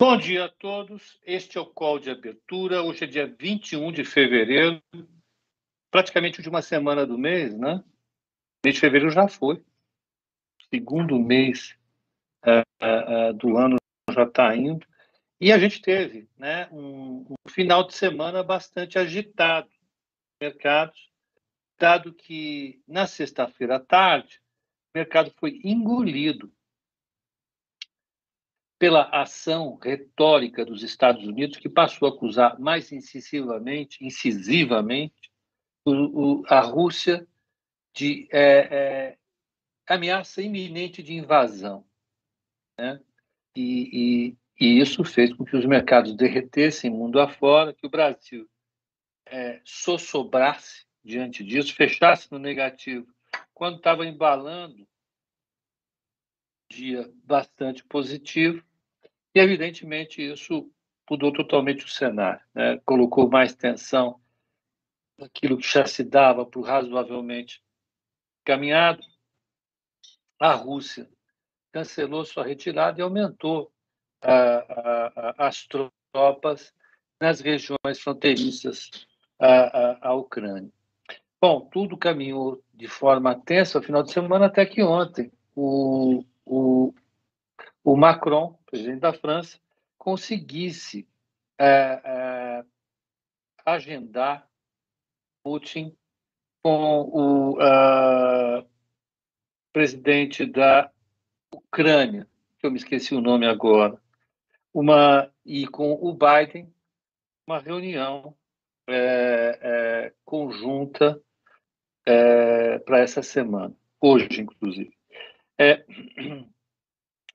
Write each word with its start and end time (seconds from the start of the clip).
Bom 0.00 0.16
dia 0.16 0.44
a 0.44 0.48
todos. 0.48 1.18
Este 1.26 1.58
é 1.58 1.60
o 1.60 1.66
call 1.66 1.98
de 1.98 2.08
abertura. 2.08 2.84
Hoje 2.84 3.02
é 3.02 3.06
dia 3.08 3.26
21 3.26 3.90
de 3.90 4.04
fevereiro, 4.04 4.80
praticamente 5.90 6.40
de 6.40 6.48
uma 6.48 6.62
semana 6.62 7.04
do 7.04 7.18
mês, 7.18 7.52
né? 7.58 7.82
Mês 8.64 8.76
de 8.76 8.80
fevereiro 8.80 9.12
já 9.12 9.26
foi. 9.26 9.60
Segundo 10.72 11.18
mês 11.18 11.76
uh, 12.46 13.30
uh, 13.30 13.32
do 13.32 13.56
ano 13.56 13.76
já 14.12 14.22
está 14.22 14.54
indo. 14.54 14.86
E 15.40 15.50
a 15.50 15.58
gente 15.58 15.82
teve 15.82 16.28
né, 16.38 16.68
um, 16.70 17.26
um 17.30 17.50
final 17.50 17.84
de 17.84 17.92
semana 17.94 18.44
bastante 18.44 19.00
agitado 19.00 19.68
no 19.68 20.46
mercado, 20.46 20.92
dado 21.76 22.14
que 22.14 22.80
na 22.86 23.08
sexta-feira 23.08 23.76
à 23.76 23.80
tarde 23.80 24.40
o 24.94 24.98
mercado 24.98 25.32
foi 25.40 25.60
engolido 25.64 26.52
pela 28.78 29.08
ação 29.10 29.76
retórica 29.82 30.64
dos 30.64 30.82
Estados 30.82 31.26
Unidos, 31.26 31.58
que 31.58 31.68
passou 31.68 32.08
a 32.08 32.12
acusar 32.12 32.58
mais 32.60 32.92
incisivamente, 32.92 34.04
incisivamente 34.04 35.32
o, 35.84 35.92
o, 36.40 36.44
a 36.46 36.60
Rússia 36.60 37.26
de 37.92 38.28
é, 38.30 38.68
é, 38.70 39.18
ameaça 39.86 40.40
iminente 40.40 41.02
de 41.02 41.14
invasão. 41.14 41.84
Né? 42.78 43.00
E, 43.56 44.36
e, 44.60 44.64
e, 44.64 44.80
isso 44.80 45.02
fez 45.02 45.32
com 45.32 45.44
que 45.44 45.56
os 45.56 45.64
mercados 45.64 46.14
derretessem 46.14 46.90
mundo 46.90 47.18
afora, 47.18 47.74
que 47.74 47.86
o 47.86 47.90
Brasil 47.90 48.48
é, 49.26 49.60
sossobrasse 49.64 50.86
diante 51.02 51.42
disso, 51.42 51.74
fechasse 51.74 52.30
no 52.30 52.38
negativo, 52.38 53.12
quando 53.52 53.78
estava 53.78 54.06
embalando 54.06 54.86
dia 56.70 57.10
bastante 57.24 57.82
positivo, 57.82 58.62
e, 59.34 59.40
evidentemente, 59.40 60.22
isso 60.22 60.70
mudou 61.10 61.32
totalmente 61.32 61.84
o 61.84 61.88
cenário, 61.88 62.40
né? 62.54 62.78
colocou 62.84 63.28
mais 63.30 63.54
tensão 63.54 64.20
naquilo 65.16 65.56
que 65.56 65.66
já 65.66 65.86
se 65.86 66.04
dava 66.04 66.44
por 66.44 66.62
razoavelmente 66.62 67.62
caminhado. 68.44 69.02
A 70.38 70.52
Rússia 70.52 71.08
cancelou 71.72 72.24
sua 72.24 72.44
retirada 72.44 73.00
e 73.00 73.02
aumentou 73.02 73.72
as 75.36 75.66
tropas 76.12 76.72
nas 77.20 77.40
regiões 77.40 78.00
fronteiriças 78.00 78.90
à 79.38 80.14
Ucrânia. 80.14 80.70
Bom, 81.40 81.60
tudo 81.60 81.96
caminhou 81.96 82.62
de 82.74 82.88
forma 82.88 83.34
tensa 83.34 83.78
no 83.78 83.84
final 83.84 84.02
de 84.02 84.12
semana, 84.12 84.46
até 84.46 84.66
que 84.66 84.82
ontem 84.82 85.30
o, 85.54 86.24
o, 86.44 86.92
o 87.88 87.96
Macron, 87.96 88.52
presidente 88.66 89.00
da 89.00 89.14
França, 89.14 89.58
conseguisse 89.96 91.08
é, 91.58 92.02
é, 92.04 92.64
agendar 93.64 94.46
Putin 95.42 95.96
com 96.62 97.00
o 97.00 97.52
uh, 97.54 98.68
presidente 99.72 100.44
da 100.44 100.92
Ucrânia, 101.50 102.28
que 102.58 102.66
eu 102.66 102.70
me 102.70 102.76
esqueci 102.76 103.14
o 103.14 103.22
nome 103.22 103.46
agora, 103.46 103.98
uma 104.74 105.32
e 105.42 105.66
com 105.66 105.92
o 105.94 106.12
Biden 106.12 106.70
uma 107.46 107.58
reunião 107.58 108.36
é, 108.86 109.58
é, 109.62 110.14
conjunta 110.26 111.18
é, 112.04 112.80
para 112.80 112.98
essa 112.98 113.22
semana, 113.22 113.74
hoje 113.98 114.42
inclusive. 114.42 114.92
É, 115.56 115.86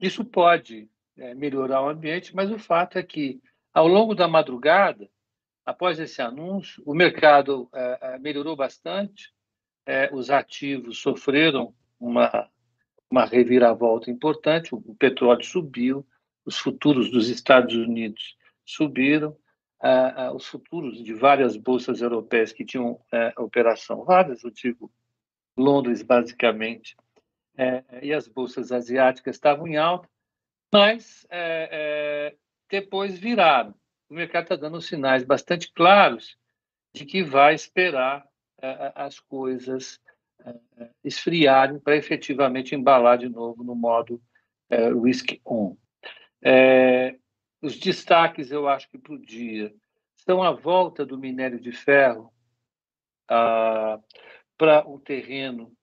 isso 0.04 0.26
pode 0.26 0.90
é, 1.18 1.34
melhorar 1.34 1.82
o 1.82 1.88
ambiente, 1.88 2.36
mas 2.36 2.52
o 2.52 2.60
fato 2.60 2.98
é 2.98 3.04
que, 3.04 3.42
ao 3.74 3.88
longo 3.88 4.14
da 4.14 4.28
madrugada, 4.28 5.10
após 5.66 5.98
esse 5.98 6.22
anúncio, 6.22 6.84
o 6.86 6.94
mercado 6.94 7.70
é, 7.74 8.00
é 8.02 8.20
melhorou 8.20 8.54
bastante, 8.54 9.34
é, 9.86 10.10
os 10.14 10.30
ativos 10.30 10.98
sofreram 10.98 11.74
uma, 11.98 12.50
uma 13.10 13.24
reviravolta 13.24 14.12
importante, 14.12 14.76
o, 14.76 14.94
petróleo 14.94 15.46
subiu, 15.46 16.06
os 16.46 16.58
futuros 16.58 17.10
dos 17.10 17.30
Estados 17.30 17.74
Unidos 17.74 18.36
subiram, 18.66 19.38
os 20.34 20.46
futuros 20.48 21.02
de 21.02 21.14
várias 21.14 21.58
bolsas 21.58 22.02
europeias 22.02 22.54
que 22.54 22.64
tinham 22.66 23.00
é, 23.12 23.34
operação, 23.38 24.04
várias, 24.04 24.44
eu 24.44 24.52
digo, 24.52 24.92
Londres, 25.58 26.02
basicamente, 26.02 26.96
é, 27.58 27.84
e 28.02 28.14
as 28.14 28.28
bolsas 28.28 28.72
asiáticas 28.72 29.36
estavam 29.36 29.68
em 29.68 29.78
alta, 29.78 30.10
mas 30.74 31.26
é, 31.30 31.70
é, 31.72 32.36
depois 32.70 33.18
viraram. 33.18 33.76
O 34.10 34.14
mercado 34.14 34.44
está 34.44 34.56
dando 34.56 34.82
sinais 34.82 35.24
bastante 35.24 35.72
claros 35.72 36.38
de 36.94 37.06
que 37.06 37.24
vai 37.24 37.54
esperar 37.54 38.28
é, 38.62 38.92
as 38.96 39.20
coisas 39.20 40.00
é, 40.46 40.90
esfriarem 41.04 41.80
para 41.80 41.96
efetivamente 41.96 42.76
embalar 42.76 43.18
de 43.18 43.30
novo 43.30 43.64
no 43.64 43.76
modo 43.76 44.22
é, 44.70 44.92
risk 44.92 45.40
on. 45.46 45.78
os 47.62 47.80
destaques, 47.80 48.52
eu 48.52 48.68
acho 48.68 48.90
que 48.90 48.98
para 48.98 49.14
o 49.14 49.20
dia, 49.20 49.74
são 50.16 50.42
a 50.42 50.52
volta 50.52 51.06
do 51.06 51.18
minério 51.18 51.60
de 51.60 51.72
ferro 51.72 52.34
ah, 53.30 54.00
para 54.58 54.88
um 54.88 54.98
terreno 54.98 55.76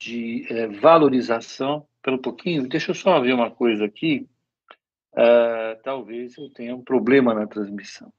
de 0.00 0.46
é, 0.50 0.66
valorização 0.66 1.86
pelo 2.02 2.18
pouquinho. 2.18 2.66
Deixa 2.66 2.90
eu 2.90 2.94
só 2.94 3.20
ver 3.20 3.34
uma 3.34 3.50
coisa 3.50 3.84
aqui. 3.84 4.26
Uh, 5.12 5.80
talvez 5.82 6.36
eu 6.38 6.48
tenha 6.50 6.74
um 6.74 6.82
problema 6.82 7.34
na 7.34 7.46
transmissão. 7.46 8.12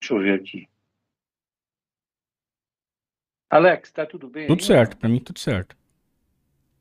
Deixa 0.00 0.14
eu 0.14 0.20
ver 0.20 0.40
aqui. 0.40 0.68
Alex, 3.48 3.88
está 3.88 4.04
tudo 4.04 4.28
bem? 4.28 4.46
Tudo 4.46 4.60
aí? 4.60 4.66
certo, 4.66 4.96
para 4.96 5.08
mim 5.08 5.20
tudo 5.20 5.38
certo. 5.38 5.76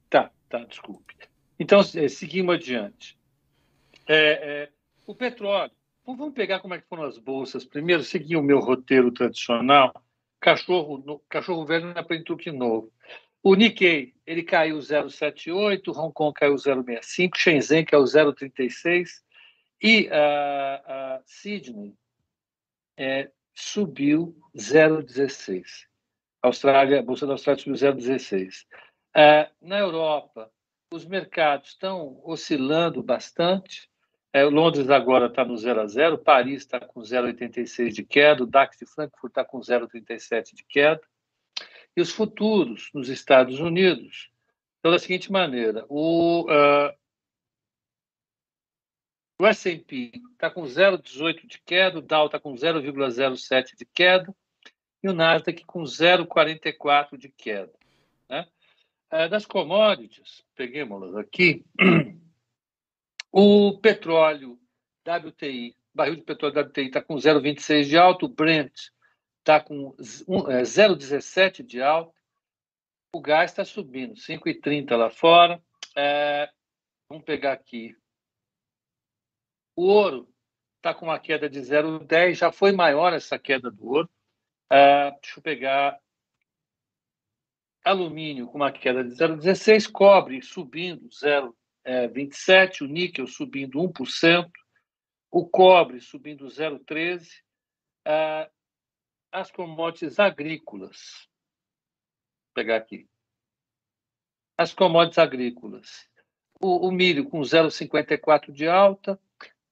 Tá, 0.10 0.32
tá, 0.50 0.60
desculpe. 0.66 1.16
Então, 1.58 1.80
é, 1.80 2.08
seguimos 2.08 2.56
adiante. 2.56 3.18
É, 4.08 4.64
é, 4.64 4.70
o 5.08 5.16
petróleo. 5.16 5.72
Vamos 6.06 6.34
pegar 6.34 6.60
como 6.60 6.74
é 6.74 6.82
que 6.82 6.88
foram 6.88 7.04
as 7.04 7.18
bolsas. 7.18 7.64
Primeiro, 7.64 8.04
seguir 8.04 8.36
o 8.36 8.44
meu 8.44 8.60
roteiro 8.60 9.12
tradicional. 9.12 9.94
Cachorro, 10.40 11.22
cachorro 11.30 11.66
velho 11.66 11.94
na 11.94 12.04
frente 12.04 12.52
novo. 12.52 12.92
O 13.42 13.56
Nikkei, 13.56 14.14
ele 14.26 14.44
caiu 14.44 14.78
0,78, 14.78 15.96
Hong 15.96 16.14
Kong 16.14 16.34
caiu 16.34 16.56
0,65, 16.56 17.38
Shenzhen 17.38 17.86
caiu 17.86 18.04
0,36 18.04 19.10
e 19.82 20.10
a 20.12 21.18
uh, 21.18 21.22
uh, 21.22 21.24
Sydney 21.26 21.96
é, 22.98 23.32
subiu 23.56 24.36
0,16. 24.56 25.64
Austrália, 26.42 27.00
a 27.00 27.04
Bolsa 27.04 27.26
da 27.26 27.34
Austrália 27.34 27.64
subiu 27.64 27.76
0,16. 27.76 28.66
Uh, 29.16 29.50
na 29.62 29.80
Europa, 29.80 30.52
os 30.92 31.06
mercados 31.06 31.70
estão 31.70 32.20
oscilando 32.26 33.02
bastante. 33.02 33.90
É, 34.34 34.44
Londres 34.44 34.90
agora 34.90 35.28
está 35.28 35.46
no 35.46 35.58
0 35.58 35.82
a 35.82 35.88
0, 35.88 36.18
Paris 36.20 36.62
está 36.62 36.80
com 36.80 37.02
0,86 37.02 37.90
de 37.90 38.04
queda, 38.04 38.44
o 38.44 38.46
DAX 38.46 38.78
de 38.78 38.86
Frankfurt 38.86 39.32
está 39.32 39.46
com 39.46 39.60
0,37 39.60 40.54
de 40.54 40.64
queda. 40.66 41.02
E 42.00 42.02
os 42.02 42.12
futuros 42.12 42.90
nos 42.94 43.10
Estados 43.10 43.60
Unidos 43.60 44.32
pela 44.82 44.98
seguinte 44.98 45.30
maneira: 45.30 45.86
o, 45.90 46.44
uh, 46.44 46.96
o 49.38 49.46
S&P 49.46 50.14
está 50.32 50.50
com 50.50 50.64
0,18 50.64 51.46
de 51.46 51.60
queda, 51.60 52.00
o 52.00 52.02
Dow 52.02 52.28
está 52.28 52.40
com 52.40 52.54
0,07 52.54 53.76
de 53.78 53.84
queda 53.84 54.34
e 55.04 55.10
o 55.10 55.14
Nasdaq 55.14 55.66
com 55.66 55.84
0,44 55.84 57.18
de 57.18 57.28
queda. 57.28 57.74
Né? 58.30 58.48
Uh, 59.12 59.28
das 59.28 59.46
commodities, 59.46 60.46
peguemos-las 60.56 61.18
aqui, 61.18 61.66
o 63.30 63.78
petróleo 63.78 64.58
WTI, 65.06 65.76
barril 65.94 66.16
de 66.16 66.22
petróleo 66.22 66.62
WTI 66.62 66.86
está 66.86 67.02
com 67.02 67.16
0,26 67.16 67.84
de 67.84 67.98
alto, 67.98 68.26
o 68.26 68.30
Brent 68.30 68.88
está 69.40 69.60
com 69.60 69.94
0,17 69.98 71.60
é, 71.60 71.64
de 71.64 71.82
alta, 71.82 72.14
o 73.14 73.20
gás 73.22 73.52
está 73.52 73.66
subindo, 73.66 74.14
5,30 74.14 74.96
lá 74.96 75.10
fora. 75.10 75.62
É, 75.96 76.50
vamos 77.10 77.26
pegar 77.26 77.54
aqui. 77.54 77.96
O 79.76 79.84
ouro 79.88 80.32
está 80.78 80.94
com 80.94 81.06
uma 81.06 81.20
queda 81.20 81.50
de 81.50 81.60
0,10, 81.60 82.36
já 82.36 82.52
foi 82.52 82.72
maior 82.72 83.14
essa 83.14 83.40
queda 83.40 83.72
do 83.72 83.88
ouro. 83.88 84.10
É, 84.72 85.12
deixa 85.12 85.40
eu 85.40 85.44
pegar 85.44 86.00
alumínio 87.84 88.48
com 88.48 88.58
uma 88.58 88.72
queda 88.72 89.04
de 89.04 89.10
0,16, 89.10 89.92
cobre 89.92 90.42
subindo 90.42 91.10
0,27, 91.10 92.82
o 92.82 92.86
níquel 92.86 93.26
subindo 93.26 93.80
1%, 93.80 94.52
o 95.32 95.48
cobre 95.48 96.00
subindo 96.00 96.46
0,13, 96.46 97.28
as 99.32 99.52
commodities 99.52 100.20
agrícolas. 100.20 101.28
Vou 102.48 102.54
pegar 102.56 102.78
aqui. 102.78 103.08
As 104.58 104.74
commodities 104.74 105.18
agrícolas. 105.18 106.08
O, 106.62 106.88
o 106.88 106.92
milho 106.92 107.30
com 107.30 107.40
0,54 107.40 108.52
de 108.52 108.68
alta, 108.68 109.20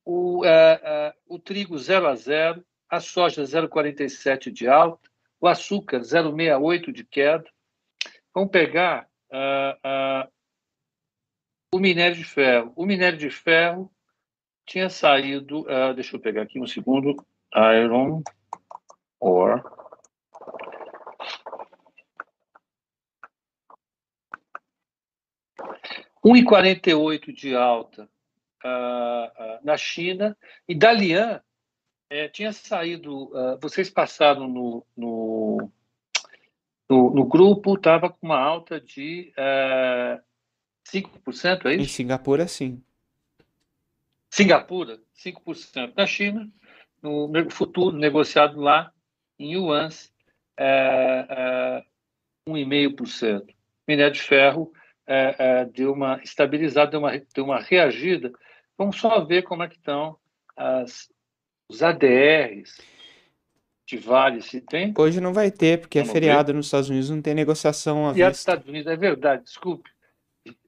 o, 0.06 0.46
é, 0.46 0.82
é, 0.82 1.14
o 1.28 1.38
trigo 1.38 1.78
0 1.78 2.08
a 2.08 2.16
0, 2.16 2.66
a 2.90 3.00
soja 3.02 3.44
0,47 3.44 4.52
de 4.52 4.68
alta, 4.68 5.10
o 5.40 5.48
açúcar 5.48 6.00
0,68 6.00 6.92
de 6.94 7.04
queda. 7.04 7.50
Vamos 8.34 8.52
pegar 8.52 9.10
uh, 9.30 10.26
uh, 10.26 10.32
o 11.74 11.80
minério 11.80 12.16
de 12.16 12.24
ferro. 12.24 12.72
O 12.76 12.86
minério 12.86 13.18
de 13.18 13.30
ferro 13.30 13.92
tinha 14.66 14.90
saído, 14.90 15.62
uh, 15.62 15.94
deixa 15.94 16.16
eu 16.16 16.22
pegar 16.22 16.44
aqui 16.44 16.60
um 16.60 16.68
segundo, 16.68 17.16
iron 17.54 18.24
ore. 19.20 19.62
Um 26.24 26.36
e 26.36 26.44
quarenta 26.44 26.90
de 27.34 27.56
alta 27.56 28.04
uh, 28.64 28.68
uh, 28.68 29.60
na 29.64 29.78
China 29.78 30.38
e 30.68 30.76
Dalian 30.76 31.42
é, 32.10 32.28
tinha 32.28 32.52
saído. 32.52 33.26
Uh, 33.34 33.58
vocês 33.62 33.90
passaram 33.90 34.48
no, 34.48 34.86
no, 34.96 35.72
no, 36.90 37.10
no 37.12 37.26
grupo, 37.26 37.76
estava 37.76 38.10
com 38.10 38.26
uma 38.26 38.40
alta 38.40 38.80
de 38.80 39.34
uh, 39.38 40.22
5%, 40.92 41.66
é 41.66 41.76
isso? 41.76 41.84
Em 41.84 41.88
Singapura, 41.88 42.48
sim. 42.48 42.84
Singapura, 44.30 45.00
5%. 45.16 45.94
Na 45.96 46.06
China, 46.06 46.50
no 47.02 47.50
futuro 47.50 47.96
negociado 47.96 48.60
lá 48.60 48.92
em 49.40 49.54
yuans, 49.54 50.12
é, 50.58 51.26
é, 51.30 51.84
1,5%. 52.50 53.46
Minério 53.88 54.14
de 54.14 54.22
ferro 54.22 54.72
é, 55.06 55.36
é, 55.38 55.66
deu 55.66 55.94
uma 55.94 56.20
estabilizada, 56.24 56.92
deu 56.92 57.00
uma, 57.00 57.12
deu 57.34 57.46
uma 57.46 57.60
reagida. 57.60 58.32
Vamos 58.78 58.98
só 58.98 59.24
ver 59.24 59.44
como 59.44 59.64
é 59.64 59.68
que 59.68 59.78
estão 59.78 60.18
as, 60.56 61.10
os 61.70 61.82
ADRs 61.82 62.78
de 63.86 63.98
Vale, 63.98 64.42
se 64.42 64.60
tem. 64.60 64.94
Hoje 64.98 65.22
não 65.22 65.34
vai 65.34 65.50
ter, 65.50 65.80
porque 65.80 65.98
é 65.98 66.02
Vamos 66.02 66.12
é 66.12 66.14
feriado 66.14 66.48
ver. 66.48 66.58
nos 66.58 66.66
Estados 66.66 66.90
Unidos, 66.90 67.10
não 67.10 67.22
tem 67.22 67.34
negociação 67.34 68.06
à 68.06 68.12
e 68.12 68.14
vista. 68.16 68.26
E 68.26 68.30
nos 68.30 68.40
Estados 68.40 68.68
Unidos, 68.68 68.92
é 68.92 68.96
verdade, 68.98 69.44
desculpe. 69.44 69.90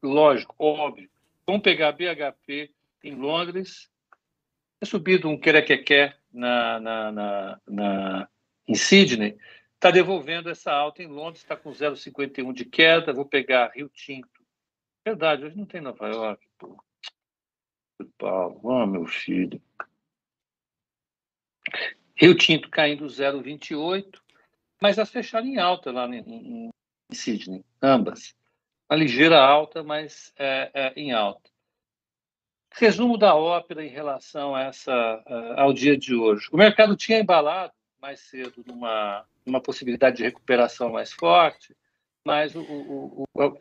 Lógico, 0.02 0.56
óbvio. 0.58 1.10
Vamos 1.46 1.62
pegar 1.62 1.92
BHP 1.92 2.72
em 3.04 3.16
Londres, 3.16 3.90
é 4.82 4.86
subido 4.86 5.28
um 5.28 5.38
querequequé 5.38 6.16
na, 6.32 6.80
na, 6.80 7.12
na, 7.12 7.62
na, 7.68 8.30
em 8.70 8.76
Sydney, 8.76 9.36
está 9.74 9.90
devolvendo 9.90 10.48
essa 10.48 10.72
alta 10.72 11.02
em 11.02 11.08
Londres, 11.08 11.42
está 11.42 11.58
com 11.58 11.72
0,51 11.72 12.54
de 12.54 12.66
queda. 12.66 13.12
Vou 13.12 13.26
pegar 13.26 13.72
Rio 13.74 13.90
Tinto. 13.90 14.30
Verdade, 15.04 15.44
hoje 15.44 15.58
não 15.58 15.66
tem 15.66 15.82
Nova 15.82 16.08
York. 16.08 16.48
Pô. 16.60 16.78
Paulo, 18.18 18.72
ah, 18.72 18.86
meu 18.86 19.08
filho. 19.08 19.60
Rio 22.16 22.36
Tinto 22.36 22.70
caindo 22.70 23.06
0,28, 23.06 24.22
mas 24.80 25.00
as 25.00 25.10
fecharam 25.10 25.48
em 25.48 25.58
alta 25.58 25.92
lá 25.92 26.08
em, 26.08 26.20
em, 26.20 26.70
em 27.10 27.16
Sydney, 27.16 27.66
ambas. 27.82 28.36
Uma 28.88 29.00
ligeira 29.00 29.42
alta, 29.42 29.84
mas 29.84 30.32
é, 30.38 30.72
é, 30.74 30.94
em 30.96 31.12
alta. 31.12 31.50
Resumo 32.72 33.18
da 33.18 33.36
ópera 33.36 33.84
em 33.84 33.90
relação 33.90 34.54
a 34.54 34.62
essa, 34.62 35.24
ao 35.58 35.74
dia 35.74 35.98
de 35.98 36.14
hoje. 36.14 36.48
O 36.52 36.58
mercado 36.58 36.96
tinha 36.96 37.20
embalado 37.20 37.74
mais 38.02 38.20
cedo 38.22 38.64
numa, 38.66 39.26
numa 39.46 39.62
possibilidade 39.62 40.18
de 40.18 40.24
recuperação 40.24 40.92
mais 40.92 41.12
forte, 41.12 41.76
mas 42.26 42.56
o, 42.56 42.62
o, 42.62 43.24
o, 43.34 43.58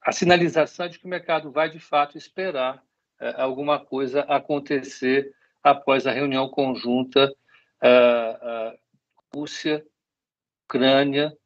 a 0.00 0.12
sinalização 0.12 0.86
é 0.86 0.88
de 0.88 0.98
que 0.98 1.06
o 1.06 1.08
mercado 1.08 1.50
vai, 1.50 1.70
de 1.70 1.78
fato, 1.78 2.18
esperar 2.18 2.82
é, 3.20 3.40
alguma 3.40 3.78
coisa 3.78 4.22
acontecer 4.22 5.34
após 5.62 6.06
a 6.06 6.12
reunião 6.12 6.48
conjunta 6.48 7.34
é, 7.82 8.78
Rússia, 9.34 9.84
Ucrânia, 10.64 11.36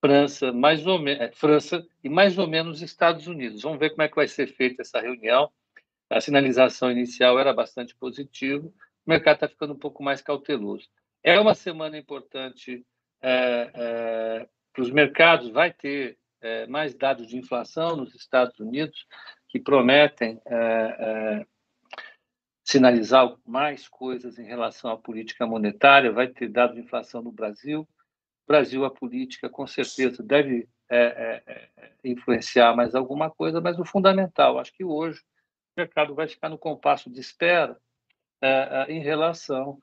França, 0.00 0.52
mais 0.52 0.86
ou 0.86 0.98
menos, 0.98 1.36
França 1.38 1.86
e 2.02 2.08
mais 2.08 2.38
ou 2.38 2.46
menos 2.46 2.82
Estados 2.82 3.26
Unidos. 3.26 3.62
Vamos 3.62 3.78
ver 3.78 3.90
como 3.90 4.02
é 4.02 4.08
que 4.08 4.16
vai 4.16 4.28
ser 4.28 4.48
feita 4.48 4.82
essa 4.82 5.00
reunião 5.00 5.50
a 6.12 6.20
sinalização 6.20 6.90
inicial 6.90 7.38
era 7.38 7.54
bastante 7.54 7.94
positiva, 7.94 8.66
o 8.66 8.72
mercado 9.06 9.36
está 9.36 9.48
ficando 9.48 9.72
um 9.72 9.78
pouco 9.78 10.02
mais 10.02 10.20
cauteloso. 10.20 10.86
É 11.24 11.38
uma 11.38 11.54
semana 11.54 11.96
importante 11.96 12.84
é, 13.22 13.70
é, 13.74 14.48
para 14.72 14.82
os 14.82 14.90
mercados, 14.90 15.50
vai 15.50 15.72
ter 15.72 16.18
é, 16.40 16.66
mais 16.66 16.94
dados 16.94 17.28
de 17.28 17.36
inflação 17.36 17.96
nos 17.96 18.12
Estados 18.14 18.58
Unidos 18.58 19.06
que 19.48 19.60
prometem 19.60 20.40
é, 20.44 20.56
é, 20.56 21.46
sinalizar 22.64 23.36
mais 23.46 23.86
coisas 23.86 24.36
em 24.38 24.44
relação 24.44 24.90
à 24.90 24.98
política 24.98 25.46
monetária, 25.46 26.10
vai 26.10 26.26
ter 26.26 26.48
dados 26.48 26.74
de 26.74 26.82
inflação 26.82 27.22
no 27.22 27.30
Brasil. 27.30 27.88
Brasil, 28.48 28.84
a 28.84 28.90
política, 28.90 29.48
com 29.48 29.66
certeza, 29.66 30.22
deve 30.22 30.68
é, 30.90 31.68
influenciar 32.02 32.74
mais 32.74 32.96
alguma 32.96 33.30
coisa, 33.30 33.60
mas 33.60 33.78
o 33.78 33.84
fundamental, 33.84 34.58
acho 34.58 34.72
que 34.72 34.84
hoje, 34.84 35.20
o 35.20 35.80
mercado 35.80 36.14
vai 36.16 36.26
ficar 36.26 36.48
no 36.48 36.58
compasso 36.58 37.08
de 37.08 37.20
espera 37.20 37.78
em 38.88 38.98
relação 39.00 39.80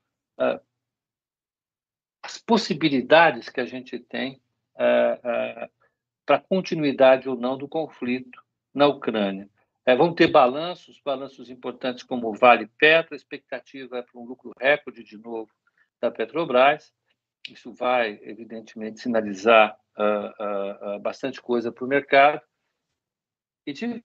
uh, 2.29 2.31
às 2.31 2.37
possibilidades 2.37 3.49
que 3.49 3.59
a 3.59 3.65
gente 3.65 3.99
tem 3.99 4.41
para 6.25 6.39
continuidade 6.39 7.27
ou 7.27 7.35
não 7.35 7.57
do 7.57 7.67
conflito 7.67 8.41
na 8.73 8.87
Ucrânia. 8.87 9.49
vão 9.97 10.13
ter 10.13 10.27
balanços, 10.27 11.01
balanços 11.03 11.49
importantes 11.49 12.03
como 12.03 12.29
o 12.29 12.33
Vale 12.33 12.67
Petro, 12.77 13.13
a 13.13 13.17
expectativa 13.17 13.97
é 13.97 14.01
para 14.01 14.21
um 14.21 14.25
lucro 14.25 14.53
recorde 14.57 15.03
de 15.03 15.17
novo 15.17 15.51
da 15.99 16.09
Petrobras. 16.09 16.93
Isso 17.49 17.73
vai, 17.73 18.19
evidentemente, 18.21 19.01
sinalizar 19.01 19.77
bastante 21.01 21.41
coisa 21.41 21.71
para 21.71 21.83
o 21.83 21.87
mercado. 21.87 22.41
E 23.67 23.73
de 23.73 24.03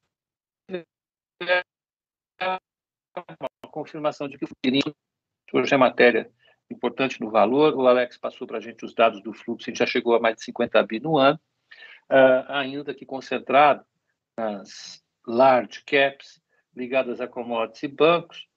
uma 3.17 3.71
confirmação 3.71 4.29
de 4.29 4.39
que 4.39 4.45
o 4.45 4.49
fluxo, 4.49 4.97
hoje 5.53 5.75
é 5.75 5.77
matéria 5.77 6.33
importante 6.71 7.21
no 7.21 7.31
valor, 7.31 7.75
o 7.75 7.87
Alex 7.87 8.17
passou 8.17 8.47
para 8.47 8.59
a 8.59 8.61
gente 8.61 8.85
os 8.85 8.95
dados 8.95 9.23
do 9.23 9.33
fluxo, 9.33 9.69
a 9.69 9.71
gente 9.71 9.79
já 9.79 9.87
chegou 9.87 10.15
a 10.15 10.21
mais 10.21 10.37
de 10.37 10.45
50 10.45 10.83
bi 10.83 11.01
no 11.01 11.19
ano, 11.19 11.39
uh, 12.11 12.45
ainda 12.49 12.95
que 12.95 13.05
concentrado 13.05 13.85
nas 14.37 15.03
large 15.27 15.83
caps 15.85 16.43
ligadas 16.75 17.21
a 17.21 17.29
commodities 17.29 17.83
e 17.85 17.89
bancos, 17.89 18.49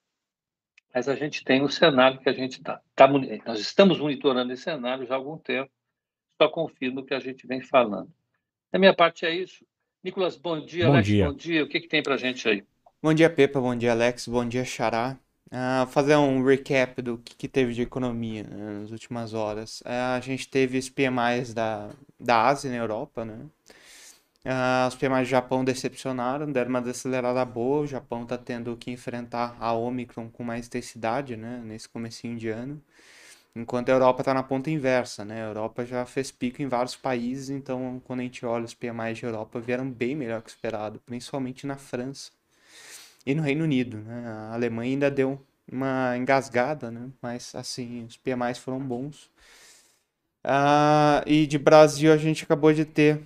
mas 0.94 1.08
a 1.08 1.16
gente 1.16 1.44
tem 1.44 1.62
o 1.62 1.70
cenário 1.70 2.20
que 2.20 2.30
a 2.30 2.34
gente 2.34 2.60
está. 2.60 2.82
Tá, 2.96 3.08
nós 3.46 3.60
estamos 3.60 4.00
monitorando 4.00 4.52
esse 4.52 4.64
cenário 4.64 5.06
já 5.06 5.14
há 5.14 5.18
algum 5.18 5.38
tempo, 5.38 5.72
só 6.42 6.50
confirma 6.50 7.02
o 7.02 7.06
que 7.06 7.14
a 7.14 7.20
gente 7.20 7.46
vem 7.46 7.62
falando. 7.62 8.12
Da 8.72 8.80
minha 8.80 8.96
parte 8.96 9.26
é 9.26 9.34
isso. 9.34 9.66
Nicolas, 10.04 10.36
bom 10.36 10.64
dia. 10.64 10.86
Bom 10.86 10.94
Alex, 10.94 11.08
dia. 11.08 11.26
bom 11.26 11.34
dia. 11.34 11.64
O 11.64 11.68
que, 11.68 11.80
que 11.82 11.88
tem 11.88 12.02
para 12.02 12.16
a 12.16 12.18
gente 12.18 12.48
aí? 12.48 12.64
Bom 13.02 13.14
dia, 13.14 13.30
Pepa. 13.30 13.60
Bom 13.60 13.76
dia, 13.76 13.92
Alex. 13.92 14.28
Bom 14.28 14.48
dia, 14.48 14.66
Xará. 14.66 15.20
Uh, 15.48 15.88
fazer 15.88 16.18
um 16.18 16.44
recap 16.44 17.02
do 17.02 17.18
que, 17.20 17.34
que 17.36 17.48
teve 17.48 17.74
de 17.74 17.82
economia 17.82 18.44
né, 18.44 18.82
nas 18.82 18.92
últimas 18.92 19.34
horas. 19.34 19.80
Uh, 19.82 20.18
a 20.18 20.20
gente 20.20 20.48
teve 20.50 20.78
os 20.78 20.90
PMIs 20.90 21.54
da, 21.54 21.90
da 22.20 22.48
Ásia 22.48 22.70
na 22.70 22.76
Europa, 22.76 23.24
né? 23.24 23.46
Uh, 24.46 24.88
os 24.88 24.96
PMIs 24.96 25.28
do 25.28 25.32
Japão 25.32 25.64
decepcionaram, 25.64 26.52
deram 26.52 26.70
uma 26.70 26.82
desacelerada 26.82 27.44
boa. 27.46 27.84
O 27.84 27.88
Japão 27.88 28.24
está 28.24 28.38
tendo 28.38 28.76
que 28.76 28.92
enfrentar 28.92 29.56
a 29.60 29.74
Omicron 29.74 30.30
com 30.30 30.44
mais 30.44 30.68
intensidade, 30.68 31.38
né? 31.38 31.62
Nesse 31.64 31.88
comecinho 31.88 32.38
de 32.38 32.50
ano. 32.50 32.82
Enquanto 33.56 33.90
a 33.90 33.94
Europa 33.94 34.22
está 34.22 34.34
na 34.34 34.44
ponta 34.44 34.70
inversa, 34.70 35.24
né? 35.26 35.44
A 35.44 35.48
Europa 35.48 35.86
já 35.86 36.06
fez 36.06 36.30
pico 36.30 36.62
em 36.62 36.68
vários 36.68 36.96
países, 36.96 37.50
então 37.50 38.02
quando 38.06 38.20
a 38.20 38.24
gente 38.24 38.46
olha 38.46 38.66
os 38.66 38.74
PMIs 38.74 39.18
de 39.18 39.26
Europa, 39.26 39.60
vieram 39.62 39.90
bem 39.90 40.16
melhor 40.16 40.42
que 40.42 40.50
esperado, 40.50 41.00
principalmente 41.06 41.66
na 41.66 41.78
França 41.78 42.37
e 43.28 43.36
no 43.36 43.44
Reino 43.44 43.66
Unido. 43.66 43.98
Né? 43.98 44.24
A 44.26 44.54
Alemanha 44.54 44.94
ainda 44.94 45.12
deu 45.12 45.46
uma 45.70 46.16
engasgada, 46.18 46.90
né? 46.90 47.10
mas 47.22 47.54
assim, 47.54 48.06
os 48.06 48.16
PMIs 48.16 48.58
foram 48.58 48.80
bons. 48.80 49.30
Ah, 50.44 51.24
e 51.28 51.46
de 51.46 51.58
Brasil 51.58 52.14
a 52.14 52.18
gente 52.18 52.46
acabou 52.46 52.72
de 52.72 52.86
ter 52.86 53.22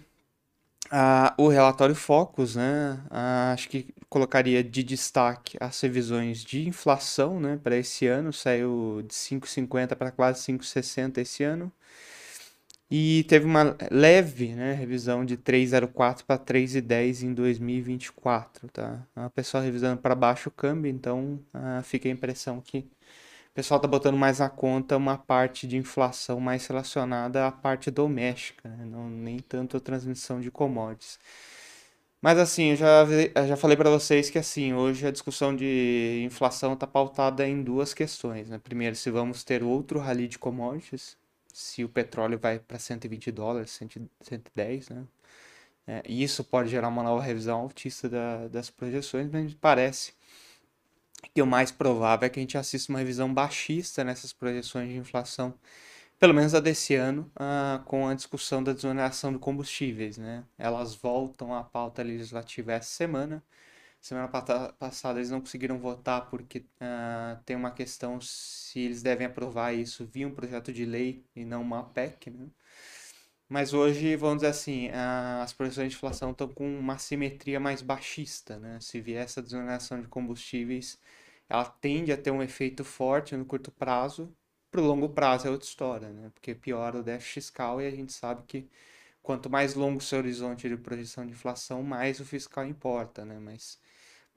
ah, 0.89 1.35
o 1.37 1.47
relatório 1.47 1.93
Focus, 1.93 2.55
né? 2.55 2.99
Ah, 3.11 3.51
acho 3.53 3.69
que 3.69 3.93
colocaria 4.09 4.63
de 4.63 4.83
destaque 4.83 5.55
as 5.59 5.79
revisões 5.81 6.43
de 6.43 6.67
inflação 6.67 7.39
né, 7.39 7.59
para 7.63 7.77
esse 7.77 8.07
ano, 8.07 8.33
saiu 8.33 9.03
de 9.07 9.13
5,50 9.13 9.95
para 9.95 10.11
quase 10.11 10.41
5,60 10.51 11.19
esse 11.19 11.43
ano. 11.43 11.71
E 12.93 13.23
teve 13.23 13.45
uma 13.45 13.77
leve 13.89 14.49
né, 14.53 14.73
revisão 14.73 15.23
de 15.23 15.37
3,04 15.37 16.23
para 16.27 16.37
3,10 16.37 17.23
em 17.23 17.33
2024, 17.33 18.67
tá? 18.67 19.07
A 19.15 19.29
pessoa 19.29 19.63
revisando 19.63 20.01
para 20.01 20.13
baixo 20.13 20.49
o 20.49 20.51
câmbio, 20.51 20.91
então 20.91 21.39
uh, 21.55 21.81
fica 21.83 22.09
a 22.09 22.11
impressão 22.11 22.59
que 22.59 22.79
o 22.79 23.53
pessoal 23.53 23.77
está 23.77 23.87
botando 23.87 24.17
mais 24.17 24.39
na 24.39 24.49
conta 24.49 24.97
uma 24.97 25.17
parte 25.17 25.65
de 25.67 25.77
inflação 25.77 26.41
mais 26.41 26.67
relacionada 26.67 27.47
à 27.47 27.51
parte 27.51 27.89
doméstica, 27.89 28.67
né? 28.67 28.83
Não, 28.85 29.09
nem 29.09 29.39
tanto 29.39 29.77
a 29.77 29.79
transmissão 29.79 30.41
de 30.41 30.51
commodities. 30.51 31.17
Mas 32.21 32.37
assim, 32.37 32.71
eu 32.71 32.75
já, 32.75 33.05
eu 33.35 33.47
já 33.47 33.55
falei 33.57 33.77
para 33.77 33.89
vocês 33.89 34.29
que 34.29 34.37
assim, 34.37 34.73
hoje 34.73 35.07
a 35.07 35.11
discussão 35.11 35.55
de 35.55 36.23
inflação 36.25 36.73
está 36.73 36.85
pautada 36.85 37.47
em 37.47 37.63
duas 37.63 37.93
questões, 37.93 38.49
né? 38.49 38.59
Primeiro, 38.61 38.97
se 38.97 39.09
vamos 39.09 39.43
ter 39.45 39.63
outro 39.63 39.97
rally 39.99 40.27
de 40.27 40.37
commodities, 40.37 41.17
se 41.53 41.83
o 41.83 41.89
petróleo 41.89 42.39
vai 42.39 42.59
para 42.59 42.79
120 42.79 43.31
dólares, 43.31 43.71
110, 44.21 44.89
né? 44.89 45.05
É, 45.87 46.03
e 46.07 46.23
isso 46.23 46.43
pode 46.43 46.69
gerar 46.69 46.87
uma 46.89 47.03
nova 47.03 47.21
revisão 47.23 47.59
altista 47.61 48.07
da, 48.07 48.47
das 48.47 48.69
projeções, 48.69 49.29
mas 49.31 49.53
parece 49.55 50.13
que 51.33 51.41
o 51.41 51.45
mais 51.47 51.71
provável 51.71 52.25
é 52.27 52.29
que 52.29 52.39
a 52.39 52.43
gente 52.43 52.57
assista 52.57 52.91
uma 52.91 52.99
revisão 52.99 53.33
baixista 53.33 54.03
nessas 54.03 54.31
projeções 54.33 54.89
de 54.89 54.97
inflação 54.97 55.53
pelo 56.21 56.35
menos 56.35 56.53
a 56.53 56.59
desse 56.59 56.93
ano, 56.93 57.31
uh, 57.35 57.83
com 57.83 58.07
a 58.07 58.13
discussão 58.13 58.63
da 58.63 58.73
desoneração 58.73 59.33
de 59.33 59.39
combustíveis. 59.39 60.19
Né? 60.19 60.43
Elas 60.55 60.93
voltam 60.93 61.51
à 61.51 61.63
pauta 61.63 62.03
legislativa 62.03 62.73
essa 62.73 62.91
semana. 62.91 63.43
Semana 64.01 64.27
passada 64.27 65.19
eles 65.19 65.29
não 65.29 65.39
conseguiram 65.39 65.79
votar 65.79 66.29
porque 66.29 66.59
uh, 66.59 67.41
tem 67.45 67.55
uma 67.55 67.71
questão 67.71 68.19
se 68.19 68.79
eles 68.79 69.03
devem 69.03 69.27
aprovar 69.27 69.73
isso 69.73 70.05
via 70.05 70.27
um 70.27 70.33
projeto 70.33 70.73
de 70.73 70.85
lei 70.85 71.23
e 71.35 71.45
não 71.45 71.61
uma 71.61 71.83
PEC. 71.83 72.31
Né? 72.31 72.47
Mas 73.47 73.73
hoje, 73.73 74.15
vamos 74.15 74.37
dizer 74.37 74.47
assim, 74.47 74.89
uh, 74.89 75.43
as 75.43 75.53
projeções 75.53 75.91
de 75.91 75.97
inflação 75.97 76.31
estão 76.31 76.47
com 76.47 76.79
uma 76.79 76.97
simetria 76.97 77.59
mais 77.59 77.81
baixista. 77.81 78.57
Né? 78.57 78.79
Se 78.81 78.99
vier 78.99 79.23
essa 79.23 79.41
desoneração 79.41 80.01
de 80.01 80.07
combustíveis, 80.07 80.97
ela 81.47 81.65
tende 81.65 82.11
a 82.11 82.17
ter 82.17 82.31
um 82.31 82.41
efeito 82.41 82.83
forte 82.83 83.35
no 83.37 83.45
curto 83.45 83.71
prazo, 83.71 84.33
para 84.71 84.81
o 84.81 84.85
longo 84.85 85.09
prazo 85.09 85.47
é 85.47 85.51
outra 85.51 85.67
história, 85.67 86.09
né? 86.09 86.31
Porque 86.33 86.55
piora 86.55 86.97
o 86.99 87.03
déficit 87.03 87.33
fiscal 87.33 87.81
e 87.81 87.87
a 87.87 87.91
gente 87.91 88.13
sabe 88.13 88.43
que 88.47 88.69
quanto 89.21 89.49
mais 89.49 89.75
longo 89.75 89.99
o 89.99 90.01
seu 90.01 90.19
horizonte 90.19 90.69
de 90.69 90.77
projeção 90.77 91.25
de 91.25 91.33
inflação, 91.33 91.83
mais 91.83 92.19
o 92.21 92.25
fiscal 92.25 92.65
importa, 92.65 93.25
né? 93.25 93.37
Mas 93.37 93.77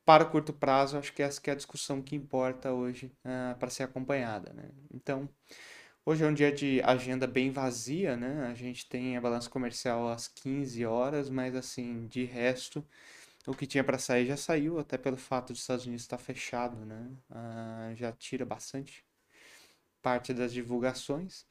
para 0.05 0.25
o 0.25 0.31
curto 0.31 0.53
prazo, 0.53 0.99
acho 0.99 1.13
que 1.13 1.23
essa 1.23 1.41
que 1.41 1.51
é 1.51 1.53
a 1.53 1.57
discussão 1.57 2.03
que 2.03 2.15
importa 2.15 2.73
hoje 2.73 3.13
uh, 3.25 3.59
para 3.59 3.71
ser 3.71 3.85
acompanhada, 3.85 4.53
né? 4.53 4.71
Então, 4.93 5.29
hoje 6.05 6.25
é 6.25 6.27
um 6.27 6.35
dia 6.35 6.53
de 6.53 6.81
agenda 6.83 7.27
bem 7.27 7.51
vazia, 7.51 8.17
né? 8.17 8.47
A 8.51 8.55
gente 8.55 8.87
tem 8.89 9.17
a 9.17 9.21
balança 9.21 9.49
comercial 9.49 10.09
às 10.09 10.29
15 10.29 10.85
horas, 10.85 11.31
mas 11.31 11.55
assim, 11.57 12.07
de 12.07 12.25
resto, 12.25 12.85
o 13.47 13.55
que 13.55 13.67
tinha 13.67 13.85
para 13.85 13.99
sair 13.99 14.27
já 14.27 14.37
saiu, 14.37 14.79
até 14.79 14.99
pelo 14.99 15.17
fato 15.17 15.53
dos 15.53 15.61
Estados 15.63 15.87
Unidos 15.87 16.03
estar 16.03 16.19
fechado, 16.19 16.77
né? 16.85 17.09
Uh, 17.31 17.97
já 17.97 18.13
tira 18.13 18.45
bastante 18.45 19.05
parte 20.03 20.35
das 20.35 20.53
divulgações. 20.53 21.47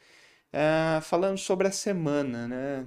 Uh, 0.54 1.02
falando 1.02 1.38
sobre 1.40 1.68
a 1.68 1.72
semana, 1.72 2.48
né? 2.48 2.86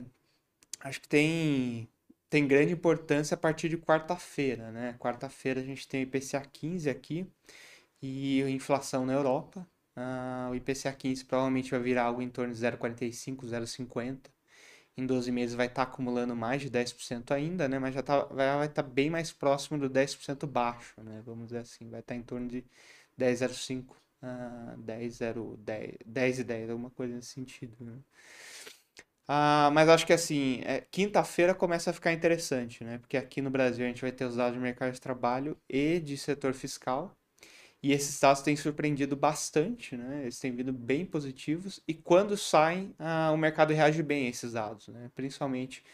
Acho 0.80 1.00
que 1.00 1.08
tem, 1.08 1.88
tem 2.28 2.46
grande 2.46 2.72
importância 2.72 3.34
a 3.34 3.38
partir 3.38 3.68
de 3.68 3.76
quarta-feira, 3.76 4.70
né? 4.72 4.96
Quarta-feira 4.98 5.60
a 5.60 5.64
gente 5.64 5.86
tem 5.88 6.02
o 6.02 6.04
IPCA 6.04 6.40
15 6.40 6.90
aqui 6.90 7.26
e 8.02 8.42
inflação 8.42 9.06
na 9.06 9.12
Europa. 9.12 9.66
Uh, 9.96 10.50
o 10.50 10.54
IPCA 10.54 10.92
15 10.92 11.24
provavelmente 11.24 11.70
vai 11.70 11.80
virar 11.80 12.04
algo 12.04 12.20
em 12.22 12.28
torno 12.28 12.52
de 12.52 12.60
0,45, 12.60 13.46
0,50. 13.46 14.30
Em 14.96 15.06
12 15.06 15.30
meses 15.30 15.54
vai 15.54 15.66
estar 15.66 15.84
tá 15.86 15.90
acumulando 15.92 16.34
mais 16.34 16.62
de 16.62 16.70
10% 16.70 17.30
ainda, 17.32 17.68
né? 17.68 17.78
Mas 17.78 17.94
já 17.94 18.02
tá, 18.02 18.24
vai 18.24 18.66
estar 18.66 18.82
tá 18.82 18.88
bem 18.88 19.10
mais 19.10 19.32
próximo 19.32 19.78
do 19.78 19.90
10% 19.90 20.46
baixo, 20.46 21.00
né? 21.02 21.22
Vamos 21.24 21.46
dizer 21.46 21.58
assim, 21.58 21.88
vai 21.90 22.00
estar 22.00 22.14
tá 22.14 22.18
em 22.18 22.22
torno 22.22 22.48
de 22.48 22.64
10,05 23.18 23.94
uh, 24.22 24.76
10, 24.78 25.14
0, 25.14 25.56
10, 25.58 25.94
10 26.04 26.38
e 26.38 26.44
10, 26.44 26.70
alguma 26.70 26.90
coisa 26.90 27.14
nesse 27.14 27.28
sentido. 27.28 27.76
Né? 27.80 27.98
Ah, 29.28 29.70
mas 29.72 29.88
acho 29.88 30.06
que 30.06 30.12
assim, 30.12 30.60
é, 30.64 30.80
quinta-feira 30.80 31.52
começa 31.54 31.90
a 31.90 31.92
ficar 31.92 32.12
interessante, 32.12 32.84
né? 32.84 32.98
Porque 32.98 33.16
aqui 33.16 33.42
no 33.42 33.50
Brasil 33.50 33.84
a 33.84 33.88
gente 33.88 34.00
vai 34.02 34.12
ter 34.12 34.24
os 34.24 34.36
dados 34.36 34.54
de 34.54 34.60
mercado 34.60 34.92
de 34.92 35.00
trabalho 35.00 35.56
e 35.68 35.98
de 36.00 36.16
setor 36.16 36.54
fiscal. 36.54 37.16
E 37.82 37.92
esses 37.92 38.20
dados 38.20 38.42
têm 38.42 38.56
surpreendido 38.56 39.16
bastante, 39.16 39.96
né? 39.96 40.22
Eles 40.22 40.38
têm 40.40 40.54
vindo 40.54 40.72
bem 40.72 41.06
positivos. 41.06 41.82
E 41.88 41.94
quando 41.94 42.36
saem, 42.36 42.94
ah, 42.98 43.32
o 43.32 43.38
mercado 43.38 43.72
reage 43.74 44.02
bem 44.02 44.26
a 44.26 44.30
esses 44.30 44.52
dados, 44.54 44.88
né? 44.88 45.10
Principalmente 45.14 45.84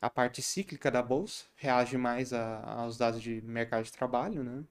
a 0.00 0.10
parte 0.10 0.42
cíclica 0.42 0.90
da 0.90 1.02
bolsa 1.02 1.46
reage 1.56 1.96
mais 1.98 2.32
a, 2.32 2.62
aos 2.82 2.98
dados 2.98 3.22
de 3.22 3.42
mercado 3.42 3.84
de 3.84 3.92
trabalho, 3.92 4.44
né? 4.44 4.64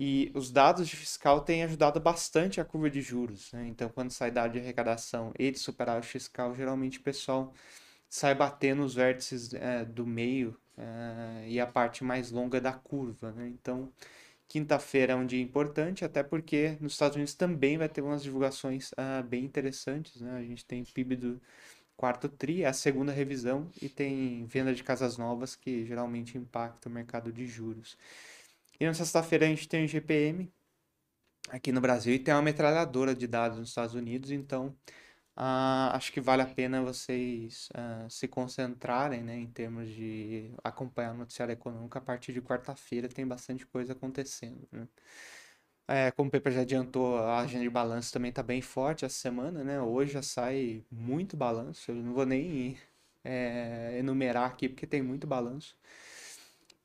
E 0.00 0.30
os 0.32 0.52
dados 0.52 0.86
de 0.86 0.94
fiscal 0.94 1.40
têm 1.40 1.64
ajudado 1.64 1.98
bastante 1.98 2.60
a 2.60 2.64
curva 2.64 2.88
de 2.88 3.02
juros. 3.02 3.50
Né? 3.52 3.66
Então, 3.66 3.88
quando 3.88 4.12
sai 4.12 4.30
dado 4.30 4.52
de 4.52 4.60
arrecadação 4.60 5.32
e 5.36 5.50
de 5.50 5.58
superávit 5.58 6.06
fiscal, 6.06 6.54
geralmente 6.54 7.00
o 7.00 7.02
pessoal 7.02 7.52
sai 8.08 8.32
batendo 8.32 8.84
os 8.84 8.94
vértices 8.94 9.52
é, 9.54 9.84
do 9.84 10.06
meio 10.06 10.56
é, 10.76 11.48
e 11.48 11.58
a 11.58 11.66
parte 11.66 12.04
mais 12.04 12.30
longa 12.30 12.60
da 12.60 12.72
curva. 12.72 13.32
Né? 13.32 13.48
Então, 13.48 13.92
quinta-feira 14.46 15.14
é 15.14 15.16
um 15.16 15.26
dia 15.26 15.42
importante, 15.42 16.04
até 16.04 16.22
porque 16.22 16.78
nos 16.80 16.92
Estados 16.92 17.16
Unidos 17.16 17.34
também 17.34 17.76
vai 17.76 17.88
ter 17.88 18.00
umas 18.00 18.22
divulgações 18.22 18.92
uh, 18.92 19.22
bem 19.26 19.44
interessantes. 19.44 20.20
Né? 20.20 20.38
A 20.38 20.42
gente 20.42 20.64
tem 20.64 20.84
PIB 20.84 21.16
do 21.16 21.40
quarto 21.96 22.28
TRI, 22.28 22.62
é 22.62 22.68
a 22.68 22.72
segunda 22.72 23.10
revisão, 23.10 23.68
e 23.82 23.88
tem 23.88 24.46
venda 24.46 24.72
de 24.72 24.84
casas 24.84 25.18
novas 25.18 25.56
que 25.56 25.84
geralmente 25.84 26.38
impacta 26.38 26.88
o 26.88 26.92
mercado 26.92 27.32
de 27.32 27.46
juros. 27.46 27.98
E 28.80 28.86
na 28.86 28.94
sexta-feira 28.94 29.46
a 29.46 29.48
gente 29.48 29.68
tem 29.68 29.84
o 29.84 29.88
GPM 29.88 30.52
aqui 31.50 31.72
no 31.72 31.80
Brasil 31.80 32.14
e 32.14 32.18
tem 32.18 32.34
uma 32.34 32.42
metralhadora 32.42 33.14
de 33.14 33.26
dados 33.26 33.58
nos 33.58 33.70
Estados 33.70 33.94
Unidos, 33.94 34.30
então 34.30 34.68
uh, 35.36 35.90
acho 35.94 36.12
que 36.12 36.20
vale 36.20 36.42
a 36.42 36.46
pena 36.46 36.82
vocês 36.82 37.68
uh, 37.70 38.08
se 38.10 38.28
concentrarem 38.28 39.22
né, 39.22 39.36
em 39.36 39.46
termos 39.50 39.88
de 39.88 40.52
acompanhar 40.62 41.12
o 41.14 41.18
noticiário 41.18 41.52
econômico. 41.52 41.98
A 41.98 42.00
partir 42.00 42.32
de 42.32 42.40
quarta-feira 42.42 43.08
tem 43.08 43.26
bastante 43.26 43.66
coisa 43.66 43.92
acontecendo. 43.94 44.68
Né? 44.70 44.86
É, 45.88 46.10
como 46.10 46.28
o 46.28 46.30
Pepe 46.30 46.50
já 46.50 46.60
adiantou, 46.60 47.16
a 47.18 47.40
agenda 47.40 47.64
de 47.64 47.70
balanço 47.70 48.12
também 48.12 48.28
está 48.28 48.42
bem 48.42 48.60
forte 48.60 49.04
essa 49.06 49.14
semana, 49.16 49.64
né? 49.64 49.80
Hoje 49.80 50.12
já 50.12 50.22
sai 50.22 50.84
muito 50.90 51.34
balanço, 51.36 51.90
eu 51.90 51.94
não 51.96 52.12
vou 52.12 52.26
nem 52.26 52.78
é, 53.24 53.96
enumerar 53.98 54.46
aqui 54.50 54.68
porque 54.68 54.86
tem 54.86 55.02
muito 55.02 55.26
balanço. 55.26 55.76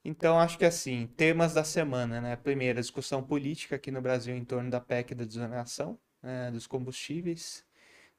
Então, 0.06 0.38
acho 0.40 0.58
que 0.58 0.66
assim, 0.66 1.08
temas 1.16 1.54
da 1.54 1.64
semana, 1.64 2.20
né? 2.20 2.36
Primeiro, 2.36 2.80
a 2.80 2.82
discussão 2.82 3.24
política 3.24 3.76
aqui 3.78 3.90
no 3.92 4.02
Brasil 4.02 4.36
em 4.36 4.44
torno 4.44 4.70
da 4.70 4.80
PEC 4.82 5.16
da 5.16 5.24
desoneração 5.26 5.98
né, 6.22 6.52
dos 6.52 6.68
combustíveis. 6.68 7.66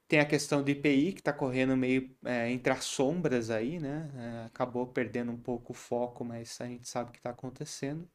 Tem 0.09 0.21
a 0.21 0.27
questão 0.27 0.63
do 0.63 0.71
IPI, 0.71 1.13
que 1.15 1.21
está 1.21 1.33
correndo 1.33 1.77
meio 1.77 2.15
é, 2.25 2.51
entre 2.51 2.73
as 2.73 2.85
sombras 2.85 3.51
aí, 3.51 3.81
né? 3.81 4.11
É, 4.17 4.47
acabou 4.47 4.87
perdendo 4.87 5.33
um 5.33 5.39
pouco 5.39 5.73
o 5.73 5.77
foco, 5.77 6.25
mas 6.25 6.61
a 6.61 6.67
gente 6.67 6.89
sabe 6.89 7.11
o 7.11 7.13
que 7.13 7.19
está 7.21 7.31
acontecendo. 7.31 8.09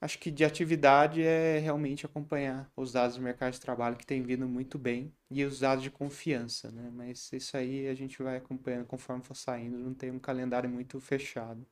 Acho 0.00 0.18
que 0.18 0.30
de 0.30 0.44
atividade 0.44 1.22
é 1.22 1.58
realmente 1.58 2.04
acompanhar 2.06 2.70
os 2.76 2.92
dados 2.92 3.16
do 3.16 3.22
mercado 3.22 3.52
de 3.54 3.60
trabalho 3.60 3.96
que 3.96 4.06
tem 4.06 4.22
vindo 4.22 4.48
muito 4.48 4.78
bem 4.78 5.12
e 5.30 5.44
os 5.44 5.60
dados 5.60 5.82
de 5.84 5.90
confiança, 5.90 6.70
né? 6.72 6.90
Mas 6.92 7.32
isso 7.32 7.56
aí 7.56 7.88
a 7.88 7.94
gente 7.94 8.22
vai 8.22 8.36
acompanhando 8.38 8.86
conforme 8.86 9.22
for 9.24 9.34
saindo, 9.36 9.78
não 9.78 9.94
tem 9.94 10.10
um 10.10 10.18
calendário 10.18 10.68
muito 10.70 11.00
fechado. 11.00 11.66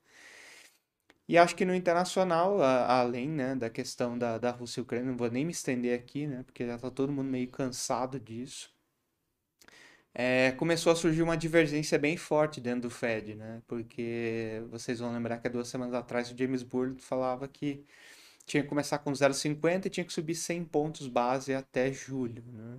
E 1.30 1.38
acho 1.38 1.54
que 1.54 1.64
no 1.64 1.72
internacional, 1.72 2.60
a, 2.60 2.98
além 2.98 3.28
né, 3.28 3.54
da 3.54 3.70
questão 3.70 4.18
da, 4.18 4.36
da 4.36 4.50
Rússia 4.50 4.80
e 4.80 4.82
Ucrânia, 4.82 5.06
não 5.12 5.16
vou 5.16 5.30
nem 5.30 5.44
me 5.44 5.52
estender 5.52 5.96
aqui, 5.96 6.26
né, 6.26 6.42
porque 6.42 6.66
já 6.66 6.74
está 6.74 6.90
todo 6.90 7.12
mundo 7.12 7.30
meio 7.30 7.46
cansado 7.48 8.18
disso. 8.18 8.68
É, 10.12 10.50
começou 10.52 10.92
a 10.92 10.96
surgir 10.96 11.22
uma 11.22 11.36
divergência 11.36 11.96
bem 12.00 12.16
forte 12.16 12.60
dentro 12.60 12.82
do 12.82 12.90
Fed, 12.90 13.36
né? 13.36 13.62
Porque 13.68 14.60
vocês 14.70 14.98
vão 14.98 15.12
lembrar 15.12 15.38
que 15.38 15.46
há 15.46 15.50
duas 15.50 15.68
semanas 15.68 15.94
atrás 15.94 16.32
o 16.32 16.36
James 16.36 16.64
Bullard 16.64 17.00
falava 17.00 17.46
que 17.46 17.84
tinha 18.44 18.64
que 18.64 18.68
começar 18.68 18.98
com 18.98 19.12
0,50 19.12 19.86
e 19.86 19.90
tinha 19.90 20.04
que 20.04 20.12
subir 20.12 20.34
100 20.34 20.64
pontos 20.64 21.06
base 21.06 21.54
até 21.54 21.92
julho, 21.92 22.42
né? 22.52 22.78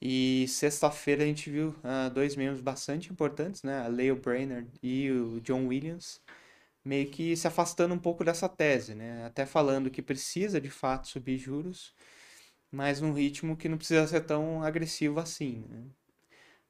E 0.00 0.46
sexta-feira 0.48 1.24
a 1.24 1.26
gente 1.26 1.50
viu 1.50 1.70
uh, 1.84 2.10
dois 2.10 2.36
membros 2.36 2.62
bastante 2.62 3.12
importantes, 3.12 3.62
né? 3.62 3.80
A 3.82 3.88
Leo 3.88 4.16
Brainerd 4.16 4.70
e 4.82 5.10
o 5.10 5.40
John 5.42 5.66
Williams, 5.66 6.22
meio 6.86 7.10
que 7.10 7.36
se 7.36 7.48
afastando 7.48 7.94
um 7.94 7.98
pouco 7.98 8.24
dessa 8.24 8.48
tese, 8.48 8.94
né? 8.94 9.26
Até 9.26 9.44
falando 9.44 9.90
que 9.90 10.00
precisa 10.02 10.60
de 10.60 10.70
fato 10.70 11.08
subir 11.08 11.36
juros, 11.38 11.92
mas 12.70 13.00
num 13.00 13.12
ritmo 13.12 13.56
que 13.56 13.68
não 13.68 13.78
precisa 13.78 14.06
ser 14.06 14.22
tão 14.22 14.62
agressivo 14.62 15.20
assim. 15.20 15.64
Né? 15.68 15.84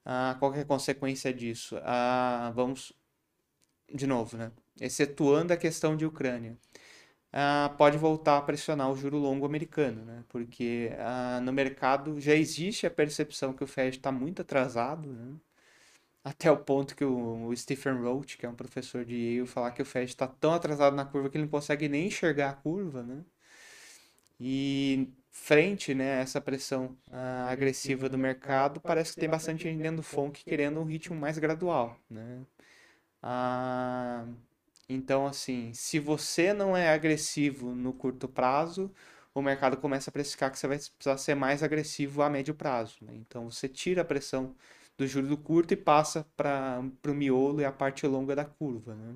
Ah, 0.04 0.36
qual 0.38 0.54
é 0.54 0.62
a 0.62 0.64
consequência 0.64 1.32
disso? 1.34 1.78
Ah, 1.82 2.52
vamos, 2.54 2.92
de 3.94 4.06
novo, 4.06 4.36
né? 4.38 4.52
excetuando 4.80 5.52
a 5.52 5.56
questão 5.56 5.96
de 5.96 6.06
Ucrânia, 6.06 6.56
ah, 7.32 7.74
pode 7.78 7.98
voltar 7.98 8.38
a 8.38 8.42
pressionar 8.42 8.90
o 8.90 8.96
juro 8.96 9.18
longo 9.18 9.46
americano, 9.46 10.04
né? 10.04 10.24
porque 10.28 10.92
ah, 10.98 11.40
no 11.42 11.52
mercado 11.52 12.20
já 12.20 12.34
existe 12.34 12.86
a 12.86 12.90
percepção 12.90 13.52
que 13.52 13.64
o 13.64 13.66
Fed 13.66 13.98
está 13.98 14.12
muito 14.12 14.42
atrasado, 14.42 15.12
né? 15.12 15.36
Até 16.30 16.50
o 16.50 16.58
ponto 16.58 16.94
que 16.96 17.04
o, 17.04 17.54
Stephen 17.56 18.02
Roach, 18.02 18.36
que 18.36 18.44
é 18.44 18.48
um 18.48 18.54
professor 18.54 19.02
de 19.04 19.14
Yale, 19.14 19.46
falar 19.46 19.70
que 19.70 19.80
o 19.80 19.84
Fed 19.86 20.10
está 20.10 20.26
tão 20.26 20.52
atrasado 20.52 20.94
na 20.96 21.04
curva 21.06 21.30
que 21.30 21.36
ele 21.38 21.44
não 21.44 21.50
consegue 21.50 21.88
nem 21.88 22.08
enxergar 22.08 22.50
a 22.50 22.54
curva, 22.54 23.02
né? 23.02 23.24
E 24.38 25.08
frente 25.30 25.94
né, 25.94 26.18
a 26.18 26.20
essa 26.20 26.40
pressão 26.40 26.96
uh, 27.10 27.48
agressiva 27.48 28.08
do 28.08 28.18
mercado, 28.18 28.80
parece 28.80 29.12
que 29.12 29.18
tem 29.20 29.28
bastante 29.28 29.64
gente 29.64 29.82
dentro 29.82 29.98
do 29.98 30.02
FONC 30.02 30.44
querendo 30.44 30.80
um 30.80 30.84
ritmo 30.84 31.16
mais 31.16 31.38
gradual, 31.38 31.98
né? 32.10 32.42
Uh, 33.22 34.34
Então, 34.88 35.26
assim, 35.26 35.72
se 35.74 35.98
você 36.00 36.52
não 36.54 36.76
é 36.76 36.90
agressivo 36.90 37.74
no 37.74 37.92
curto 37.92 38.28
prazo, 38.28 38.92
o 39.34 39.42
mercado 39.42 39.76
começa 39.78 40.10
a 40.10 40.12
precificar 40.12 40.50
que 40.52 40.58
você 40.58 40.68
vai 40.68 40.78
precisar 40.78 41.18
ser 41.18 41.34
mais 41.36 41.62
agressivo 41.62 42.22
a 42.22 42.30
médio 42.30 42.54
prazo. 42.54 42.96
Né? 43.02 43.14
Então, 43.16 43.50
você 43.50 43.68
tira 43.68 44.02
a 44.02 44.04
pressão 44.04 44.54
do 44.96 45.06
juro 45.06 45.26
do 45.28 45.36
curto 45.36 45.72
e 45.72 45.76
passa 45.76 46.26
para 46.36 46.82
o 47.06 47.14
miolo 47.14 47.60
e 47.60 47.64
a 47.64 47.72
parte 47.72 48.06
longa 48.06 48.34
da 48.34 48.44
curva. 48.44 48.94
Né? 48.94 49.14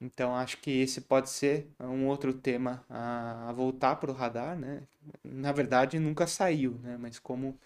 Então, 0.00 0.34
acho 0.34 0.58
que 0.58 0.70
esse 0.70 1.00
pode 1.02 1.30
ser 1.30 1.68
um 1.80 2.06
outro 2.06 2.32
tema 2.32 2.84
a, 2.88 3.48
a 3.48 3.52
voltar 3.52 3.96
para 3.96 4.10
o 4.10 4.14
radar. 4.14 4.56
Né? 4.56 4.82
Na 5.24 5.52
verdade, 5.52 5.98
nunca 5.98 6.26
saiu, 6.26 6.78
né? 6.82 6.96
mas 6.98 7.18
como 7.18 7.58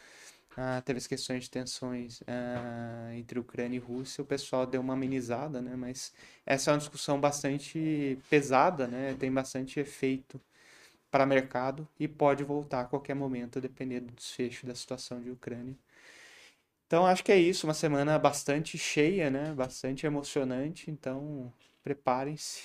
ah, 0.56 0.82
teve 0.84 0.98
as 0.98 1.06
questões 1.06 1.44
de 1.44 1.50
tensões 1.50 2.22
ah, 2.26 3.10
entre 3.14 3.38
Ucrânia 3.38 3.76
e 3.76 3.80
Rússia, 3.80 4.22
o 4.22 4.26
pessoal 4.26 4.66
deu 4.66 4.80
uma 4.80 4.92
amenizada, 4.92 5.62
né? 5.62 5.74
Mas 5.76 6.12
essa 6.44 6.70
é 6.70 6.74
uma 6.74 6.78
discussão 6.78 7.18
bastante 7.18 8.18
pesada, 8.28 8.86
né? 8.86 9.14
Tem 9.18 9.32
bastante 9.32 9.80
efeito 9.80 10.40
para 11.10 11.26
mercado 11.26 11.88
e 11.98 12.08
pode 12.08 12.44
voltar 12.44 12.82
a 12.82 12.84
qualquer 12.84 13.14
momento, 13.14 13.60
dependendo 13.60 14.06
do 14.06 14.12
desfecho 14.14 14.66
da 14.66 14.74
situação 14.74 15.20
de 15.22 15.30
Ucrânia. 15.30 15.76
Então 16.92 17.06
acho 17.06 17.24
que 17.24 17.32
é 17.32 17.38
isso, 17.38 17.66
uma 17.66 17.72
semana 17.72 18.18
bastante 18.18 18.76
cheia, 18.76 19.30
né? 19.30 19.54
Bastante 19.54 20.04
emocionante, 20.04 20.90
então 20.90 21.50
preparem-se. 21.82 22.64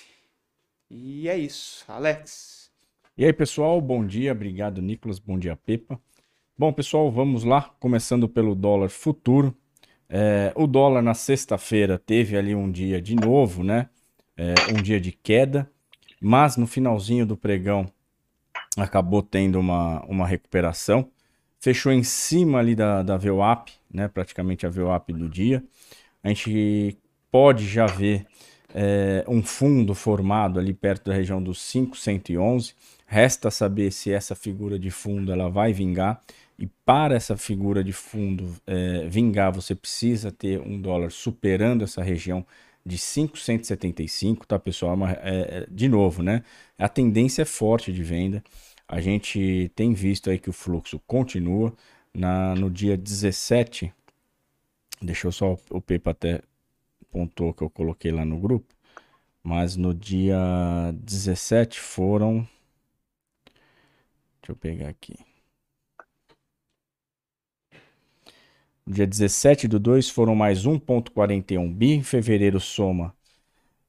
E 0.90 1.26
é 1.26 1.38
isso, 1.38 1.82
Alex. 1.88 2.70
E 3.16 3.24
aí, 3.24 3.32
pessoal, 3.32 3.80
bom 3.80 4.04
dia, 4.06 4.32
obrigado, 4.32 4.82
Nicolas, 4.82 5.18
bom 5.18 5.38
dia, 5.38 5.56
Pepa. 5.56 5.98
Bom, 6.58 6.70
pessoal, 6.74 7.10
vamos 7.10 7.42
lá, 7.42 7.74
começando 7.80 8.28
pelo 8.28 8.54
dólar 8.54 8.90
futuro. 8.90 9.56
É, 10.10 10.52
o 10.54 10.66
dólar 10.66 11.00
na 11.00 11.14
sexta-feira 11.14 11.98
teve 11.98 12.36
ali 12.36 12.54
um 12.54 12.70
dia 12.70 13.00
de 13.00 13.14
novo, 13.14 13.64
né? 13.64 13.88
É, 14.36 14.52
um 14.78 14.82
dia 14.82 15.00
de 15.00 15.10
queda, 15.10 15.72
mas 16.20 16.58
no 16.58 16.66
finalzinho 16.66 17.24
do 17.24 17.34
pregão 17.34 17.90
acabou 18.76 19.22
tendo 19.22 19.58
uma, 19.58 20.04
uma 20.04 20.26
recuperação. 20.26 21.10
Fechou 21.60 21.92
em 21.92 22.02
cima 22.02 22.58
ali 22.58 22.74
da, 22.74 23.02
da 23.02 23.16
VWAP, 23.16 23.70
né? 23.92 24.08
Praticamente 24.08 24.66
a 24.66 24.70
VWAP 24.70 25.12
do 25.12 25.28
dia. 25.28 25.62
A 26.22 26.28
gente 26.28 26.96
pode 27.30 27.66
já 27.66 27.86
ver 27.86 28.26
é, 28.74 29.24
um 29.26 29.42
fundo 29.42 29.94
formado 29.94 30.58
ali 30.58 30.72
perto 30.72 31.06
da 31.10 31.14
região 31.14 31.42
dos 31.42 31.70
511. 31.70 32.74
Resta 33.06 33.50
saber 33.50 33.90
se 33.90 34.12
essa 34.12 34.34
figura 34.34 34.78
de 34.78 34.90
fundo 34.90 35.32
ela 35.32 35.48
vai 35.48 35.72
vingar. 35.72 36.22
E 36.58 36.66
para 36.84 37.14
essa 37.14 37.36
figura 37.36 37.84
de 37.84 37.92
fundo 37.92 38.54
é, 38.66 39.06
vingar, 39.08 39.52
você 39.52 39.74
precisa 39.74 40.32
ter 40.32 40.60
um 40.60 40.80
dólar 40.80 41.10
superando 41.10 41.84
essa 41.84 42.02
região 42.02 42.44
de 42.84 42.98
575, 42.98 44.46
tá, 44.46 44.58
pessoal? 44.58 44.96
É, 45.06 45.16
é, 45.22 45.66
de 45.70 45.88
novo, 45.88 46.22
né? 46.22 46.42
A 46.78 46.88
tendência 46.88 47.42
é 47.42 47.44
forte 47.44 47.92
de 47.92 48.02
venda. 48.02 48.42
A 48.88 49.00
gente 49.00 49.70
tem 49.74 49.92
visto 49.92 50.30
aí 50.30 50.38
que 50.38 50.48
o 50.48 50.52
fluxo 50.52 50.98
continua. 51.06 51.74
Na, 52.14 52.54
no 52.54 52.70
dia 52.70 52.96
17, 52.96 53.92
deixa 55.00 55.28
eu 55.28 55.32
só 55.32 55.56
o 55.70 55.80
Pepa 55.80 56.10
até 56.10 56.42
pontou 57.10 57.52
que 57.52 57.62
eu 57.62 57.70
coloquei 57.70 58.10
lá 58.10 58.24
no 58.24 58.38
grupo, 58.40 58.74
mas 59.42 59.76
no 59.76 59.92
dia 59.92 60.38
17 60.94 61.78
foram. 61.78 62.48
Deixa 64.40 64.52
eu 64.52 64.56
pegar 64.56 64.88
aqui. 64.88 65.14
No 68.86 68.94
dia 68.94 69.06
17 69.06 69.68
do 69.68 69.78
2 69.78 70.08
foram 70.08 70.34
mais 70.34 70.64
1,41 70.64 71.70
bi. 71.74 71.92
Em 71.92 72.02
fevereiro 72.02 72.58
soma 72.58 73.14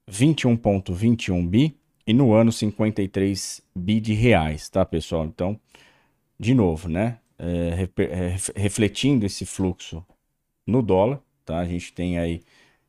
21,21 0.09 1.47
bi. 1.47 1.78
E 2.09 2.13
no 2.13 2.33
ano 2.33 2.51
53 2.51 3.61
bi 3.75 3.99
de 3.99 4.15
reais, 4.15 4.67
tá, 4.67 4.83
pessoal? 4.83 5.25
Então, 5.25 5.59
de 6.39 6.55
novo, 6.55 6.89
né? 6.89 7.19
É, 7.37 7.87
é, 8.03 8.35
refletindo 8.59 9.27
esse 9.27 9.45
fluxo 9.45 10.03
no 10.65 10.81
dólar, 10.81 11.21
tá? 11.45 11.59
A 11.59 11.65
gente 11.65 11.93
tem 11.93 12.17
aí, 12.17 12.41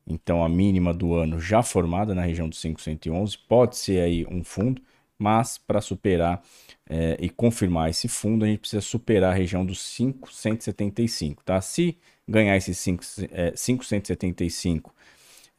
então, 0.07 0.43
a 0.43 0.49
mínima 0.49 0.91
do 0.91 1.13
ano 1.13 1.39
já 1.39 1.61
formada 1.61 2.15
na 2.15 2.23
região 2.23 2.49
dos 2.49 2.59
511. 2.59 3.37
Pode 3.47 3.77
ser 3.77 4.01
aí 4.01 4.25
um 4.25 4.43
fundo, 4.43 4.81
mas 5.19 5.55
para 5.55 5.81
superar 5.81 6.41
é, 6.89 7.15
e 7.19 7.29
confirmar 7.29 7.91
esse 7.91 8.07
fundo, 8.07 8.43
a 8.43 8.47
gente 8.47 8.61
precisa 8.61 8.81
superar 8.81 9.33
a 9.33 9.35
região 9.35 9.63
dos 9.63 9.95
575, 9.97 11.43
tá? 11.43 11.61
Se 11.61 11.95
ganhar 12.27 12.57
esses 12.57 12.75
5, 12.79 13.03
é, 13.33 13.51
575, 13.51 14.91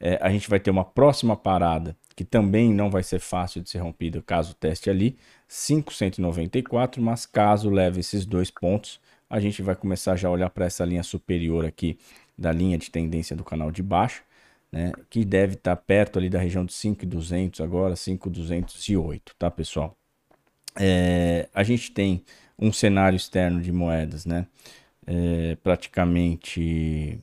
é, 0.01 0.19
a 0.21 0.29
gente 0.29 0.49
vai 0.49 0.59
ter 0.59 0.69
uma 0.69 0.83
próxima 0.83 1.37
parada 1.37 1.95
que 2.15 2.23
também 2.23 2.73
não 2.73 2.89
vai 2.89 3.03
ser 3.03 3.19
fácil 3.19 3.61
de 3.61 3.69
ser 3.69 3.79
rompida 3.79 4.21
caso 4.21 4.53
teste 4.53 4.89
ali, 4.89 5.17
594, 5.47 7.01
mas 7.01 7.25
caso 7.25 7.69
leve 7.69 7.99
esses 7.99 8.25
dois 8.25 8.49
pontos, 8.51 8.99
a 9.29 9.39
gente 9.39 9.61
vai 9.61 9.75
começar 9.75 10.15
já 10.15 10.27
a 10.27 10.31
olhar 10.31 10.49
para 10.49 10.65
essa 10.65 10.85
linha 10.85 11.03
superior 11.03 11.65
aqui 11.65 11.97
da 12.37 12.51
linha 12.51 12.77
de 12.77 12.89
tendência 12.91 13.35
do 13.35 13.43
canal 13.43 13.71
de 13.71 13.83
baixo, 13.83 14.23
né, 14.71 14.91
que 15.09 15.23
deve 15.23 15.53
estar 15.53 15.75
tá 15.75 15.81
perto 15.81 16.17
ali 16.17 16.29
da 16.29 16.39
região 16.39 16.65
de 16.65 16.73
5,200 16.73 17.61
agora, 17.61 17.95
5,208, 17.95 19.35
tá 19.37 19.51
pessoal? 19.51 19.95
é, 20.79 21.47
a 21.53 21.63
gente 21.63 21.91
tem 21.91 22.23
um 22.57 22.71
cenário 22.71 23.15
externo 23.15 23.61
de 23.61 23.71
moedas, 23.71 24.25
né? 24.25 24.47
É, 25.05 25.57
praticamente 25.63 27.19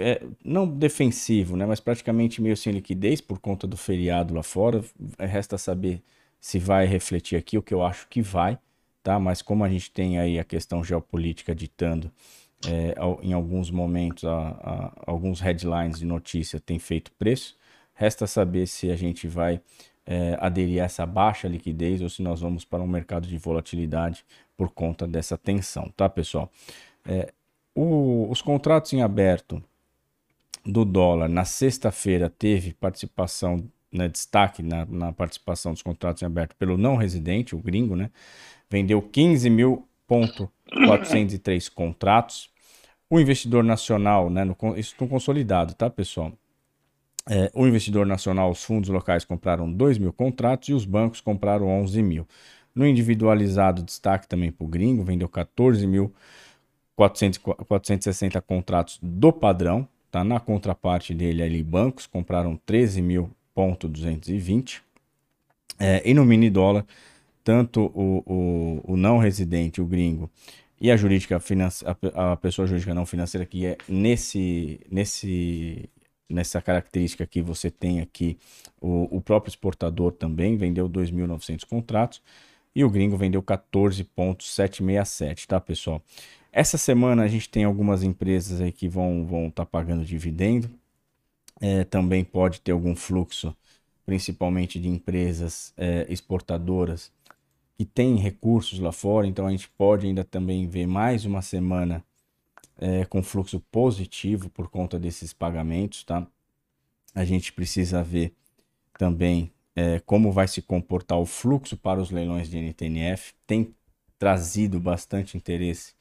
é, 0.00 0.22
não 0.44 0.66
defensivo, 0.66 1.56
né? 1.56 1.66
Mas 1.66 1.80
praticamente 1.80 2.40
meio 2.40 2.56
sem 2.56 2.72
liquidez 2.72 3.20
por 3.20 3.38
conta 3.38 3.66
do 3.66 3.76
feriado 3.76 4.34
lá 4.34 4.42
fora. 4.42 4.82
Resta 5.18 5.58
saber 5.58 6.02
se 6.40 6.58
vai 6.58 6.86
refletir 6.86 7.36
aqui, 7.36 7.58
o 7.58 7.62
que 7.62 7.74
eu 7.74 7.82
acho 7.82 8.08
que 8.08 8.22
vai, 8.22 8.58
tá? 9.02 9.18
Mas 9.18 9.42
como 9.42 9.64
a 9.64 9.68
gente 9.68 9.90
tem 9.90 10.18
aí 10.18 10.38
a 10.38 10.44
questão 10.44 10.82
geopolítica 10.82 11.54
ditando 11.54 12.10
é, 12.66 12.94
em 13.22 13.32
alguns 13.32 13.70
momentos, 13.70 14.24
a, 14.24 14.32
a, 14.32 14.92
alguns 15.06 15.40
headlines 15.40 15.98
de 15.98 16.04
notícia 16.04 16.60
tem 16.60 16.78
feito 16.78 17.10
preço. 17.12 17.56
Resta 17.94 18.26
saber 18.26 18.66
se 18.66 18.90
a 18.90 18.96
gente 18.96 19.28
vai 19.28 19.60
é, 20.06 20.36
aderir 20.40 20.82
a 20.82 20.84
essa 20.86 21.06
baixa 21.06 21.48
liquidez 21.48 22.00
ou 22.02 22.08
se 22.08 22.22
nós 22.22 22.40
vamos 22.40 22.64
para 22.64 22.82
um 22.82 22.86
mercado 22.86 23.26
de 23.26 23.36
volatilidade 23.38 24.24
por 24.56 24.70
conta 24.70 25.06
dessa 25.06 25.38
tensão, 25.38 25.90
tá, 25.96 26.08
pessoal? 26.08 26.50
É, 27.06 27.32
o, 27.80 28.30
os 28.30 28.42
contratos 28.42 28.92
em 28.92 29.00
aberto 29.00 29.62
do 30.64 30.84
dólar 30.84 31.28
na 31.30 31.46
sexta-feira 31.46 32.28
teve 32.28 32.74
participação, 32.74 33.64
né, 33.90 34.06
destaque 34.06 34.62
na, 34.62 34.84
na, 34.84 35.10
participação 35.12 35.72
dos 35.72 35.80
contratos 35.82 36.22
em 36.22 36.26
aberto 36.26 36.54
pelo 36.56 36.76
não 36.76 36.96
residente, 36.96 37.56
o 37.56 37.58
gringo, 37.58 37.96
né? 37.96 38.10
Vendeu 38.68 39.00
15.403 39.00 41.72
contratos. 41.72 42.50
O 43.08 43.18
investidor 43.18 43.64
nacional, 43.64 44.28
né, 44.28 44.44
no, 44.44 44.54
isso 44.76 44.94
no 45.00 45.08
consolidado, 45.08 45.72
tá, 45.74 45.88
pessoal? 45.88 46.34
É, 47.28 47.50
o 47.54 47.66
investidor 47.66 48.06
nacional, 48.06 48.50
os 48.50 48.62
fundos 48.62 48.90
locais 48.90 49.24
compraram 49.24 49.72
2 49.72 49.96
mil 49.96 50.12
contratos 50.12 50.68
e 50.68 50.74
os 50.74 50.84
bancos 50.84 51.22
compraram 51.22 51.66
11 51.66 52.02
mil. 52.02 52.28
No 52.74 52.86
individualizado, 52.86 53.82
destaque 53.82 54.28
também 54.28 54.52
para 54.52 54.64
o 54.64 54.68
gringo, 54.68 55.02
vendeu 55.02 55.28
14.460 55.28 56.10
contratos 56.10 56.20
do 59.02 59.32
padrão. 59.32 59.88
Tá? 60.10 60.22
Na 60.24 60.40
contraparte 60.40 61.14
dele 61.14 61.42
ali, 61.42 61.62
bancos 61.62 62.06
compraram 62.06 62.58
13.220. 62.66 64.80
É, 65.78 66.02
e 66.04 66.12
no 66.12 66.26
mini 66.26 66.50
dólar, 66.50 66.84
tanto 67.42 67.90
o, 67.94 68.22
o, 68.26 68.82
o 68.92 68.96
não 68.96 69.18
residente, 69.18 69.80
o 69.80 69.86
gringo, 69.86 70.28
e 70.80 70.90
a 70.90 70.96
jurídica 70.96 71.40
a, 72.14 72.32
a 72.32 72.36
pessoa 72.36 72.66
jurídica 72.66 72.92
não 72.92 73.06
financeira 73.06 73.46
que 73.46 73.66
é 73.66 73.78
nesse 73.88 74.80
nesse 74.90 75.88
nessa 76.28 76.60
característica 76.62 77.26
que 77.26 77.42
você 77.42 77.70
tem 77.70 78.00
aqui, 78.00 78.38
o, 78.80 79.16
o 79.16 79.20
próprio 79.20 79.50
exportador 79.50 80.12
também 80.12 80.56
vendeu 80.56 80.88
2.900 80.88 81.66
contratos 81.66 82.22
e 82.74 82.82
o 82.84 82.90
gringo 82.90 83.16
vendeu 83.16 83.42
14,767, 83.42 85.48
tá, 85.48 85.60
pessoal? 85.60 86.00
Essa 86.52 86.76
semana 86.76 87.22
a 87.22 87.28
gente 87.28 87.48
tem 87.48 87.64
algumas 87.64 88.02
empresas 88.02 88.60
aí 88.60 88.72
que 88.72 88.88
vão 88.88 89.22
estar 89.22 89.30
vão 89.30 89.50
tá 89.50 89.66
pagando 89.66 90.04
dividendo. 90.04 90.70
É, 91.60 91.84
também 91.84 92.24
pode 92.24 92.60
ter 92.60 92.72
algum 92.72 92.96
fluxo, 92.96 93.54
principalmente 94.06 94.80
de 94.80 94.88
empresas 94.88 95.74
é, 95.76 96.06
exportadoras 96.08 97.12
que 97.76 97.84
têm 97.84 98.16
recursos 98.16 98.78
lá 98.78 98.92
fora. 98.92 99.26
Então 99.26 99.46
a 99.46 99.50
gente 99.50 99.68
pode 99.68 100.06
ainda 100.06 100.24
também 100.24 100.66
ver 100.66 100.86
mais 100.86 101.24
uma 101.24 101.42
semana 101.42 102.04
é, 102.78 103.04
com 103.04 103.22
fluxo 103.22 103.60
positivo 103.70 104.48
por 104.48 104.68
conta 104.68 104.98
desses 104.98 105.32
pagamentos, 105.32 106.02
tá? 106.02 106.26
A 107.14 107.24
gente 107.24 107.52
precisa 107.52 108.02
ver 108.02 108.32
também 108.98 109.52
é, 109.76 110.00
como 110.00 110.32
vai 110.32 110.48
se 110.48 110.62
comportar 110.62 111.18
o 111.18 111.26
fluxo 111.26 111.76
para 111.76 112.00
os 112.00 112.10
leilões 112.10 112.48
de 112.48 112.58
NTNF. 112.58 113.34
Tem 113.46 113.74
trazido 114.18 114.80
bastante 114.80 115.36
interesse, 115.36 115.94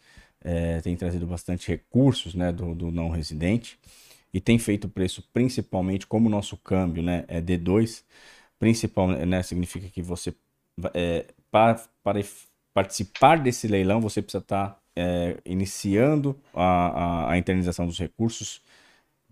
é, 0.44 0.82
tem 0.82 0.96
trazido 0.96 1.26
bastante 1.28 1.68
recursos 1.68 2.34
né, 2.34 2.52
do, 2.52 2.74
do 2.74 2.92
não 2.92 3.10
residente. 3.10 3.78
e 4.34 4.40
tem 4.40 4.60
feito 4.60 4.88
preço 4.88 5.24
principalmente 5.34 6.06
como 6.08 6.28
o 6.28 6.32
nosso 6.32 6.58
câmbio 6.58 7.04
né, 7.04 7.26
é 7.28 7.42
D2, 7.42 8.04
principalmente 8.60 9.26
né, 9.26 9.44
significa 9.44 9.88
que 9.90 10.02
você 10.02 10.34
é, 10.94 11.26
para, 11.52 11.82
para 12.04 12.22
participar 12.74 13.40
desse 13.40 13.68
leilão 13.68 14.00
você 14.00 14.22
precisa 14.22 14.44
estar 14.44 14.70
tá, 14.70 14.80
é, 14.96 15.38
iniciando 15.46 16.40
a, 16.54 17.32
a, 17.32 17.34
a 17.34 17.86
dos 17.86 18.00
recursos 18.00 18.62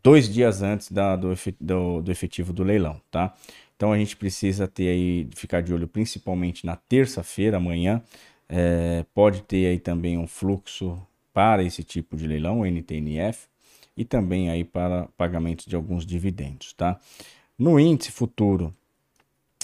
dois 0.04 0.32
dias 0.32 0.62
antes 0.62 0.92
da, 0.92 1.16
do, 1.16 1.34
do, 1.60 2.02
do, 2.02 2.12
efetivo 2.12 2.54
do 2.54 2.64
leilão, 2.64 3.02
tá? 3.12 3.36
Então 3.76 3.92
a 3.92 3.98
gente 3.98 4.16
precisa 4.16 4.68
ter 4.68 4.88
aí, 4.90 5.30
ficar 5.36 5.62
de 5.62 5.74
olho 5.74 5.88
principalmente 5.88 6.66
na 6.66 6.76
terça-feira, 6.76 7.58
amanhã, 7.58 8.02
é, 8.50 9.06
pode 9.14 9.42
ter 9.44 9.68
aí 9.68 9.80
também 9.80 10.18
um 10.18 10.28
fluxo 10.28 11.02
para 11.34 11.64
esse 11.64 11.84
tipo 11.84 12.16
de 12.16 12.28
leilão, 12.28 12.66
NTNF, 12.66 13.48
e 13.96 14.06
também 14.06 14.50
aí 14.50 14.64
para 14.64 15.08
pagamentos 15.18 15.66
de 15.66 15.76
alguns 15.76 16.06
dividendos, 16.06 16.74
tá? 16.74 17.00
No 17.58 17.80
índice 17.80 18.12
futuro, 18.12 18.74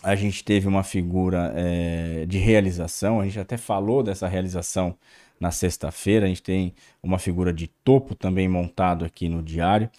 a 0.04 0.16
gente 0.16 0.44
teve 0.44 0.68
uma 0.68 0.84
figura 0.84 1.54
é, 1.56 2.26
de 2.26 2.38
realização, 2.38 3.22
a 3.22 3.26
gente 3.26 3.40
até 3.40 3.56
falou 3.58 4.04
dessa 4.04 4.28
realização 4.28 4.96
na 5.40 5.52
sexta-feira, 5.52 6.26
a 6.26 6.30
gente 6.30 6.42
tem 6.42 6.74
uma 7.02 7.20
figura 7.20 7.54
de 7.54 7.68
topo 7.68 8.16
também 8.16 8.48
montado 8.48 9.06
aqui 9.06 9.30
no 9.30 9.42
diário, 9.42 9.90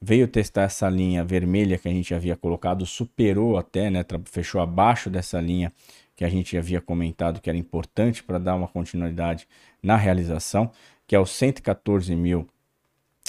veio 0.00 0.28
testar 0.28 0.62
essa 0.62 0.88
linha 0.88 1.24
vermelha 1.24 1.78
que 1.78 1.88
a 1.88 1.92
gente 1.92 2.14
havia 2.14 2.36
colocado, 2.36 2.86
superou 2.86 3.56
até, 3.56 3.90
né, 3.90 4.04
fechou 4.26 4.60
abaixo 4.60 5.10
dessa 5.10 5.40
linha 5.40 5.72
que 6.18 6.24
a 6.24 6.28
gente 6.28 6.58
havia 6.58 6.80
comentado 6.80 7.40
que 7.40 7.48
era 7.48 7.56
importante 7.56 8.24
para 8.24 8.38
dar 8.38 8.56
uma 8.56 8.66
continuidade 8.66 9.46
na 9.80 9.94
realização, 9.94 10.68
que 11.06 11.14
é 11.14 11.18
o 11.18 11.24
114 11.24 12.12
mil 12.16 12.44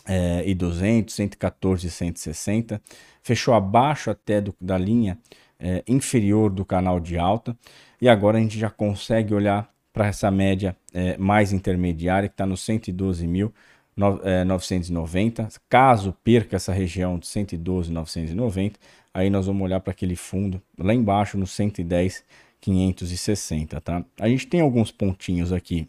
é, 0.07 0.41
e 0.43 0.55
200, 0.55 1.13
114 1.13 1.85
e 1.85 1.91
160, 1.91 2.81
fechou 3.21 3.53
abaixo 3.53 4.09
até 4.09 4.41
do, 4.41 4.55
da 4.59 4.75
linha 4.75 5.19
é, 5.59 5.83
inferior 5.87 6.49
do 6.49 6.65
canal 6.65 6.99
de 6.99 7.15
alta 7.15 7.55
e 8.01 8.09
agora 8.09 8.39
a 8.39 8.41
gente 8.41 8.57
já 8.57 8.71
consegue 8.71 9.35
olhar 9.35 9.71
para 9.93 10.07
essa 10.07 10.31
média 10.31 10.75
é, 10.91 11.15
mais 11.15 11.53
intermediária 11.53 12.27
que 12.27 12.33
está 12.33 12.47
no 12.47 12.57
112 12.57 13.27
mil 13.27 13.53
990. 13.95 15.47
Caso 15.69 16.17
perca 16.23 16.55
essa 16.55 16.73
região 16.73 17.19
de 17.19 17.27
112,990, 17.27 18.79
aí 19.13 19.29
nós 19.29 19.45
vamos 19.45 19.61
olhar 19.61 19.79
para 19.79 19.91
aquele 19.91 20.15
fundo 20.15 20.59
lá 20.75 20.91
embaixo 20.91 21.37
no 21.37 21.45
110 21.45 22.23
560, 22.61 23.79
tá? 23.81 24.05
A 24.19 24.27
gente 24.27 24.47
tem 24.47 24.61
alguns 24.61 24.91
pontinhos 24.91 25.51
aqui 25.51 25.87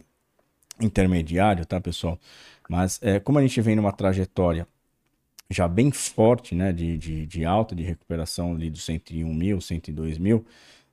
intermediário, 0.79 1.65
tá, 1.65 1.79
pessoal? 1.79 2.19
Mas 2.69 2.99
é, 3.01 3.19
como 3.19 3.39
a 3.39 3.41
gente 3.41 3.59
vem 3.61 3.75
numa 3.75 3.91
trajetória 3.91 4.67
já 5.49 5.67
bem 5.67 5.91
forte, 5.91 6.55
né, 6.55 6.71
de, 6.71 6.97
de, 6.97 7.25
de 7.25 7.45
alta, 7.45 7.75
de 7.75 7.83
recuperação 7.83 8.53
ali 8.53 8.69
dos 8.69 8.83
101 8.85 9.33
mil, 9.33 9.59
102 9.59 10.17
mil, 10.17 10.45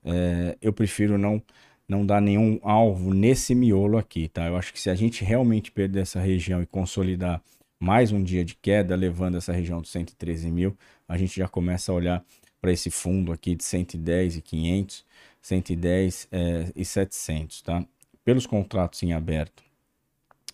é, 0.05 0.57
eu 0.61 0.73
prefiro 0.73 1.17
não 1.17 1.43
não 1.89 2.05
dar 2.05 2.21
nenhum 2.21 2.61
alvo 2.63 3.15
nesse 3.15 3.55
miolo 3.55 3.97
aqui, 3.97 4.29
tá? 4.29 4.47
Eu 4.47 4.57
acho 4.57 4.75
que 4.75 4.81
se 4.81 4.91
a 4.91 4.95
gente 4.95 5.25
realmente 5.25 5.73
perder 5.73 6.01
essa 6.03 6.21
região 6.21 6.61
e 6.61 6.67
consolidar 6.67 7.43
mais 7.81 8.13
um 8.13 8.23
dia 8.23 8.45
de 8.45 8.55
queda, 8.55 8.95
levando 8.95 9.39
essa 9.39 9.55
região 9.55 9.81
dos 9.81 9.91
113 9.91 10.51
mil, 10.51 10.77
a 11.09 11.17
gente 11.17 11.39
já 11.39 11.49
começa 11.49 11.91
a 11.91 11.95
olhar 11.95 12.25
para 12.61 12.73
esse 12.73 12.91
fundo 12.91 13.33
aqui 13.33 13.55
de 13.55 13.65
110 13.65 14.37
e 14.37 14.43
500 14.43 15.05
110 15.49 16.29
é, 16.31 16.73
e 16.77 16.85
700, 16.85 17.63
tá? 17.63 17.85
Pelos 18.25 18.47
contratos 18.47 19.03
em 19.03 19.15
aberto 19.15 19.63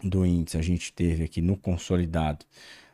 do 0.02 0.24
índice, 0.24 0.57
a 0.57 0.62
gente 0.62 0.92
teve 0.92 1.24
aqui 1.24 1.40
no 1.40 1.57
consolidado 1.57 2.44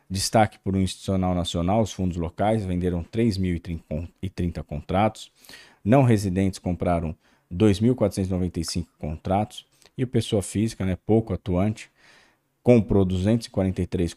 destaque 0.09 0.57
por 0.59 0.75
um 0.75 0.81
institucional 0.81 1.35
nacional, 1.35 1.81
os 1.81 1.93
fundos 1.93 2.17
locais 2.17 2.65
venderam 2.65 3.03
3.030 3.03 4.63
contratos, 4.63 5.31
não 5.85 6.03
residentes 6.03 6.59
compraram 6.59 7.15
2.495 7.53 8.87
contratos 8.97 9.65
e 9.97 10.03
o 10.03 10.07
pessoa 10.07 10.41
física, 10.41 10.85
né, 10.85 10.97
pouco 11.05 11.33
atuante, 11.33 11.89
comprou 12.63 13.05
243 13.05 14.13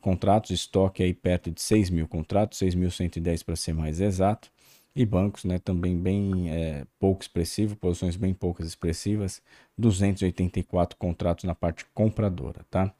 contratos, 0.00 0.50
estoque 0.50 1.02
aí 1.02 1.14
perto 1.14 1.50
de 1.50 1.62
6 1.62 1.88
mil 1.90 2.08
contratos, 2.08 2.58
6.110 2.58 3.44
para 3.44 3.56
ser 3.56 3.72
mais 3.72 4.00
exato, 4.00 4.50
e 4.94 5.06
bancos, 5.06 5.44
né, 5.44 5.58
também 5.58 5.98
bem 5.98 6.50
é, 6.50 6.84
pouco 6.98 7.22
expressivo, 7.22 7.76
posições 7.76 8.16
bem 8.16 8.34
poucas 8.34 8.66
expressivas, 8.66 9.40
284 9.76 10.96
contratos 10.98 11.44
na 11.44 11.54
parte 11.54 11.86
compradora, 11.94 12.64
tá? 12.70 12.92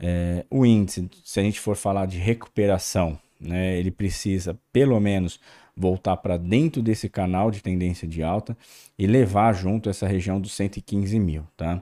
É, 0.00 0.44
o 0.50 0.64
índice, 0.64 1.08
se 1.24 1.40
a 1.40 1.42
gente 1.42 1.60
for 1.60 1.76
falar 1.76 2.06
de 2.06 2.18
recuperação, 2.18 3.18
né, 3.40 3.78
ele 3.78 3.90
precisa 3.90 4.58
pelo 4.72 4.98
menos 5.00 5.40
voltar 5.76 6.16
para 6.16 6.36
dentro 6.36 6.82
desse 6.82 7.08
canal 7.08 7.50
de 7.50 7.62
tendência 7.62 8.06
de 8.06 8.22
alta 8.22 8.56
e 8.98 9.06
levar 9.06 9.52
junto 9.52 9.88
essa 9.88 10.06
região 10.08 10.40
dos 10.40 10.52
115 10.52 11.18
mil, 11.20 11.46
tá? 11.56 11.80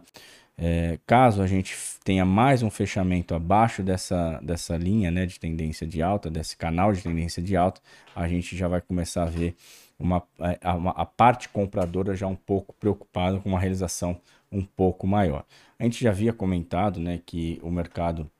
É, 0.58 0.98
caso 1.06 1.42
a 1.42 1.46
gente 1.46 1.76
tenha 2.02 2.24
mais 2.24 2.62
um 2.62 2.70
fechamento 2.70 3.34
abaixo 3.34 3.82
dessa, 3.82 4.40
dessa 4.42 4.76
linha 4.76 5.10
né, 5.10 5.26
de 5.26 5.38
tendência 5.38 5.86
de 5.86 6.02
alta, 6.02 6.30
desse 6.30 6.56
canal 6.56 6.92
de 6.92 7.02
tendência 7.02 7.42
de 7.42 7.54
alta, 7.56 7.80
a 8.14 8.26
gente 8.26 8.56
já 8.56 8.66
vai 8.66 8.80
começar 8.80 9.24
a 9.24 9.26
ver 9.26 9.54
uma, 9.98 10.22
a, 10.38 11.02
a 11.02 11.04
parte 11.04 11.48
compradora 11.50 12.14
já 12.14 12.26
um 12.26 12.34
pouco 12.36 12.74
preocupada 12.74 13.38
com 13.38 13.50
uma 13.50 13.60
realização 13.60 14.18
um 14.50 14.64
pouco 14.64 15.06
maior. 15.06 15.44
A 15.78 15.84
gente 15.84 16.02
já 16.02 16.10
havia 16.10 16.32
comentado 16.32 17.00
né, 17.00 17.20
que 17.26 17.58
o 17.62 17.70
mercado 17.70 18.30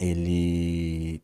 ele 0.00 1.22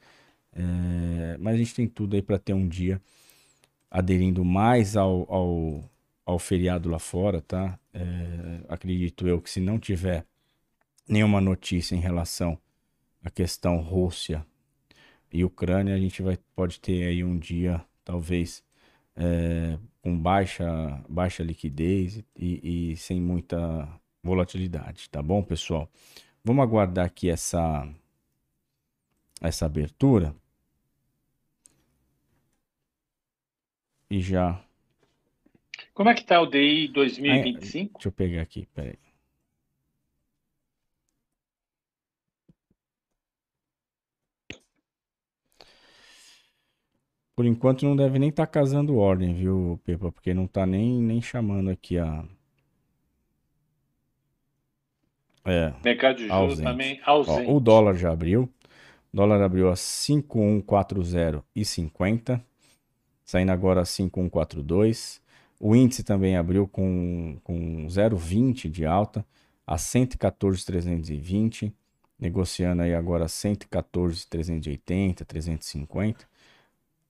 É, 0.54 1.38
mas 1.40 1.56
a 1.56 1.58
gente 1.58 1.76
tem 1.76 1.88
tudo 1.88 2.16
aí 2.16 2.22
para 2.22 2.40
ter 2.40 2.54
um 2.54 2.68
dia 2.68 3.02
aderindo 3.90 4.44
mais 4.44 4.98
ao, 4.98 5.32
ao, 5.32 5.90
ao 6.26 6.40
feriado 6.40 6.90
lá 6.90 7.00
fora, 7.00 7.42
tá? 7.42 7.80
É, 7.94 8.02
acredito 8.68 9.28
eu 9.28 9.40
que 9.42 9.50
se 9.50 9.62
não 9.62 9.80
tiver 9.80 10.26
nenhuma 11.08 11.40
notícia 11.40 11.96
em 11.96 12.00
relação 12.00 12.58
à 13.24 13.30
questão 13.30 13.78
Rússia 13.78 14.46
e 15.32 15.44
Ucrânia, 15.46 15.94
a 15.96 16.00
gente 16.00 16.22
vai, 16.22 16.38
pode 16.56 16.80
ter 16.80 17.06
aí 17.06 17.24
um 17.24 17.38
dia, 17.38 17.82
talvez, 18.04 18.64
é, 19.16 19.78
com 20.02 20.18
baixa, 20.18 20.66
baixa 21.08 21.44
liquidez 21.44 22.24
e, 22.36 22.92
e, 22.92 22.98
sem 22.98 23.22
muita 23.22 23.88
volatilidade, 24.22 25.10
tá 25.10 25.22
bom, 25.22 25.42
pessoal? 25.42 25.90
Vamos 26.44 26.64
aguardar 26.64 27.06
aqui 27.06 27.30
essa, 27.30 27.88
essa 29.42 29.66
abertura. 29.66 30.36
E 34.10 34.22
já. 34.22 34.62
Como 35.94 36.10
é 36.10 36.14
que 36.14 36.24
tá 36.24 36.40
o 36.40 36.46
DI 36.46 36.88
2025? 36.90 37.94
deixa 37.94 38.08
eu 38.08 38.12
pegar 38.12 38.42
aqui, 38.42 38.68
peraí. 38.74 39.05
Por 47.36 47.46
enquanto 47.46 47.84
não 47.84 47.98
deve 47.98 48.18
nem 48.18 48.30
estar 48.30 48.46
tá 48.46 48.52
casando 48.52 48.96
ordem, 48.96 49.34
viu, 49.34 49.78
Pepa? 49.84 50.10
Porque 50.12 50.34
não 50.34 50.46
está 50.46 50.66
nem, 50.66 51.02
nem 51.02 51.22
chamando 51.22 51.70
aqui 51.70 52.00
a. 52.00 52.24
É. 55.44 55.74
Mercado 55.84 56.16
de 56.16 56.28
juros 56.28 56.34
ausente. 56.34 56.64
também 56.64 57.02
ausente. 57.06 57.50
Ó, 57.50 57.58
o 57.58 57.60
dólar 57.60 57.96
já 57.96 58.10
abriu. 58.12 58.44
O 59.14 59.18
dólar 59.18 59.42
abriu 59.42 59.70
a 59.70 59.74
5,140,50. 59.74 62.42
Saindo 63.26 63.52
agora 63.52 63.82
a 63.82 63.86
5,142. 63.86 65.22
O 65.60 65.76
índice 65.76 66.04
também 66.04 66.38
abriu 66.38 66.68
com, 66.68 67.38
com 67.44 67.86
0,20 67.88 68.70
de 68.70 68.86
alta 68.86 69.26
a 69.68 69.78
114,320. 69.78 71.74
Negociando 72.18 72.82
aí 72.82 72.96
agora 72.96 73.28
114,380, 73.28 75.26
350. 75.26 76.35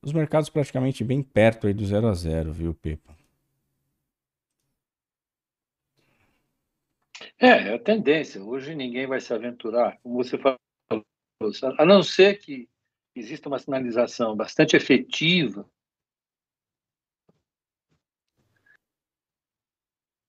Os 0.05 0.13
mercados 0.13 0.51
praticamente 0.51 1.03
bem 1.03 1.23
perto 1.23 1.65
aí 1.65 1.73
do 1.73 1.83
0 1.83 2.07
a 2.07 2.13
0, 2.13 2.53
viu, 2.53 2.75
Pepa? 2.75 3.17
É, 7.39 7.47
é 7.47 7.73
a 7.73 7.79
tendência. 7.79 8.39
Hoje 8.43 8.75
ninguém 8.75 9.07
vai 9.07 9.19
se 9.19 9.33
aventurar, 9.33 9.97
como 10.03 10.23
você 10.23 10.37
falou, 10.37 10.59
a 11.79 11.85
não 11.85 12.03
ser 12.03 12.37
que 12.37 12.69
exista 13.15 13.49
uma 13.49 13.57
sinalização 13.57 14.35
bastante 14.35 14.75
efetiva. 14.75 15.67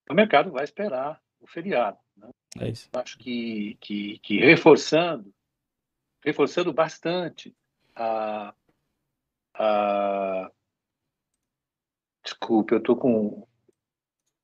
O 0.08 0.14
mercado 0.14 0.50
vai 0.50 0.64
esperar 0.64 1.22
o 1.38 1.46
feriado. 1.46 1.98
Né? 2.16 2.30
É 2.60 2.68
isso. 2.70 2.88
Acho 2.94 3.18
que, 3.18 3.76
que, 3.78 4.18
que 4.20 4.38
reforçando, 4.38 5.34
reforçando 6.24 6.72
bastante 6.72 7.54
a, 7.94 8.54
ah, 9.58 10.50
desculpe, 12.22 12.74
eu 12.74 12.78
estou 12.78 12.96
com 12.96 13.46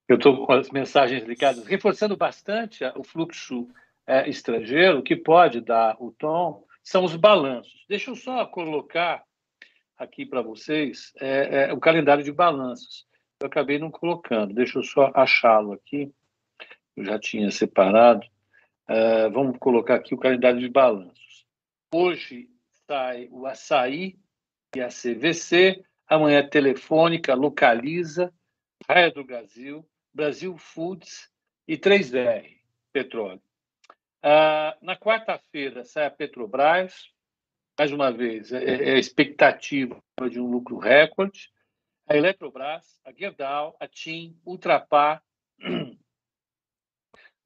eu 0.09 0.17
estou 0.17 0.47
com 0.47 0.53
as 0.53 0.71
mensagens 0.71 1.25
ligadas, 1.25 1.67
reforçando 1.67 2.17
bastante 2.17 2.85
o 2.97 3.03
fluxo 3.05 3.69
é, 4.07 4.29
estrangeiro, 4.29 5.03
que 5.03 5.17
pode 5.17 5.61
dar 5.61 5.97
o 6.01 6.13
tom 6.13 6.65
são 6.83 7.05
os 7.05 7.17
balanços. 7.17 7.85
Deixa 7.89 8.11
eu 8.11 8.17
só 8.17 8.45
colocar 8.47 9.23
aqui 9.97 10.27
para 10.27 10.43
vocês 10.43 11.13
é, 11.21 11.71
é, 11.71 11.73
o 11.73 11.79
calendário 11.79 12.25
de 12.25 12.33
balanços. 12.33 13.07
Eu 13.41 13.47
acabei 13.47 13.79
não 13.79 13.91
colocando, 13.91 14.55
deixa 14.55 14.79
eu 14.79 14.83
só 14.83 15.11
achá-lo 15.15 15.73
aqui. 15.73 16.13
Eu 16.97 17.05
já 17.05 17.19
tinha 17.19 17.51
separado. 17.51 18.27
É, 18.89 19.29
vamos 19.31 19.57
colocar 19.59 19.95
aqui 19.95 20.15
o 20.15 20.19
calendário 20.19 20.61
de 20.61 20.69
balanços. 20.69 21.47
Hoje 21.95 22.49
sai 22.87 23.29
o 23.31 23.47
açaí 23.47 24.19
a 24.81 24.89
CVC, 24.89 25.85
amanhã 26.09 26.47
Telefônica, 26.49 27.35
Localiza, 27.35 28.33
Raia 28.89 29.11
do 29.11 29.25
Brasil, 29.25 29.87
Brasil 30.13 30.57
Foods 30.57 31.31
e 31.69 31.77
3R, 31.77 32.59
Petróleo. 32.93 33.43
Ah, 34.23 34.77
na 34.81 34.97
quarta-feira 34.97 35.85
sai 35.85 36.07
a 36.07 36.11
Petrobras, 36.11 37.11
mais 37.79 37.91
uma 37.91 38.13
vez, 38.13 38.53
é, 38.53 38.91
é 38.91 38.95
a 38.95 38.99
expectativa 38.99 40.01
de 40.31 40.39
um 40.39 40.47
lucro 40.47 40.79
recorde. 40.79 41.51
A 42.07 42.17
Eletrobras, 42.17 43.01
a 43.05 43.13
Gerdau, 43.13 43.77
a 43.81 43.89
TIM, 43.89 44.39
Ultrapar, 44.45 45.23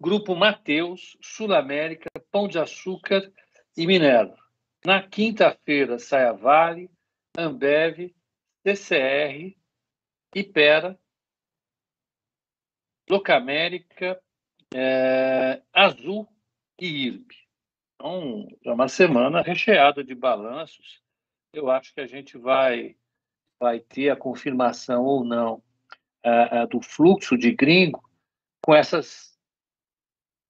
Grupo 0.01 0.35
Mateus, 0.35 1.17
Sul 1.23 1.55
América, 1.55 2.11
Pão 2.31 2.49
de 2.49 2.59
Açúcar 2.59 3.33
e 3.77 3.87
Minerva. 3.87 4.37
Na 4.85 5.03
quinta-feira 5.03 5.99
sai 5.99 6.27
a 6.27 6.33
Vale, 6.33 6.91
Ambev, 7.37 8.15
TCR, 8.63 9.57
Ipera, 10.35 10.99
Locamérica, 13.09 14.21
é, 14.75 15.63
Azul 15.73 16.29
e 16.81 17.07
IRB. 17.07 17.35
Então, 17.95 18.49
é 18.65 18.71
uma 18.73 18.89
semana 18.89 19.43
recheada 19.43 20.03
de 20.03 20.15
balanços. 20.15 21.03
Eu 21.53 21.71
acho 21.71 21.95
que 21.95 22.01
a 22.01 22.07
gente 22.07 22.37
vai, 22.37 22.97
vai 23.59 23.81
ter 23.81 24.11
a 24.11 24.17
confirmação 24.17 25.05
ou 25.05 25.25
não 25.25 25.63
do 26.69 26.81
fluxo 26.83 27.39
de 27.39 27.53
gringo 27.53 28.03
com 28.61 28.75
essas 28.75 29.39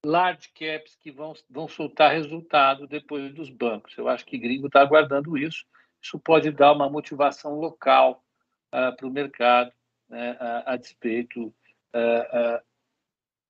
large 0.05 0.51
caps 0.53 0.97
que 0.97 1.11
vão, 1.11 1.35
vão 1.51 1.69
soltar 1.69 2.13
resultado 2.13 2.87
depois 2.87 3.35
dos 3.35 3.51
bancos. 3.51 3.97
Eu 3.99 4.09
acho 4.09 4.25
que 4.25 4.39
gringo 4.39 4.69
está 4.69 4.81
aguardando 4.81 5.37
isso 5.37 5.67
isso 6.07 6.19
pode 6.21 6.51
dar 6.53 6.73
uma 6.73 6.89
motivação 6.89 7.59
local 7.59 8.25
uh, 8.69 8.95
para 8.97 9.07
o 9.07 9.11
mercado, 9.11 9.73
né, 10.09 10.37
a, 10.39 10.75
a, 10.75 10.77
despeito 10.77 11.47
uh, 11.47 11.49
uh, 11.49 12.61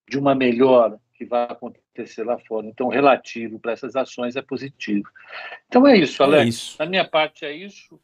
de 0.08 0.18
uma 0.18 0.34
melhora 0.34 0.98
que 1.14 1.26
vai 1.26 1.44
acontecer 1.44 2.24
lá 2.24 2.38
fora. 2.38 2.66
Então, 2.66 2.88
relativo 2.88 3.58
para 3.58 3.72
essas 3.72 3.94
ações 3.94 4.36
é 4.36 4.42
positivo. 4.42 5.08
Então 5.66 5.86
é 5.86 5.98
isso, 5.98 6.22
Alex. 6.22 6.44
É 6.44 6.48
isso. 6.48 6.78
Da 6.78 6.86
minha 6.86 7.06
parte 7.06 7.44
é 7.44 7.52
isso. 7.52 8.00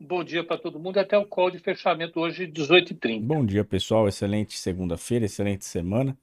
Bom 0.00 0.24
dia 0.24 0.44
para 0.44 0.58
todo 0.58 0.78
mundo. 0.78 0.98
Até 0.98 1.16
o 1.16 1.26
call 1.26 1.50
de 1.50 1.58
fechamento 1.58 2.20
hoje, 2.20 2.46
18h30. 2.46 3.22
Bom 3.22 3.44
dia, 3.44 3.64
pessoal. 3.64 4.08
Excelente 4.08 4.58
segunda-feira, 4.58 5.24
excelente 5.24 5.64
semana. 5.64 6.16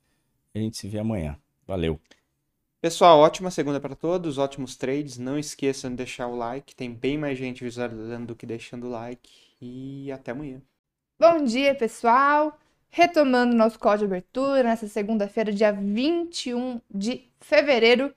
A 0.54 0.60
gente 0.60 0.78
se 0.78 0.88
vê 0.88 1.00
amanhã. 1.00 1.38
Valeu. 1.66 2.00
Pessoal, 2.82 3.20
ótima 3.20 3.52
segunda 3.52 3.80
para 3.80 3.94
todos, 3.94 4.40
ótimos 4.40 4.76
trades. 4.76 5.20
Não 5.20 5.38
esqueçam 5.38 5.92
de 5.92 5.98
deixar 5.98 6.26
o 6.26 6.36
like, 6.36 6.76
tem 6.76 6.92
bem 6.92 7.16
mais 7.16 7.38
gente 7.38 7.64
visualizando 7.64 8.26
do 8.26 8.36
que 8.36 8.44
deixando 8.44 8.88
o 8.88 8.90
like. 8.90 9.30
E 9.62 10.12
até 10.12 10.32
amanhã. 10.32 10.60
Bom 11.20 11.44
dia, 11.44 11.76
pessoal! 11.76 12.58
Retomando 12.90 13.56
nosso 13.56 13.78
código 13.78 14.08
de 14.08 14.16
abertura 14.16 14.64
nessa 14.64 14.88
segunda-feira, 14.88 15.54
dia 15.54 15.72
21 15.72 16.82
de 16.90 17.30
fevereiro. 17.40 18.12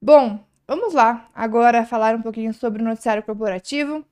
Bom, 0.00 0.42
vamos 0.66 0.94
lá 0.94 1.28
agora 1.34 1.84
falar 1.84 2.14
um 2.14 2.22
pouquinho 2.22 2.54
sobre 2.54 2.80
o 2.80 2.84
noticiário 2.84 3.22
corporativo. 3.22 4.02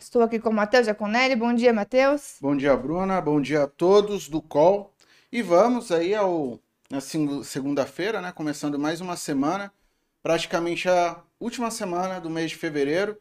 Estou 0.00 0.20
aqui 0.20 0.40
com 0.40 0.50
o 0.50 0.52
Matheus 0.52 0.86
Giaconelli. 0.86 1.36
Bom 1.36 1.54
dia, 1.54 1.72
Matheus. 1.72 2.38
Bom 2.40 2.56
dia, 2.56 2.76
Bruna. 2.76 3.20
Bom 3.20 3.40
dia 3.40 3.62
a 3.62 3.68
todos 3.68 4.28
do 4.28 4.42
call. 4.42 4.92
E 5.30 5.42
vamos 5.42 5.92
aí 5.92 6.12
ao 6.12 6.58
na 6.90 7.00
segunda-feira, 7.00 8.20
né? 8.20 8.32
Começando 8.32 8.76
mais 8.76 9.00
uma 9.00 9.16
semana, 9.16 9.72
praticamente 10.20 10.88
a 10.88 11.22
última 11.38 11.70
semana 11.70 12.20
do 12.20 12.28
mês 12.28 12.50
de 12.50 12.56
fevereiro. 12.56 13.16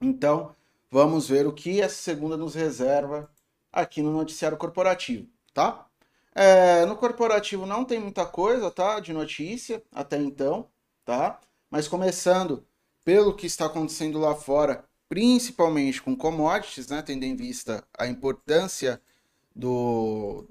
Então, 0.00 0.56
vamos 0.90 1.28
ver 1.28 1.46
o 1.46 1.52
que 1.52 1.82
essa 1.82 1.96
segunda 1.96 2.38
nos 2.38 2.54
reserva 2.54 3.30
aqui 3.70 4.00
no 4.00 4.10
noticiário 4.12 4.56
corporativo, 4.56 5.28
tá? 5.52 5.86
É, 6.34 6.86
no 6.86 6.96
corporativo 6.96 7.66
não 7.66 7.84
tem 7.84 8.00
muita 8.00 8.24
coisa, 8.24 8.70
tá? 8.70 8.98
De 8.98 9.12
notícia 9.12 9.82
até 9.92 10.16
então, 10.16 10.66
tá? 11.04 11.38
Mas 11.70 11.86
começando 11.86 12.66
pelo 13.04 13.34
que 13.36 13.46
está 13.46 13.66
acontecendo 13.66 14.18
lá 14.18 14.34
fora, 14.34 14.84
principalmente 15.06 16.00
com 16.00 16.16
commodities, 16.16 16.88
né? 16.88 17.02
Tendo 17.02 17.24
em 17.24 17.36
vista 17.36 17.86
a 17.96 18.06
importância 18.06 19.00
do, 19.54 20.46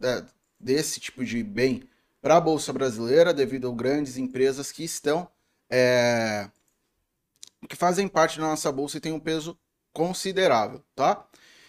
desse 0.59 0.99
tipo 0.99 1.25
de 1.25 1.43
bem 1.43 1.89
para 2.23 2.37
a 2.37 2.41
Bolsa 2.41 2.71
Brasileira 2.71 3.33
devido 3.33 3.69
a 3.69 3.75
grandes 3.75 4.17
empresas 4.17 4.71
que 4.71 4.81
estão 4.81 5.27
é, 5.69 6.49
que 7.67 7.75
fazem 7.75 8.07
parte 8.07 8.39
da 8.39 8.45
nossa 8.45 8.71
bolsa 8.71 8.95
e 8.95 9.01
tem 9.01 9.11
um 9.11 9.19
peso 9.19 9.59
considerável, 9.91 10.81
tá? 10.95 11.27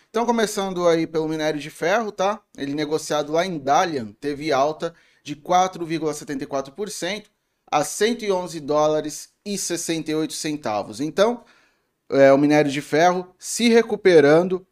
Então, 0.08 0.24
começando 0.24 0.86
aí 0.86 1.08
pelo 1.08 1.28
minério 1.28 1.58
de 1.58 1.70
ferro, 1.70 2.12
tá? 2.12 2.40
Ele 2.56 2.72
negociado 2.72 3.32
lá 3.32 3.44
em 3.44 3.58
Dalian 3.58 4.12
teve 4.20 4.52
alta 4.52 4.94
de 5.24 5.34
4,74% 5.34 7.24
a 7.66 7.82
111 7.82 8.60
dólares 8.60 9.30
e 9.44 9.58
68 9.58 10.32
centavos. 10.34 11.00
Então, 11.00 11.44
é, 12.10 12.32
o 12.32 12.38
minério 12.38 12.70
de 12.70 12.80
ferro 12.80 13.34
se 13.40 13.68
recuperando 13.68 14.64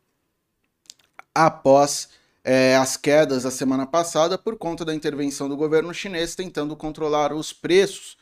após 1.35 2.09
é, 2.45 2.77
as 2.77 2.97
quedas 2.97 3.45
da 3.45 3.51
semana 3.51 3.87
passada 3.87 4.37
por 4.37 4.57
conta 4.57 4.85
da 4.85 4.95
intervenção 4.95 5.49
do 5.49 5.57
governo 5.57 5.95
chinês 5.95 6.35
tentando 6.35 6.77
controlar 6.77 7.33
os 7.33 7.53
preços 7.53 8.17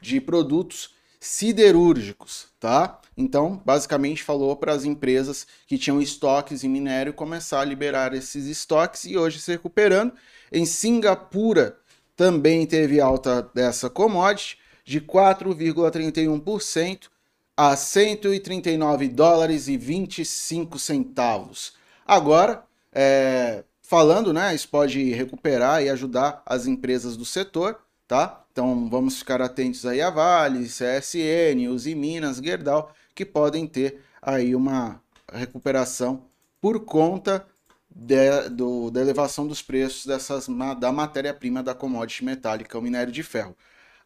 de 0.00 0.20
produtos 0.20 0.94
siderúrgicos, 1.20 2.46
tá? 2.60 3.00
Então, 3.16 3.60
basicamente 3.64 4.22
falou 4.22 4.54
para 4.56 4.72
as 4.72 4.84
empresas 4.84 5.46
que 5.66 5.76
tinham 5.76 6.00
estoques 6.00 6.62
em 6.62 6.68
minério 6.68 7.12
começar 7.12 7.60
a 7.60 7.64
liberar 7.64 8.14
esses 8.14 8.46
estoques 8.46 9.04
e 9.04 9.18
hoje 9.18 9.40
se 9.40 9.50
recuperando. 9.50 10.12
Em 10.52 10.64
Singapura 10.64 11.76
também 12.16 12.64
teve 12.66 13.00
alta 13.00 13.50
dessa 13.52 13.90
commodity 13.90 14.58
de 14.84 15.00
4,31% 15.00 17.08
a 17.56 17.74
139 17.74 19.08
dólares 19.08 19.66
e 19.66 19.76
25 19.76 20.78
centavos. 20.78 21.72
Agora, 22.06 22.67
é, 22.92 23.64
falando, 23.82 24.32
né? 24.32 24.54
Isso 24.54 24.68
pode 24.68 25.12
recuperar 25.12 25.82
e 25.82 25.88
ajudar 25.88 26.42
as 26.44 26.66
empresas 26.66 27.16
do 27.16 27.24
setor, 27.24 27.80
tá? 28.06 28.44
Então 28.52 28.88
vamos 28.90 29.18
ficar 29.18 29.40
atentos 29.40 29.86
aí 29.86 30.00
a 30.00 30.10
Vale, 30.10 30.66
CSN, 30.66 31.68
Uzi 31.70 31.94
Minas, 31.94 32.38
Gerdau, 32.38 32.92
que 33.14 33.24
podem 33.24 33.66
ter 33.66 34.02
aí 34.20 34.54
uma 34.54 35.00
recuperação 35.32 36.24
por 36.60 36.84
conta 36.84 37.46
de, 37.90 38.48
do, 38.50 38.90
da 38.90 39.00
elevação 39.00 39.46
dos 39.46 39.62
preços 39.62 40.06
dessas, 40.06 40.46
da 40.78 40.92
matéria-prima 40.92 41.62
da 41.62 41.74
commodity 41.74 42.24
metálica, 42.24 42.78
o 42.78 42.82
minério 42.82 43.12
de 43.12 43.22
ferro. 43.22 43.56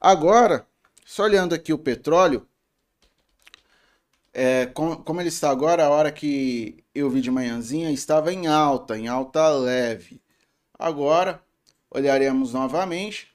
Agora, 0.01 0.67
só 1.05 1.25
olhando 1.25 1.55
aqui 1.55 1.73
o 1.73 1.79
petróleo, 1.79 2.47
é, 4.33 4.67
com, 4.67 4.97
como 4.97 5.21
ele 5.21 5.29
está 5.29 5.51
agora, 5.51 5.85
a 5.85 5.91
hora 5.91 6.13
que 6.13 6.85
eu 6.95 7.11
vi 7.11 7.21
de 7.21 7.31
manhãzinha, 7.31 7.91
estava 7.91 8.33
em 8.33 8.47
alta, 8.47 8.99
em 8.99 9.09
alta 9.09 9.49
leve. 9.51 10.21
Agora, 10.79 11.43
olharemos 11.91 12.53
novamente. 12.55 13.33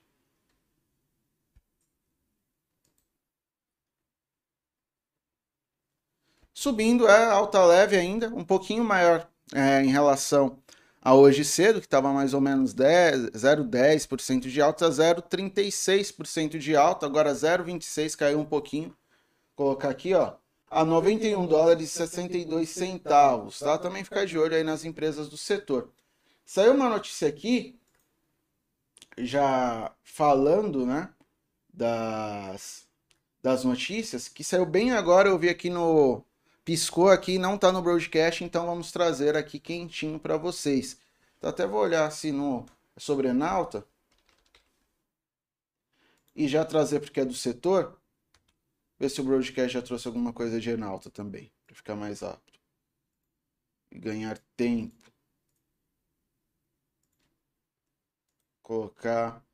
Subindo, 6.53 7.07
é 7.07 7.25
alta 7.25 7.63
leve 7.65 7.95
ainda, 7.95 8.29
um 8.29 8.43
pouquinho 8.43 8.83
maior 8.83 9.29
é, 9.53 9.81
em 9.83 9.87
relação 9.89 10.57
a 11.01 11.13
hoje 11.15 11.45
cedo, 11.45 11.79
que 11.79 11.85
estava 11.85 12.11
mais 12.11 12.33
ou 12.33 12.41
menos 12.41 12.73
0,10% 12.73 14.49
de 14.49 14.61
alta, 14.61 14.89
0,36% 14.89 16.57
de 16.57 16.75
alta, 16.75 17.05
agora 17.05 17.31
0,26% 17.33 18.17
caiu 18.17 18.39
um 18.39 18.45
pouquinho. 18.45 18.89
Vou 19.55 19.67
colocar 19.67 19.89
aqui, 19.89 20.13
ó, 20.13 20.33
a 20.69 20.83
91 20.83 21.45
dólares 21.47 21.89
e 21.89 21.93
62 21.93 22.69
centavos, 22.69 23.59
tá? 23.59 23.77
Também 23.77 24.03
ficar 24.03 24.25
de 24.25 24.37
olho 24.37 24.55
aí 24.55 24.63
nas 24.63 24.83
empresas 24.83 25.29
do 25.29 25.37
setor. 25.37 25.89
Saiu 26.45 26.73
uma 26.73 26.89
notícia 26.89 27.27
aqui, 27.27 27.79
já 29.17 29.91
falando, 30.03 30.85
né, 30.85 31.09
das, 31.73 32.87
das 33.41 33.63
notícias, 33.63 34.27
que 34.27 34.43
saiu 34.43 34.65
bem 34.65 34.91
agora, 34.91 35.29
eu 35.29 35.37
vi 35.37 35.49
aqui 35.49 35.69
no, 35.69 36.23
piscou 36.67 37.09
aqui, 37.09 37.37
não 37.39 37.55
está 37.55 37.71
no 37.71 37.81
broadcast, 37.81 38.43
então 38.43 38.65
vamos 38.65 38.91
trazer 38.91 39.37
aqui 39.37 39.59
quentinho 39.59 40.19
para 40.19 40.35
vocês. 40.35 40.97
Então 41.37 41.49
até 41.49 41.65
vou 41.65 41.81
olhar 41.81 42.11
se 42.11 42.31
no 42.31 42.65
sobre 42.97 43.29
Enalta 43.29 43.85
e 46.35 46.47
já 46.47 46.65
trazer 46.65 46.99
porque 46.99 47.21
é 47.21 47.25
do 47.25 47.33
setor. 47.33 47.97
Ver 48.99 49.09
se 49.09 49.21
o 49.21 49.23
broadcast 49.23 49.73
já 49.73 49.81
trouxe 49.81 50.07
alguma 50.07 50.33
coisa 50.33 50.59
de 50.59 50.69
Enalta 50.69 51.09
também, 51.09 51.51
para 51.65 51.75
ficar 51.75 51.95
mais 51.95 52.21
rápido. 52.21 52.59
E 53.91 53.99
ganhar 53.99 54.37
tempo. 54.55 55.11
Colocar 58.61 59.45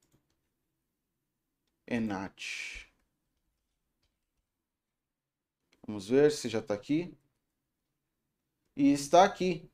Enat. 1.85 2.89
Vamos 5.85 6.07
ver 6.07 6.31
se 6.31 6.47
já 6.47 6.59
está 6.59 6.73
aqui. 6.73 7.15
E 8.75 8.91
está 8.91 9.23
aqui. 9.25 9.69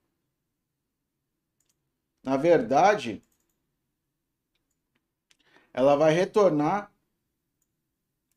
Na 2.24 2.36
verdade, 2.36 3.24
ela 5.72 5.96
vai 5.96 6.12
retornar 6.12 6.92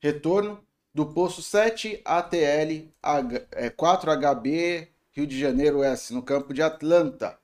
retorno 0.01 0.65
do 0.95 1.07
poço 1.07 1.43
7 1.43 2.01
ATL 2.05 2.89
4HB 3.03 4.89
Rio 5.13 5.27
de 5.27 5.39
Janeiro 5.39 5.83
S, 5.83 6.13
no 6.13 6.23
campo 6.23 6.55
de 6.55 6.63
Atlanta. 6.63 7.39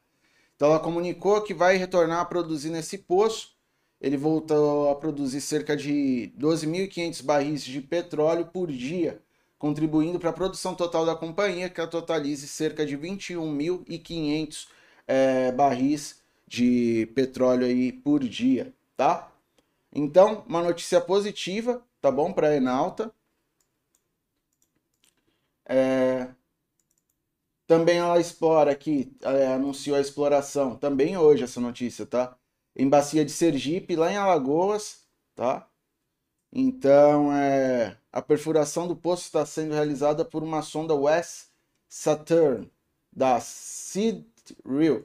Então 0.57 0.69
ela 0.69 0.81
comunicou 0.81 1.43
que 1.43 1.55
vai 1.55 1.77
retornar 1.77 2.21
a 2.21 2.25
produzir 2.25 2.71
nesse 2.71 2.99
poço. 2.99 3.57
Ele 4.01 4.17
voltou 4.17 4.91
a 4.91 4.95
produzir 4.95 5.41
cerca 5.41 5.77
de 5.77 6.33
12.500 6.39 7.23
barris 7.23 7.65
de 7.65 7.81
petróleo 7.81 8.47
por 8.47 8.71
dia 8.71 9.21
contribuindo 9.59 10.19
para 10.19 10.31
a 10.31 10.33
produção 10.33 10.75
total 10.75 11.05
da 11.05 11.17
companhia, 11.17 11.69
que 11.69 11.85
totalize 11.87 12.47
cerca 12.47 12.87
de 12.87 12.97
21.500 12.97 14.69
é, 15.07 15.53
barris 15.53 16.23
de 16.47 17.11
petróleo 17.15 17.67
aí 17.67 17.93
por 17.93 18.21
dia, 18.21 18.73
tá? 18.97 19.31
Então, 19.93 20.45
uma 20.47 20.63
notícia 20.63 21.01
positiva, 21.01 21.83
tá 22.01 22.11
bom, 22.11 22.33
para 22.33 22.49
a 22.49 22.57
Enalta. 22.57 23.13
É... 25.69 26.29
Também 27.67 27.99
ela 27.99 28.19
explora 28.19 28.73
aqui, 28.73 29.15
é, 29.23 29.49
anunciou 29.49 29.97
a 29.97 30.01
exploração, 30.01 30.75
também 30.77 31.19
hoje 31.19 31.45
essa 31.45 31.61
notícia, 31.61 32.07
tá? 32.07 32.35
Em 32.75 32.89
Bacia 32.89 33.25
de 33.25 33.31
Sergipe, 33.31 33.95
lá 33.95 34.11
em 34.11 34.17
Alagoas, 34.17 35.07
tá? 35.35 35.69
Então, 36.53 37.33
é, 37.33 37.99
a 38.11 38.23
perfuração 38.23 38.89
do 38.89 38.97
poço 38.97 39.25
está 39.25 39.45
sendo 39.45 39.75
realizada 39.75 40.25
por 40.25 40.43
uma 40.43 40.63
sonda 40.63 40.95
West 40.95 41.49
Saturn 41.89 42.71
da 43.13 43.39
Seed 43.41 44.25
Real, 44.65 45.03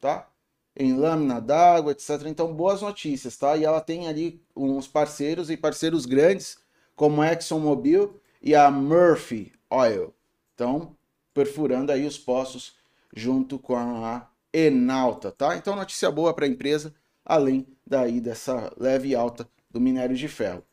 tá? 0.00 0.28
Em 0.76 0.94
lâmina 0.94 1.40
d'água, 1.40 1.92
etc. 1.92 2.26
Então, 2.26 2.52
boas 2.54 2.82
notícias, 2.82 3.36
tá? 3.36 3.56
E 3.56 3.64
ela 3.64 3.80
tem 3.80 4.08
ali 4.08 4.44
uns 4.54 4.86
parceiros 4.86 5.50
e 5.50 5.56
parceiros 5.56 6.04
grandes, 6.04 6.58
como 6.94 7.22
a 7.22 7.32
ExxonMobil 7.32 8.20
e 8.42 8.54
a 8.54 8.70
Murphy 8.70 9.52
Oil. 9.74 10.14
Então, 10.54 10.96
perfurando 11.32 11.92
aí 11.92 12.06
os 12.06 12.18
poços 12.18 12.76
junto 13.14 13.58
com 13.58 13.76
a 13.76 14.28
Enalta, 14.52 15.32
tá? 15.32 15.56
Então, 15.56 15.74
notícia 15.74 16.10
boa 16.10 16.32
para 16.32 16.44
a 16.44 16.48
empresa, 16.48 16.94
além 17.24 17.66
daí 17.86 18.20
dessa 18.20 18.72
leve 18.76 19.14
alta 19.14 19.48
do 19.70 19.80
minério 19.80 20.16
de 20.16 20.28
ferro 20.28 20.64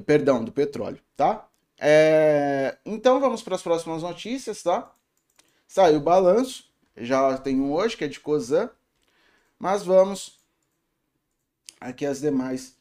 perdão, 0.00 0.42
do 0.44 0.52
petróleo, 0.52 1.00
tá? 1.16 1.48
É, 1.78 2.78
então 2.84 3.20
vamos 3.20 3.42
para 3.42 3.56
as 3.56 3.62
próximas 3.62 4.02
notícias, 4.02 4.62
tá? 4.62 4.94
Saiu 5.66 5.98
o 5.98 6.02
balanço, 6.02 6.70
já 6.96 7.36
tem 7.38 7.60
um 7.60 7.72
hoje 7.72 7.96
que 7.96 8.04
é 8.04 8.08
de 8.08 8.20
Cosan, 8.20 8.70
mas 9.58 9.82
vamos 9.82 10.40
aqui 11.80 12.06
as 12.06 12.20
demais 12.20 12.76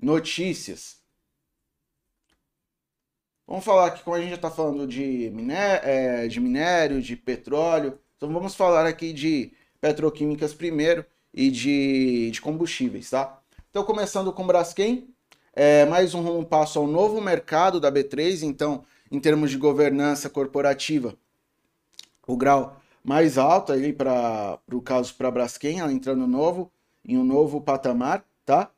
notícias. 0.00 0.97
Vamos 3.48 3.64
falar 3.64 3.86
aqui, 3.86 4.04
como 4.04 4.14
a 4.14 4.20
gente 4.20 4.28
já 4.28 4.36
está 4.36 4.50
falando 4.50 4.86
de 4.86 5.30
minério, 5.30 5.88
é, 5.88 6.28
de 6.28 6.38
minério, 6.38 7.00
de 7.00 7.16
petróleo, 7.16 7.98
então 8.14 8.30
vamos 8.30 8.54
falar 8.54 8.84
aqui 8.84 9.10
de 9.10 9.54
petroquímicas 9.80 10.52
primeiro 10.52 11.02
e 11.32 11.50
de, 11.50 12.30
de 12.30 12.42
combustíveis, 12.42 13.08
tá? 13.08 13.40
Então 13.70 13.82
começando 13.84 14.34
com 14.34 14.46
Braskem, 14.46 15.08
é, 15.54 15.86
mais 15.86 16.14
um, 16.14 16.44
passo 16.44 16.78
ao 16.78 16.86
novo 16.86 17.22
mercado 17.22 17.80
da 17.80 17.90
B3, 17.90 18.42
então, 18.42 18.84
em 19.10 19.18
termos 19.18 19.50
de 19.50 19.56
governança 19.56 20.28
corporativa, 20.28 21.14
o 22.26 22.36
grau 22.36 22.78
mais 23.02 23.38
alto 23.38 23.72
ali 23.72 23.94
para 23.94 24.58
o 24.70 24.82
caso 24.82 25.14
para 25.14 25.30
Braskem, 25.30 25.80
ela 25.80 25.90
entrando 25.90 26.26
novo, 26.26 26.70
em 27.02 27.16
um 27.16 27.24
novo 27.24 27.62
patamar, 27.62 28.22
tá? 28.44 28.70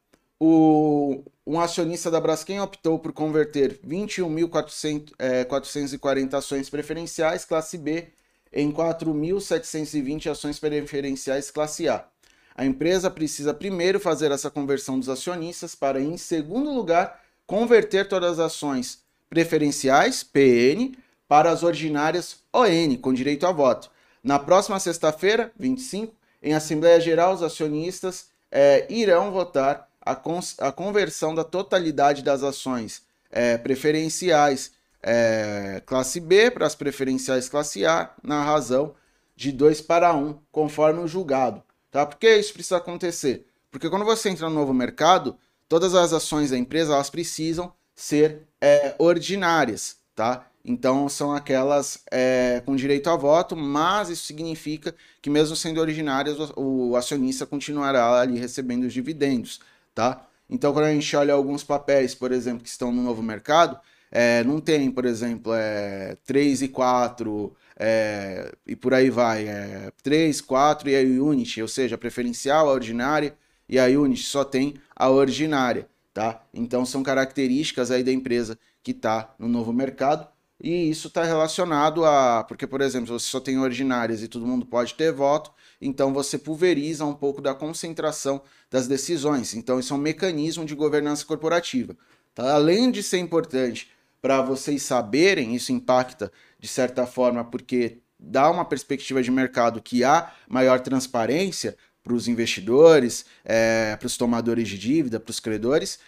O, 0.42 1.22
um 1.46 1.60
acionista 1.60 2.10
da 2.10 2.18
Braskem 2.18 2.58
optou 2.60 2.98
por 2.98 3.12
converter 3.12 3.78
21.440 3.86 6.32
é, 6.32 6.36
ações 6.36 6.70
preferenciais 6.70 7.44
classe 7.44 7.76
B 7.76 8.08
em 8.50 8.72
4.720 8.72 10.30
ações 10.30 10.58
preferenciais 10.58 11.50
classe 11.50 11.90
A. 11.90 12.06
A 12.54 12.64
empresa 12.64 13.10
precisa 13.10 13.52
primeiro 13.52 14.00
fazer 14.00 14.30
essa 14.30 14.50
conversão 14.50 14.98
dos 14.98 15.10
acionistas 15.10 15.74
para, 15.74 16.00
em 16.00 16.16
segundo 16.16 16.72
lugar, 16.72 17.22
converter 17.46 18.08
todas 18.08 18.38
as 18.38 18.46
ações 18.46 19.02
preferenciais, 19.28 20.22
PN, 20.22 20.96
para 21.28 21.50
as 21.50 21.62
ordinárias 21.62 22.38
ON, 22.50 22.96
com 22.96 23.12
direito 23.12 23.46
a 23.46 23.52
voto. 23.52 23.90
Na 24.24 24.38
próxima 24.38 24.80
sexta-feira, 24.80 25.52
25, 25.58 26.14
em 26.42 26.54
Assembleia 26.54 26.98
Geral, 26.98 27.34
os 27.34 27.42
acionistas 27.42 28.30
é, 28.50 28.86
irão 28.90 29.30
votar 29.30 29.89
a, 30.04 30.12
a, 30.12 30.72
conversão 30.72 31.34
da 31.34 31.44
totalidade 31.44 32.22
das 32.22 32.42
ações 32.42 33.02
é, 33.30 33.58
preferenciais 33.58 34.72
é, 35.02 35.82
classe 35.86 36.20
B 36.20 36.50
para 36.50 36.66
as 36.66 36.74
preferenciais 36.74 37.48
classe 37.48 37.84
A, 37.86 38.10
na 38.22 38.42
razão 38.42 38.94
de 39.36 39.52
2 39.52 39.80
para 39.82 40.14
1, 40.14 40.28
um, 40.28 40.38
conforme 40.52 41.00
o 41.00 41.08
julgado. 41.08 41.62
Tá? 41.90 42.04
Por 42.04 42.18
que 42.18 42.36
isso 42.36 42.52
precisa 42.52 42.76
acontecer? 42.76 43.46
Porque 43.70 43.88
quando 43.88 44.04
você 44.04 44.28
entra 44.28 44.48
no 44.48 44.54
novo 44.54 44.74
mercado, 44.74 45.36
todas 45.68 45.94
as 45.94 46.12
ações 46.12 46.50
da 46.50 46.58
empresa 46.58 46.94
elas 46.94 47.10
precisam 47.10 47.72
ser 47.94 48.42
é, 48.60 48.94
ordinárias, 48.98 49.96
tá? 50.14 50.46
Então 50.64 51.08
são 51.08 51.32
aquelas 51.32 52.02
é, 52.10 52.62
com 52.66 52.76
direito 52.76 53.08
a 53.08 53.16
voto, 53.16 53.56
mas 53.56 54.10
isso 54.10 54.26
significa 54.26 54.94
que 55.22 55.30
mesmo 55.30 55.56
sendo 55.56 55.80
originárias, 55.80 56.38
o, 56.56 56.90
o 56.90 56.96
acionista 56.96 57.46
continuará 57.46 58.20
ali 58.20 58.38
recebendo 58.38 58.84
os 58.84 58.92
dividendos, 58.92 59.60
tá? 59.94 60.26
Então 60.48 60.72
quando 60.72 60.86
a 60.86 60.92
gente 60.92 61.16
olha 61.16 61.34
alguns 61.34 61.64
papéis, 61.64 62.14
por 62.14 62.32
exemplo, 62.32 62.62
que 62.62 62.68
estão 62.68 62.92
no 62.92 63.02
novo 63.02 63.22
mercado, 63.22 63.78
é, 64.10 64.42
não 64.44 64.60
tem, 64.60 64.90
por 64.90 65.04
exemplo, 65.04 65.52
é, 65.54 66.16
3 66.24 66.62
e 66.62 66.68
4, 66.68 67.54
é, 67.78 68.52
e 68.66 68.74
por 68.76 68.92
aí 68.92 69.08
vai. 69.10 69.46
É, 69.48 69.92
3, 70.02 70.40
4 70.40 70.90
e 70.90 70.96
a 70.96 71.00
Unity, 71.00 71.62
ou 71.62 71.68
seja, 71.68 71.94
a 71.94 71.98
preferencial, 71.98 72.68
a 72.68 72.72
ordinária 72.72 73.36
e 73.68 73.78
a 73.78 73.86
Unity 73.86 74.24
só 74.24 74.44
tem 74.44 74.74
a 74.94 75.08
ordinária, 75.08 75.88
tá? 76.12 76.42
Então 76.52 76.84
são 76.84 77.02
características 77.02 77.90
aí 77.90 78.02
da 78.02 78.12
empresa 78.12 78.58
que 78.82 78.90
está 78.92 79.34
no 79.38 79.48
novo 79.48 79.72
mercado. 79.72 80.26
e 80.62 80.90
isso 80.90 81.08
está 81.08 81.24
relacionado 81.24 82.04
a. 82.04 82.44
Porque, 82.44 82.66
por 82.66 82.80
exemplo, 82.80 83.18
você 83.18 83.26
só 83.26 83.40
tem 83.40 83.58
ordinárias 83.58 84.22
e 84.22 84.28
todo 84.28 84.46
mundo 84.46 84.66
pode 84.66 84.94
ter 84.94 85.12
voto, 85.12 85.52
então 85.80 86.12
você 86.12 86.36
pulveriza 86.36 87.04
um 87.04 87.14
pouco 87.14 87.40
da 87.40 87.54
concentração 87.54 88.42
das 88.70 88.86
decisões. 88.86 89.54
Então, 89.54 89.80
isso 89.80 89.92
é 89.94 89.96
um 89.96 90.00
mecanismo 90.00 90.64
de 90.64 90.74
governança 90.74 91.24
corporativa. 91.24 91.96
Tá? 92.34 92.54
Além 92.54 92.90
de 92.90 93.02
ser 93.02 93.18
importante 93.18 93.90
para 94.20 94.42
vocês 94.42 94.82
saberem, 94.82 95.54
isso 95.54 95.72
impacta 95.72 96.30
de 96.58 96.68
certa 96.68 97.06
forma, 97.06 97.42
porque 97.44 97.98
dá 98.18 98.50
uma 98.50 98.64
perspectiva 98.64 99.22
de 99.22 99.30
mercado 99.30 99.80
que 99.80 100.04
há 100.04 100.32
maior 100.46 100.80
transparência 100.80 101.76
para 102.02 102.12
os 102.12 102.28
investidores, 102.28 103.24
é, 103.44 103.96
para 103.96 104.06
os 104.06 104.16
tomadores 104.16 104.68
de 104.68 104.78
dívida, 104.78 105.18
para 105.18 105.30
os 105.30 105.40
credores, 105.40 105.98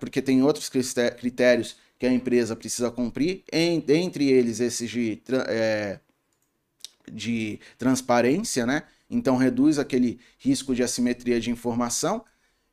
porque 0.00 0.22
tem 0.22 0.42
outros 0.42 0.70
critérios 1.18 1.76
que 1.98 2.06
a 2.06 2.12
empresa 2.12 2.56
precisa 2.56 2.90
cumprir, 2.90 3.44
entre 3.52 4.28
eles 4.28 4.60
esses 4.60 4.90
de, 4.90 5.22
é, 5.48 6.00
de 7.10 7.58
transparência, 7.78 8.66
né? 8.66 8.84
Então 9.10 9.36
reduz 9.36 9.78
aquele 9.78 10.18
risco 10.38 10.74
de 10.74 10.82
assimetria 10.82 11.40
de 11.40 11.50
informação. 11.50 12.24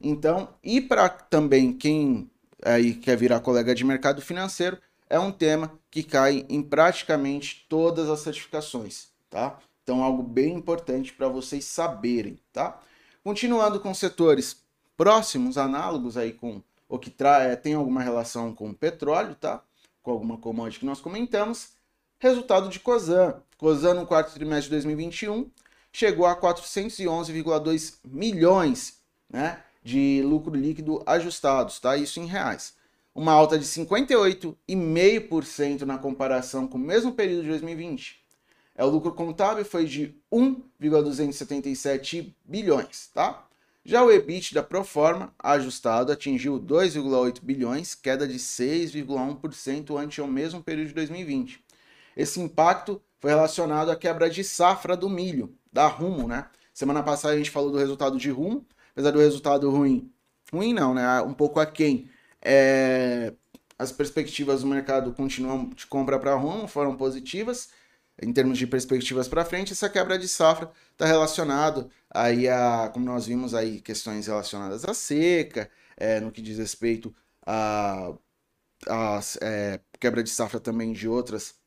Então, 0.02 0.50
e 0.64 0.80
para 0.80 1.10
também 1.10 1.74
quem 1.74 2.30
aí 2.64 2.94
quer 2.94 3.18
virar 3.18 3.40
colega 3.42 3.76
de 3.76 3.84
mercado 3.84 4.22
financeiro, 4.22 4.78
é 5.10 5.20
um 5.20 5.32
tema 5.32 5.78
que 5.90 6.04
cai 6.04 6.46
em 6.50 6.62
praticamente 6.62 7.66
todas 7.68 8.10
as 8.10 8.20
certificações, 8.20 9.08
tá? 9.30 9.60
Então, 9.84 10.04
algo 10.04 10.22
bem 10.22 10.54
importante 10.54 11.12
para 11.12 11.28
vocês 11.28 11.66
saberem, 11.66 12.40
tá? 12.54 12.80
Continuando 13.24 13.80
com 13.80 13.94
setores 13.94 14.64
próximos, 14.96 15.58
análogos 15.58 16.16
aí 16.16 16.32
com 16.32 16.62
ou 16.88 16.98
que 16.98 17.14
é, 17.24 17.56
tem 17.56 17.76
alguma 17.76 18.02
relação 18.02 18.54
com 18.54 18.74
petróleo, 18.74 19.36
tá? 19.36 19.64
Com 20.02 20.12
alguma 20.12 20.38
commodity 20.38 20.80
que 20.80 20.86
nós 20.86 21.00
comentamos. 21.00 21.79
Resultado 22.22 22.68
de 22.68 22.82
COSAN. 22.82 23.42
COSAN 23.58 23.94
no 23.94 24.06
quarto 24.06 24.34
trimestre 24.34 24.66
de 24.66 24.72
2021 24.72 25.50
chegou 25.90 26.26
a 26.26 26.36
411,2 26.36 27.96
milhões 28.04 29.00
né, 29.30 29.64
de 29.82 30.22
lucro 30.22 30.54
líquido 30.54 31.02
ajustados, 31.06 31.80
tá? 31.80 31.96
Isso 31.96 32.20
em 32.20 32.26
reais. 32.26 32.74
Uma 33.16 33.32
alta 33.32 33.58
de 33.58 33.64
58,5% 33.64 35.84
na 35.84 35.98
comparação 35.98 36.68
com 36.68 36.78
o 36.78 36.82
mesmo 36.82 37.14
período 37.14 37.44
de 37.44 37.50
2020. 37.52 38.20
É, 38.76 38.84
o 38.84 38.90
lucro 38.90 39.14
contábil 39.14 39.64
foi 39.64 39.86
de 39.86 40.14
1,277 40.30 42.36
bilhões, 42.44 43.10
tá? 43.14 43.48
Já 43.86 44.04
o 44.04 44.12
EBITDA 44.12 44.62
pro 44.62 44.84
forma 44.84 45.34
ajustado 45.40 46.12
atingiu 46.12 46.60
2,8 46.60 47.40
bilhões, 47.42 47.96
queda 47.96 48.28
de 48.28 48.38
6,1% 48.38 49.98
ante 49.98 50.20
o 50.20 50.28
mesmo 50.28 50.62
período 50.62 50.90
de 50.90 50.96
2020. 50.96 51.69
Esse 52.20 52.42
impacto 52.42 53.02
foi 53.22 53.32
relacionado 53.32 53.90
à 53.90 53.96
quebra 53.96 54.30
de 54.30 54.44
safra 54.44 54.98
do 54.98 55.10
milho, 55.10 55.58
da 55.72 55.88
Rumo, 55.88 56.28
né? 56.28 56.50
Semana 56.74 57.02
passada 57.02 57.34
a 57.34 57.38
gente 57.38 57.50
falou 57.50 57.72
do 57.72 57.78
resultado 57.78 58.18
de 58.18 58.30
Rumo, 58.30 58.68
apesar 58.92 59.12
do 59.12 59.20
resultado 59.20 59.72
ruim, 59.72 60.12
ruim 60.52 60.74
não, 60.74 60.94
né? 60.94 61.22
Um 61.22 61.34
pouco 61.34 61.62
aquém. 61.62 62.10
É... 62.42 63.34
As 63.78 63.90
perspectivas 63.94 64.62
do 64.62 64.68
mercado 64.68 65.14
continuam 65.14 65.70
de 65.70 65.88
compra 65.88 66.20
para 66.20 66.36
Rumo 66.36 66.68
foram 66.68 66.98
positivas, 66.98 67.70
em 68.22 68.34
termos 68.34 68.58
de 68.58 68.68
perspectivas 68.68 69.30
para 69.30 69.46
frente, 69.46 69.72
essa 69.72 69.90
quebra 69.90 70.20
de 70.20 70.28
safra 70.28 70.70
está 70.92 71.06
relacionado 71.06 71.90
aí 72.10 72.50
a, 72.50 72.90
como 72.94 73.06
nós 73.06 73.28
vimos 73.28 73.54
aí, 73.54 73.80
questões 73.80 74.28
relacionadas 74.28 74.84
à 74.84 74.94
seca, 74.94 75.72
é, 75.96 76.20
no 76.20 76.34
que 76.34 76.42
diz 76.42 76.58
respeito 76.58 77.16
a 77.46 78.14
é, 79.42 79.80
quebra 79.98 80.22
de 80.22 80.30
safra 80.30 80.60
também 80.60 80.92
de 80.92 81.08
outras 81.08 81.59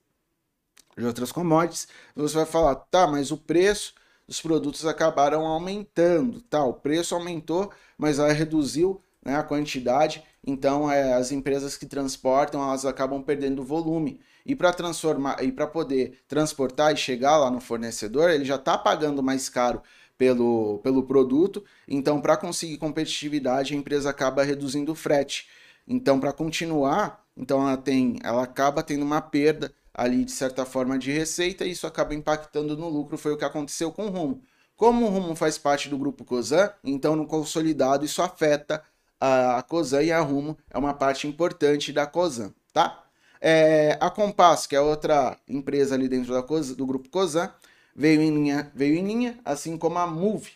de 0.96 1.06
outras 1.06 1.32
commodities. 1.32 1.88
Você 2.14 2.34
vai 2.34 2.46
falar, 2.46 2.74
tá, 2.74 3.06
mas 3.06 3.30
o 3.30 3.36
preço 3.36 3.94
dos 4.26 4.40
produtos 4.40 4.86
acabaram 4.86 5.46
aumentando, 5.46 6.40
tá? 6.42 6.64
O 6.64 6.74
preço 6.74 7.14
aumentou, 7.14 7.70
mas 7.98 8.18
ela 8.18 8.32
reduziu 8.32 9.00
né, 9.24 9.36
a 9.36 9.42
quantidade. 9.42 10.22
Então, 10.46 10.90
é, 10.90 11.14
as 11.14 11.32
empresas 11.32 11.76
que 11.76 11.86
transportam 11.86 12.62
elas 12.62 12.84
acabam 12.84 13.22
perdendo 13.22 13.64
volume. 13.64 14.20
E 14.44 14.56
para 14.56 14.72
transformar 14.72 15.42
e 15.42 15.52
para 15.52 15.66
poder 15.66 16.18
transportar 16.26 16.92
e 16.92 16.96
chegar 16.96 17.36
lá 17.36 17.50
no 17.50 17.60
fornecedor, 17.60 18.30
ele 18.30 18.44
já 18.44 18.56
está 18.56 18.76
pagando 18.76 19.22
mais 19.22 19.48
caro 19.48 19.82
pelo, 20.18 20.78
pelo 20.78 21.04
produto. 21.04 21.64
Então, 21.86 22.20
para 22.20 22.36
conseguir 22.36 22.76
competitividade, 22.78 23.74
a 23.74 23.76
empresa 23.76 24.10
acaba 24.10 24.42
reduzindo 24.42 24.92
o 24.92 24.96
frete. 24.96 25.48
Então, 25.86 26.18
para 26.18 26.32
continuar, 26.32 27.24
então 27.36 27.60
ela 27.60 27.76
tem, 27.76 28.18
ela 28.22 28.42
acaba 28.42 28.82
tendo 28.82 29.04
uma 29.04 29.20
perda 29.20 29.72
ali 29.94 30.24
de 30.24 30.32
certa 30.32 30.64
forma 30.64 30.98
de 30.98 31.12
receita 31.12 31.64
e 31.64 31.72
isso 31.72 31.86
acaba 31.86 32.14
impactando 32.14 32.76
no 32.76 32.88
lucro. 32.88 33.18
Foi 33.18 33.32
o 33.32 33.36
que 33.36 33.44
aconteceu 33.44 33.92
com 33.92 34.06
o 34.06 34.10
Rumo. 34.10 34.42
Como 34.76 35.06
o 35.06 35.08
Rumo 35.08 35.36
faz 35.36 35.58
parte 35.58 35.88
do 35.88 35.98
grupo 35.98 36.24
Cosan, 36.24 36.72
então 36.82 37.14
no 37.14 37.26
consolidado 37.26 38.04
isso 38.04 38.22
afeta 38.22 38.82
a 39.20 39.62
Cosan 39.62 40.02
e 40.02 40.10
a 40.10 40.20
Rumo 40.20 40.58
é 40.68 40.76
uma 40.76 40.94
parte 40.94 41.28
importante 41.28 41.92
da 41.92 42.06
Cosan, 42.06 42.52
tá? 42.72 43.04
É, 43.40 43.96
a 44.00 44.10
Compass, 44.10 44.66
que 44.66 44.74
é 44.74 44.80
outra 44.80 45.38
empresa 45.48 45.94
ali 45.94 46.08
dentro 46.08 46.32
da 46.32 46.42
Cosan, 46.42 46.74
do 46.74 46.86
grupo 46.86 47.08
Cosan, 47.08 47.52
veio 47.94 48.20
em, 48.20 48.34
linha, 48.34 48.72
veio 48.74 48.96
em 48.96 49.06
linha, 49.06 49.38
assim 49.44 49.76
como 49.76 49.98
a 49.98 50.06
Move. 50.06 50.50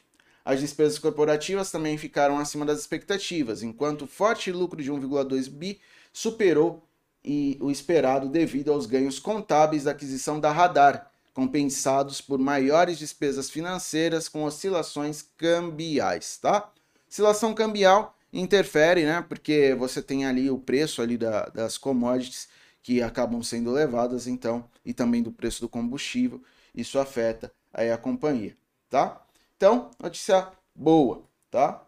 As 0.45 0.61
despesas 0.61 0.99
corporativas 0.99 1.71
também 1.71 1.99
ficaram 1.99 2.39
acima 2.39 2.65
das 2.65 2.81
expectativas, 2.81 3.63
enquanto 3.63 4.03
o 4.03 4.07
forte 4.07 4.51
lucro 4.51 4.83
de 4.83 4.91
1,2 4.93 5.49
bi 5.49 5.81
superou 6.13 6.86
e 7.27 7.59
o 7.61 7.73
esperado 7.73 8.29
devido 8.29 8.73
aos 8.73 8.87
ganhos 8.87 9.19
contábeis 9.19 9.85
da 9.85 9.91
aquisição 9.91 10.39
da 10.39 10.53
Radar, 10.53 11.11
compensados 11.35 12.21
por 12.21 12.39
maiores 12.39 12.99
despesas 12.99 13.51
financeiras 13.51 14.29
com 14.29 14.45
oscilações 14.45 15.23
cambiais, 15.37 16.39
tá? 16.39 16.71
Oscilação 17.11 17.53
cambial 17.53 18.17
interfere, 18.33 19.05
né? 19.05 19.25
Porque 19.29 19.75
você 19.75 20.01
tem 20.01 20.25
ali 20.25 20.49
o 20.51 20.59
preço 20.59 21.03
ali 21.03 21.19
da, 21.19 21.47
das 21.47 21.77
commodities 21.77 22.49
que 22.83 23.03
acabam 23.03 23.43
sendo 23.43 23.73
levadas, 23.73 24.29
então, 24.29 24.65
e 24.85 24.95
também 24.95 25.23
do 25.23 25.33
preço 25.33 25.61
do 25.61 25.69
combustível, 25.69 26.41
isso 26.73 26.99
afeta 26.99 27.53
aí 27.75 27.91
a 27.91 27.99
companhia, 27.99 28.57
tá? 28.89 29.21
Então, 29.57 29.91
notícia 30.01 30.49
boa, 30.75 31.23
tá? 31.51 31.85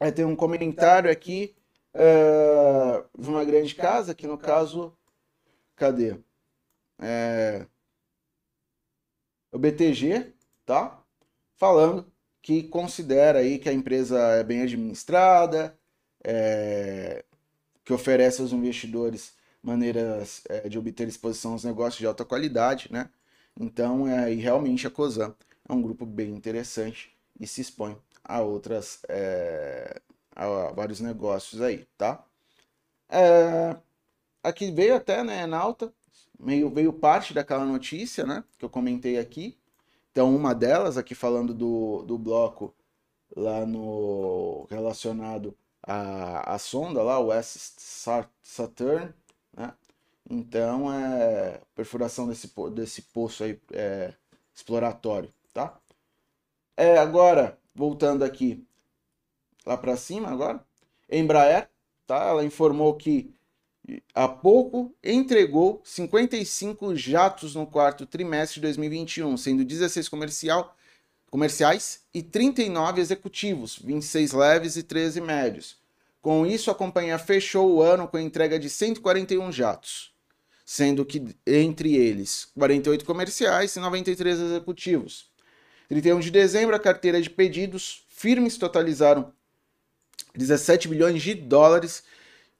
Aí 0.00 0.10
tem 0.10 0.24
um 0.24 0.34
comentário 0.34 1.10
aqui 1.10 1.54
uh, 1.98 3.20
de 3.20 3.28
uma 3.28 3.44
grande 3.44 3.74
casa, 3.74 4.14
que 4.14 4.26
no 4.26 4.38
caso, 4.38 4.96
cadê? 5.76 6.18
É, 7.00 7.66
o 9.52 9.58
BTG, 9.58 10.32
tá? 10.64 11.02
Falando 11.56 12.10
que 12.40 12.62
considera 12.64 13.40
aí 13.40 13.58
que 13.58 13.68
a 13.68 13.72
empresa 13.72 14.18
é 14.18 14.44
bem 14.44 14.62
administrada, 14.62 15.78
é, 16.24 17.24
que 17.84 17.92
oferece 17.92 18.40
aos 18.40 18.52
investidores 18.52 19.34
maneiras 19.62 20.42
é, 20.48 20.68
de 20.68 20.78
obter 20.78 21.08
exposição 21.08 21.52
aos 21.52 21.64
negócios 21.64 21.98
de 21.98 22.06
alta 22.06 22.24
qualidade, 22.24 22.88
né? 22.92 23.10
Então, 23.58 24.06
é, 24.08 24.32
e 24.32 24.36
realmente 24.36 24.86
a 24.86 24.90
COSAN 24.90 25.34
é 25.68 25.72
um 25.72 25.82
grupo 25.82 26.06
bem 26.06 26.30
interessante 26.30 27.14
e 27.38 27.46
se 27.46 27.60
expõe 27.60 27.96
a 28.24 28.40
outras, 28.40 29.00
é, 29.08 30.00
a 30.38 30.72
vários 30.72 31.00
negócios 31.00 31.60
aí, 31.60 31.86
tá? 31.98 32.24
É, 33.08 33.76
aqui 34.42 34.70
veio 34.70 34.96
até, 34.96 35.24
né, 35.24 35.46
na 35.46 35.58
alta, 35.58 35.92
meio, 36.38 36.70
veio 36.70 36.92
parte 36.92 37.34
daquela 37.34 37.64
notícia, 37.64 38.24
né, 38.24 38.44
que 38.58 38.64
eu 38.64 38.70
comentei 38.70 39.18
aqui. 39.18 39.58
Então, 40.12 40.34
uma 40.34 40.54
delas, 40.54 40.96
aqui 40.98 41.14
falando 41.14 41.54
do, 41.54 42.02
do 42.04 42.18
bloco 42.18 42.74
lá 43.36 43.66
no 43.66 44.66
relacionado 44.70 45.56
à, 45.82 46.54
à 46.54 46.58
sonda 46.58 47.02
lá, 47.02 47.18
o 47.20 47.32
S 47.32 47.74
Saturn, 48.42 49.14
né? 49.56 49.74
Então, 50.30 50.92
é 50.92 51.60
perfuração 51.74 52.28
desse, 52.28 52.52
desse 52.74 53.02
poço 53.02 53.44
aí 53.44 53.60
é, 53.72 54.12
exploratório, 54.54 55.32
tá? 55.54 55.78
É, 56.76 56.98
agora, 56.98 57.58
voltando 57.74 58.24
aqui 58.24 58.66
lá 59.68 59.76
para 59.76 59.96
cima 59.96 60.30
agora, 60.30 60.64
Embraer, 61.10 61.68
tá? 62.06 62.24
Ela 62.24 62.44
informou 62.44 62.94
que 62.94 63.30
há 64.14 64.26
pouco 64.26 64.94
entregou 65.04 65.82
55 65.84 66.96
jatos 66.96 67.54
no 67.54 67.66
quarto 67.66 68.06
trimestre 68.06 68.56
de 68.56 68.62
2021, 68.62 69.36
sendo 69.36 69.64
16 69.64 70.08
comercial, 70.08 70.74
comerciais 71.30 72.00
e 72.14 72.22
39 72.22 73.00
executivos, 73.00 73.78
26 73.78 74.32
leves 74.32 74.76
e 74.76 74.82
13 74.82 75.20
médios. 75.20 75.76
Com 76.22 76.46
isso, 76.46 76.70
a 76.70 76.74
companhia 76.74 77.18
fechou 77.18 77.70
o 77.70 77.82
ano 77.82 78.08
com 78.08 78.16
a 78.16 78.22
entrega 78.22 78.58
de 78.58 78.70
141 78.70 79.52
jatos 79.52 80.16
sendo 80.70 81.02
que 81.02 81.34
entre 81.46 81.96
eles 81.96 82.48
48 82.54 83.02
comerciais 83.06 83.74
e 83.74 83.80
93 83.80 84.38
executivos. 84.38 85.30
31 85.88 86.20
de 86.20 86.30
dezembro, 86.30 86.76
a 86.76 86.78
carteira 86.78 87.22
de 87.22 87.30
pedidos 87.30 88.04
firmes 88.10 88.58
totalizaram 88.58 89.32
17 90.34 90.88
bilhões 90.88 91.22
de 91.22 91.34
dólares 91.34 92.02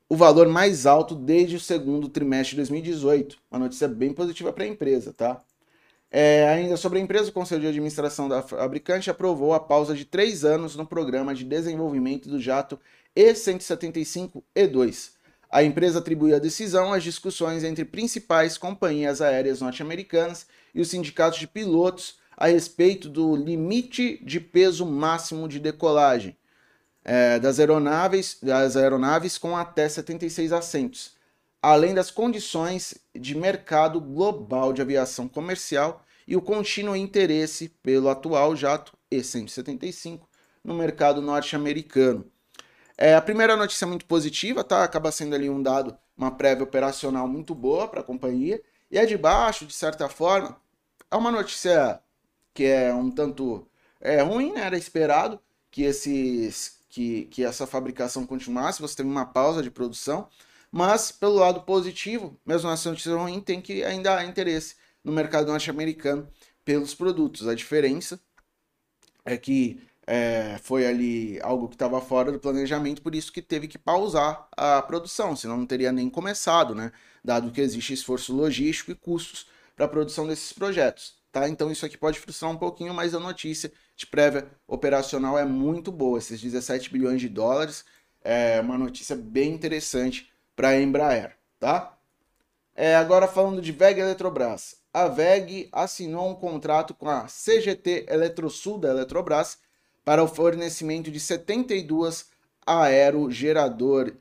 o 0.09 0.17
valor 0.17 0.49
mais 0.49 0.87
alto 0.87 1.15
desde 1.15 1.57
o 1.57 1.61
segundo 1.61 2.09
trimestre 2.09 2.53
de 2.53 2.57
2018. 2.57 3.37
Uma 3.51 3.61
notícia 3.61 3.87
bem 3.87 4.13
positiva 4.13 4.53
para 4.53 4.65
a 4.65 4.69
empresa, 4.69 5.13
tá? 5.13 5.43
É, 6.11 6.49
ainda 6.49 6.79
sobre 6.79 6.99
a 6.99 7.03
empresa, 7.03 7.29
o 7.29 7.33
Conselho 7.33 7.61
de 7.61 7.67
Administração 7.67 8.27
da 8.29 8.41
fabricante 8.41 9.11
aprovou 9.11 9.53
a 9.53 9.61
pausa 9.61 9.95
de 9.95 10.07
três 10.07 10.43
anos 10.43 10.75
no 10.75 10.87
programa 10.87 11.35
de 11.35 11.45
desenvolvimento 11.45 12.31
do 12.31 12.41
jato 12.41 12.81
E-175-E2. 13.15 15.11
A 15.51 15.63
empresa 15.63 15.99
atribuiu 15.99 16.37
a 16.37 16.39
decisão 16.39 16.95
às 16.95 17.05
discussões 17.05 17.63
entre 17.63 17.85
principais 17.85 18.57
companhias 18.57 19.21
aéreas 19.21 19.61
norte-americanas 19.61 20.47
e 20.75 20.81
os 20.81 20.89
sindicatos 20.89 21.39
de 21.39 21.47
pilotos 21.47 22.19
a 22.35 22.47
respeito 22.47 23.11
do 23.11 23.37
limite 23.37 24.23
de 24.25 24.41
peso 24.41 24.87
máximo 24.87 25.47
de 25.47 25.59
decolagem 25.59 26.38
é, 27.09 27.39
das, 27.39 27.59
aeronaves, 27.59 28.39
das 28.43 28.77
aeronaves 28.77 29.39
com 29.39 29.57
até 29.57 29.89
76 29.89 30.53
assentos 30.53 31.19
além 31.63 31.95
das 31.95 32.11
condições 32.11 32.95
de 33.15 33.35
mercado 33.35 34.01
global 34.01 34.73
de 34.73 34.81
aviação 34.81 35.29
comercial 35.29 36.05
e 36.27 36.37
o 36.37 36.43
contínuo 36.43 36.95
interesse 36.95 37.69
pelo 37.83 38.09
atual 38.09 38.55
jato 38.55 38.97
E-175 39.11 40.21
no 40.63 40.75
mercado 40.75 41.21
norte-americano. 41.21 42.31
É, 42.97 43.15
a 43.15 43.23
primeira 43.23 43.57
notícia 43.57 43.85
é 43.85 43.89
muito 43.89 44.07
positiva, 44.07 44.63
tá? 44.65 44.83
Acaba 44.85 45.11
sendo 45.13 45.35
ali 45.35 45.49
um 45.49 45.63
dado, 45.63 45.97
uma 46.17 46.31
prévia 46.31 46.65
operacional 46.65 47.27
muito 47.27 47.55
boa 47.55 47.89
para 47.89 48.01
a 48.01 48.05
companhia. 48.05 48.61
E 48.91 48.99
a 48.99 49.05
de 49.05 49.17
baixo, 49.17 49.65
de 49.67 49.73
certa 49.73 50.09
forma, 50.09 50.61
é 51.11 51.17
uma 51.17 51.31
notícia 51.31 52.01
que 52.53 52.65
é 52.65 52.93
um 52.93 53.11
tanto 53.11 53.67
é 54.01 54.21
ruim, 54.21 54.53
né? 54.53 54.63
Era 54.63 54.77
esperado 54.77 55.41
que 55.71 55.83
esses 55.83 56.78
que, 56.89 57.27
que 57.27 57.45
essa 57.45 57.67
fabricação 57.67 58.27
continuasse. 58.27 58.81
Você 58.81 58.97
teve 58.97 59.09
uma 59.09 59.27
pausa 59.27 59.63
de 59.63 59.71
produção, 59.71 60.29
mas, 60.71 61.13
pelo 61.13 61.35
lado 61.35 61.63
positivo, 61.63 62.39
mesmo 62.45 62.69
na 62.69 62.77
notícia 62.77 63.15
ruim, 63.15 63.41
tem 63.41 63.61
que 63.61 63.85
ainda 63.85 64.17
há 64.17 64.25
interesse 64.25 64.77
no 65.03 65.13
mercado 65.13 65.49
norte-americano 65.49 66.29
pelos 66.65 66.95
produtos. 66.95 67.49
A 67.49 67.55
diferença 67.55 68.21
é 69.25 69.37
que 69.37 69.83
é, 70.07 70.59
foi 70.63 70.87
ali 70.87 71.39
algo 71.43 71.69
que 71.69 71.75
estava 71.75 72.01
fora 72.01 72.33
do 72.33 72.39
planejamento, 72.39 73.03
por 73.03 73.15
isso 73.15 73.33
que 73.33 73.43
teve 73.43 73.69
que 73.69 73.79
pausar 73.79 74.49
a 74.57 74.81
produção, 74.83 75.37
senão 75.37 75.57
não 75.57 75.67
teria 75.67 75.93
nem 75.93 76.09
começado, 76.09 76.75
né? 76.75 76.93
Dado 77.23 77.51
que 77.53 77.61
existe 77.61 77.93
esforço 77.93 78.35
logístico 78.35 78.91
e 78.91 78.95
custos 78.95 79.47
para 79.77 79.85
a 79.85 79.89
produção 79.89 80.27
desses 80.27 80.53
projetos. 80.53 81.15
Tá? 81.31 81.49
Então 81.49 81.71
isso 81.71 81.85
aqui 81.85 81.97
pode 81.99 82.19
frustrar 82.19 82.51
um 82.51 82.57
pouquinho, 82.57 82.95
mas 82.95 83.15
a 83.15 83.21
notícia 83.21 83.71
de 83.99 84.07
prévia 84.07 84.47
operacional 84.67 85.37
é 85.37 85.45
muito 85.45 85.91
boa. 85.91 86.19
Esses 86.19 86.41
17 86.41 86.91
bilhões 86.91 87.21
de 87.21 87.29
dólares 87.29 87.85
é 88.23 88.61
uma 88.61 88.79
notícia 88.79 89.17
bem 89.17 89.53
interessante 89.53 90.31
para 90.55 90.69
a 90.69 90.81
Embraer, 90.81 91.37
tá? 91.59 91.99
É, 92.77 92.95
agora 92.95 93.27
falando 93.27 93.61
de 93.61 93.73
VEG 93.73 93.99
Eletrobras. 94.01 94.77
A 94.95 95.09
VEG 95.09 95.69
assinou 95.73 96.31
um 96.31 96.35
contrato 96.35 96.95
com 96.95 97.09
a 97.09 97.27
CGT 97.27 98.07
Eletrosul 98.09 98.79
da 98.79 98.91
Eletrobras 98.91 99.59
para 100.05 100.23
o 100.23 100.29
fornecimento 100.29 101.11
de 101.11 101.19
72 101.19 102.27
aerogerador, 102.65 104.13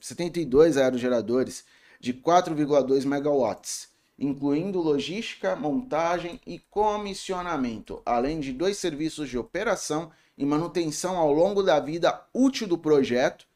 72 0.00 0.76
aerogeradores 0.76 1.64
de 1.98 2.14
4,2 2.14 3.04
megawatts, 3.04 3.88
incluindo 4.18 4.80
logística, 4.80 5.56
montagem 5.56 6.40
e 6.46 6.58
comissionamento, 6.58 8.00
além 8.04 8.40
de 8.40 8.52
dois 8.52 8.78
serviços 8.78 9.28
de 9.28 9.38
operação 9.38 10.10
e 10.36 10.44
manutenção 10.44 11.16
ao 11.16 11.32
longo 11.32 11.62
da 11.62 11.80
vida 11.80 12.24
útil 12.32 12.66
do 12.66 12.78
projeto 12.78 13.46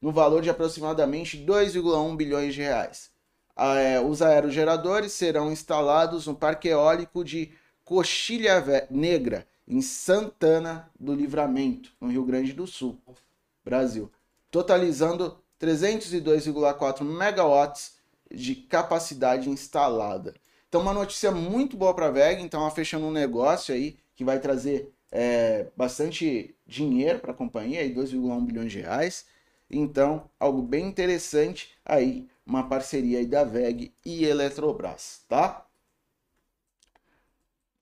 no 0.00 0.12
valor 0.12 0.42
de 0.42 0.50
aproximadamente 0.50 1.38
2,1 1.38 2.16
bilhões 2.16 2.54
de 2.54 2.62
reais. 2.62 3.10
É, 3.56 3.98
os 4.00 4.20
aerogeradores 4.20 5.12
serão 5.12 5.50
instalados 5.50 6.26
no 6.26 6.34
Parque 6.34 6.68
Eólico 6.68 7.24
de 7.24 7.52
Coxilha 7.84 8.62
Negra, 8.90 9.46
em 9.66 9.80
Santana 9.80 10.90
do 10.98 11.14
Livramento, 11.14 11.90
no 12.00 12.08
Rio 12.08 12.24
Grande 12.24 12.52
do 12.52 12.66
Sul, 12.66 12.98
Brasil, 13.64 14.10
totalizando 14.50 15.38
302,4 15.60 17.02
megawatts 17.02 17.95
de 18.30 18.54
capacidade 18.54 19.48
instalada. 19.48 20.34
Então, 20.68 20.80
uma 20.80 20.92
notícia 20.92 21.30
muito 21.30 21.76
boa 21.76 21.94
para 21.94 22.06
a 22.06 22.10
VEG, 22.10 22.42
então 22.42 22.60
ela 22.60 22.70
fechando 22.70 23.06
um 23.06 23.12
negócio 23.12 23.74
aí 23.74 23.96
que 24.14 24.24
vai 24.24 24.38
trazer 24.40 24.92
é, 25.10 25.66
bastante 25.76 26.54
dinheiro 26.66 27.20
para 27.20 27.32
a 27.32 27.34
companhia, 27.34 27.82
2,1 27.88 28.44
bilhões 28.44 28.72
de 28.72 28.80
reais. 28.80 29.26
Então, 29.70 30.28
algo 30.38 30.62
bem 30.62 30.86
interessante 30.86 31.70
aí, 31.84 32.28
uma 32.44 32.68
parceria 32.68 33.18
aí 33.18 33.26
da 33.26 33.44
VEG 33.44 33.92
e 34.04 34.24
Eletrobras, 34.24 35.22
tá? 35.28 35.66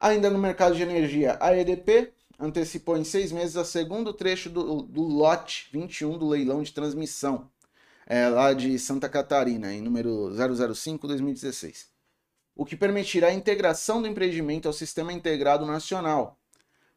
Ainda 0.01 0.31
no 0.31 0.39
mercado 0.39 0.75
de 0.75 0.83
energia, 0.83 1.37
a 1.41 1.57
EDP 1.57 2.13
antecipou 2.39 2.97
em 2.97 3.05
seis 3.05 3.33
meses 3.33 3.57
a 3.57 3.65
segundo 3.65 4.13
trecho 4.13 4.51
do, 4.51 4.83
do 4.83 5.03
lote 5.03 5.69
21 5.73 6.19
do 6.19 6.29
leilão 6.29 6.63
de 6.63 6.73
transmissão, 6.73 7.51
é, 8.07 8.29
lá 8.29 8.53
de 8.53 8.79
Santa 8.79 9.09
Catarina, 9.09 9.73
em 9.73 9.81
número 9.81 10.31
005-2016, 10.31 11.87
o 12.55 12.65
que 12.65 12.77
permitirá 12.77 13.29
a 13.29 13.35
integração 13.35 14.01
do 14.01 14.09
empreendimento 14.09 14.67
ao 14.69 14.73
Sistema 14.73 15.13
Integrado 15.13 15.67
Nacional, 15.67 16.39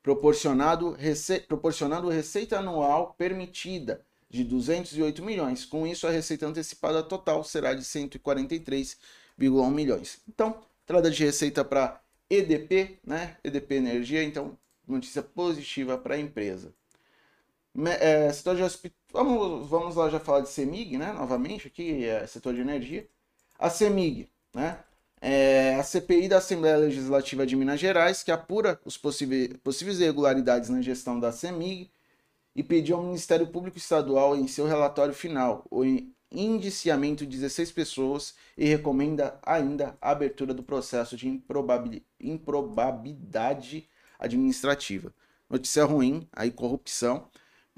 proporcionado 0.03 0.91
rece... 0.91 1.39
proporcionando 1.41 2.09
receita 2.09 2.59
anual 2.59 3.13
permitida 3.17 4.05
de 4.29 4.43
208 4.43 5.23
milhões. 5.23 5.65
Com 5.65 5.87
isso, 5.87 6.05
a 6.05 6.11
receita 6.11 6.45
antecipada 6.45 7.01
total 7.01 7.43
será 7.43 7.73
de 7.73 7.83
143,1 7.83 9.71
milhões. 9.71 10.21
Então, 10.27 10.61
entrada 10.83 11.09
de 11.09 11.23
receita 11.23 11.63
para 11.65 12.01
EDP, 12.29 12.99
né? 13.05 13.37
EDP 13.43 13.75
Energia, 13.75 14.23
então 14.23 14.57
notícia 14.87 15.21
positiva 15.21 15.97
para 15.97 16.15
a 16.15 16.19
empresa. 16.19 16.73
É, 17.99 18.33
setor 18.33 18.55
de 18.55 18.63
hospital, 18.63 18.95
vamos, 19.11 19.69
vamos 19.69 19.95
lá 19.95 20.09
já 20.09 20.19
falar 20.19 20.41
de 20.41 20.49
CEMIG, 20.49 20.97
né? 20.97 21.11
Novamente 21.13 21.67
aqui, 21.67 22.05
é 22.05 22.25
setor 22.25 22.55
de 22.55 22.61
energia. 22.61 23.07
A 23.59 23.69
CEMIG, 23.69 24.27
né? 24.53 24.79
É 25.21 25.75
a 25.75 25.83
CPI 25.83 26.27
da 26.27 26.37
Assembleia 26.37 26.77
Legislativa 26.77 27.45
de 27.45 27.55
Minas 27.55 27.79
Gerais, 27.79 28.23
que 28.23 28.31
apura 28.31 28.79
os 28.85 28.97
possíveis, 28.97 29.49
possíveis 29.63 29.99
irregularidades 29.99 30.69
na 30.69 30.81
gestão 30.81 31.19
da 31.19 31.31
CEMIG 31.31 31.89
e 32.55 32.63
pediu 32.63 32.97
ao 32.97 33.03
Ministério 33.03 33.47
Público 33.47 33.77
Estadual, 33.77 34.35
em 34.35 34.47
seu 34.47 34.65
relatório 34.65 35.13
final, 35.13 35.65
o 35.71 35.83
indiciamento 36.31 37.25
de 37.25 37.37
16 37.37 37.71
pessoas 37.71 38.35
e 38.57 38.65
recomenda 38.65 39.39
ainda 39.43 39.97
a 40.01 40.11
abertura 40.11 40.53
do 40.53 40.63
processo 40.63 41.15
de 41.15 41.27
improbabilidade 42.19 43.87
administrativa. 44.19 45.13
Notícia 45.49 45.85
ruim, 45.85 46.27
aí 46.33 46.51
corrupção, 46.51 47.27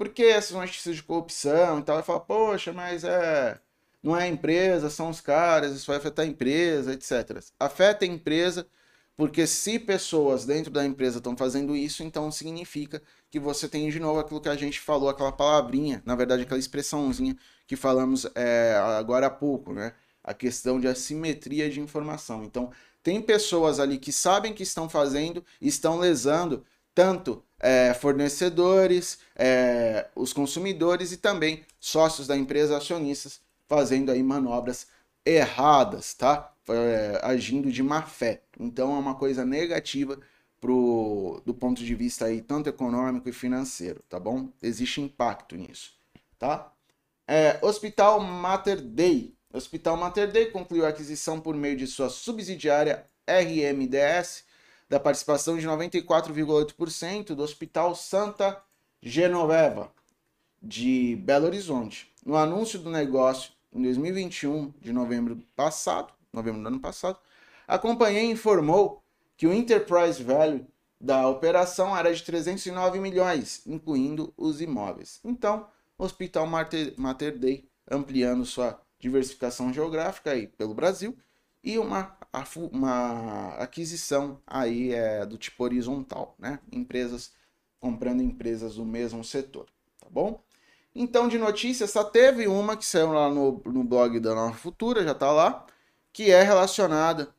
porque 0.00 0.22
essas 0.22 0.52
notícias 0.52 0.96
de 0.96 1.02
corrupção 1.02 1.78
e 1.78 1.82
tal, 1.82 1.96
vai 1.96 2.02
falar, 2.02 2.20
poxa, 2.20 2.72
mas 2.72 3.04
é, 3.04 3.60
não 4.02 4.16
é 4.16 4.22
a 4.22 4.28
empresa, 4.28 4.88
são 4.88 5.10
os 5.10 5.20
caras, 5.20 5.76
isso 5.76 5.86
vai 5.88 5.98
afetar 5.98 6.24
a 6.24 6.28
empresa, 6.28 6.94
etc. 6.94 7.38
Afeta 7.60 8.06
a 8.06 8.08
empresa, 8.08 8.66
porque 9.14 9.46
se 9.46 9.78
pessoas 9.78 10.46
dentro 10.46 10.70
da 10.72 10.86
empresa 10.86 11.18
estão 11.18 11.36
fazendo 11.36 11.76
isso, 11.76 12.02
então 12.02 12.32
significa 12.32 13.02
que 13.30 13.38
você 13.38 13.68
tem 13.68 13.90
de 13.90 14.00
novo 14.00 14.20
aquilo 14.20 14.40
que 14.40 14.48
a 14.48 14.56
gente 14.56 14.80
falou, 14.80 15.10
aquela 15.10 15.32
palavrinha, 15.32 16.02
na 16.06 16.14
verdade 16.16 16.44
aquela 16.44 16.58
expressãozinha 16.58 17.36
que 17.66 17.76
falamos 17.76 18.26
é, 18.34 18.74
agora 18.98 19.26
há 19.26 19.30
pouco, 19.30 19.74
né? 19.74 19.92
A 20.24 20.32
questão 20.32 20.80
de 20.80 20.88
assimetria 20.88 21.68
de 21.68 21.78
informação. 21.78 22.42
Então, 22.42 22.72
tem 23.02 23.20
pessoas 23.20 23.78
ali 23.78 23.98
que 23.98 24.12
sabem 24.12 24.54
que 24.54 24.62
estão 24.62 24.88
fazendo, 24.88 25.44
estão 25.60 25.98
lesando 25.98 26.64
tanto 26.94 27.42
é, 27.58 27.94
fornecedores, 27.94 29.18
é, 29.36 30.08
os 30.16 30.32
consumidores 30.32 31.12
e 31.12 31.18
também 31.18 31.64
sócios 31.78 32.26
da 32.26 32.36
empresa, 32.36 32.76
acionistas, 32.76 33.40
fazendo 33.68 34.10
aí 34.10 34.22
manobras 34.22 34.86
erradas, 35.24 36.14
tá? 36.14 36.52
É, 36.68 37.20
agindo 37.22 37.70
de 37.70 37.82
má 37.82 38.02
fé. 38.02 38.42
Então 38.58 38.94
é 38.94 38.98
uma 38.98 39.14
coisa 39.14 39.44
negativa 39.44 40.18
pro, 40.60 41.42
do 41.44 41.54
ponto 41.54 41.82
de 41.82 41.94
vista 41.94 42.26
aí, 42.26 42.40
tanto 42.40 42.68
econômico 42.68 43.28
e 43.28 43.32
financeiro, 43.32 44.00
tá 44.08 44.20
bom? 44.20 44.48
Existe 44.62 45.00
impacto 45.00 45.56
nisso, 45.56 45.92
tá? 46.38 46.72
É, 47.26 47.58
Hospital 47.62 48.20
Mater 48.20 48.80
Dei. 48.80 49.34
Hospital 49.52 49.96
Mater 49.96 50.30
Dei 50.30 50.46
concluiu 50.46 50.84
a 50.86 50.88
aquisição 50.88 51.40
por 51.40 51.54
meio 51.54 51.76
de 51.76 51.86
sua 51.86 52.08
subsidiária 52.08 53.06
RMDS 53.26 54.44
da 54.90 54.98
participação 54.98 55.56
de 55.56 55.66
94,8% 55.68 57.26
do 57.28 57.44
Hospital 57.44 57.94
Santa 57.94 58.60
Genoveva 59.00 59.92
de 60.60 61.16
Belo 61.24 61.46
Horizonte. 61.46 62.12
No 62.26 62.36
anúncio 62.36 62.76
do 62.80 62.90
negócio 62.90 63.52
em 63.72 63.80
2021, 63.82 64.74
de 64.80 64.92
novembro 64.92 65.40
passado, 65.54 66.12
novembro 66.32 66.60
do 66.60 66.66
ano 66.66 66.80
passado, 66.80 67.16
a 67.68 67.78
companhia 67.78 68.24
informou 68.24 69.00
que 69.36 69.46
o 69.46 69.54
enterprise 69.54 70.20
value 70.24 70.66
da 71.00 71.28
operação 71.28 71.96
era 71.96 72.12
de 72.12 72.22
309 72.24 72.98
milhões, 72.98 73.62
incluindo 73.66 74.34
os 74.36 74.60
imóveis. 74.60 75.20
Então, 75.24 75.68
o 75.96 76.04
Hospital 76.04 76.48
Mater, 76.48 76.94
Mater 76.96 77.38
Dei 77.38 77.64
ampliando 77.88 78.44
sua 78.44 78.80
diversificação 78.98 79.72
geográfica 79.72 80.32
aí 80.32 80.48
pelo 80.48 80.74
Brasil 80.74 81.16
e 81.62 81.78
uma, 81.78 82.16
uma 82.72 83.54
aquisição 83.56 84.40
aí 84.46 84.92
é, 84.92 85.26
do 85.26 85.36
tipo 85.36 85.64
horizontal, 85.64 86.34
né? 86.38 86.60
Empresas 86.70 87.32
comprando 87.80 88.22
empresas 88.22 88.76
do 88.76 88.84
mesmo 88.84 89.24
setor, 89.24 89.66
tá 89.98 90.06
bom? 90.10 90.42
Então, 90.94 91.28
de 91.28 91.38
notícias, 91.38 91.90
só 91.90 92.04
teve 92.04 92.46
uma 92.46 92.76
que 92.76 92.84
saiu 92.84 93.12
lá 93.12 93.28
no, 93.30 93.62
no 93.64 93.84
blog 93.84 94.18
da 94.20 94.34
Nova 94.34 94.54
Futura, 94.54 95.04
já 95.04 95.14
tá 95.14 95.30
lá, 95.30 95.66
que 96.12 96.30
é 96.30 96.42
relacionada 96.42 97.34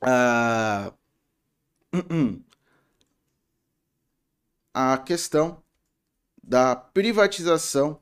a, 0.00 0.92
a 4.74 4.98
questão 4.98 5.62
da 6.42 6.74
privatização 6.74 8.00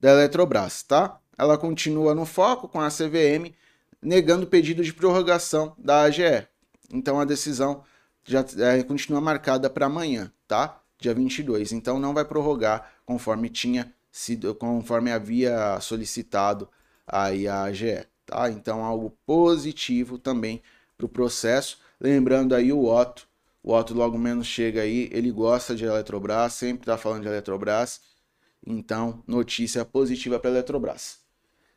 da 0.00 0.10
Eletrobras, 0.10 0.82
tá? 0.82 1.20
Ela 1.36 1.58
continua 1.58 2.14
no 2.14 2.24
foco 2.24 2.68
com 2.68 2.80
a 2.80 2.88
CVM 2.88 3.54
negando 4.02 4.44
o 4.44 4.48
pedido 4.48 4.82
de 4.82 4.92
prorrogação 4.92 5.74
da 5.78 6.02
AGE. 6.02 6.46
Então 6.92 7.20
a 7.20 7.24
decisão 7.24 7.84
já 8.24 8.44
é, 8.58 8.82
continua 8.82 9.20
marcada 9.20 9.70
para 9.70 9.86
amanhã, 9.86 10.32
tá? 10.46 10.80
Dia 10.98 11.14
22. 11.14 11.72
Então 11.72 11.98
não 11.98 12.12
vai 12.12 12.24
prorrogar 12.24 12.92
conforme 13.06 13.48
tinha 13.48 13.92
sido, 14.10 14.54
conforme 14.54 15.10
havia 15.12 15.80
solicitado 15.80 16.68
aí 17.06 17.46
a 17.46 17.62
AGE, 17.62 18.06
tá? 18.26 18.50
Então 18.50 18.84
algo 18.84 19.16
positivo 19.24 20.18
também 20.18 20.62
para 20.96 21.06
o 21.06 21.08
processo. 21.08 21.78
Lembrando 22.00 22.54
aí 22.54 22.72
o 22.72 22.84
Otto, 22.84 23.28
o 23.62 23.72
Otto 23.72 23.94
logo 23.94 24.18
menos 24.18 24.46
chega 24.46 24.82
aí, 24.82 25.08
ele 25.12 25.30
gosta 25.30 25.74
de 25.74 25.84
Eletrobras, 25.84 26.54
sempre 26.54 26.82
está 26.82 26.98
falando 26.98 27.22
de 27.22 27.28
Eletrobras. 27.28 28.00
Então, 28.64 29.22
notícia 29.26 29.84
positiva 29.84 30.38
para 30.38 30.50
Eletrobras. 30.50 31.18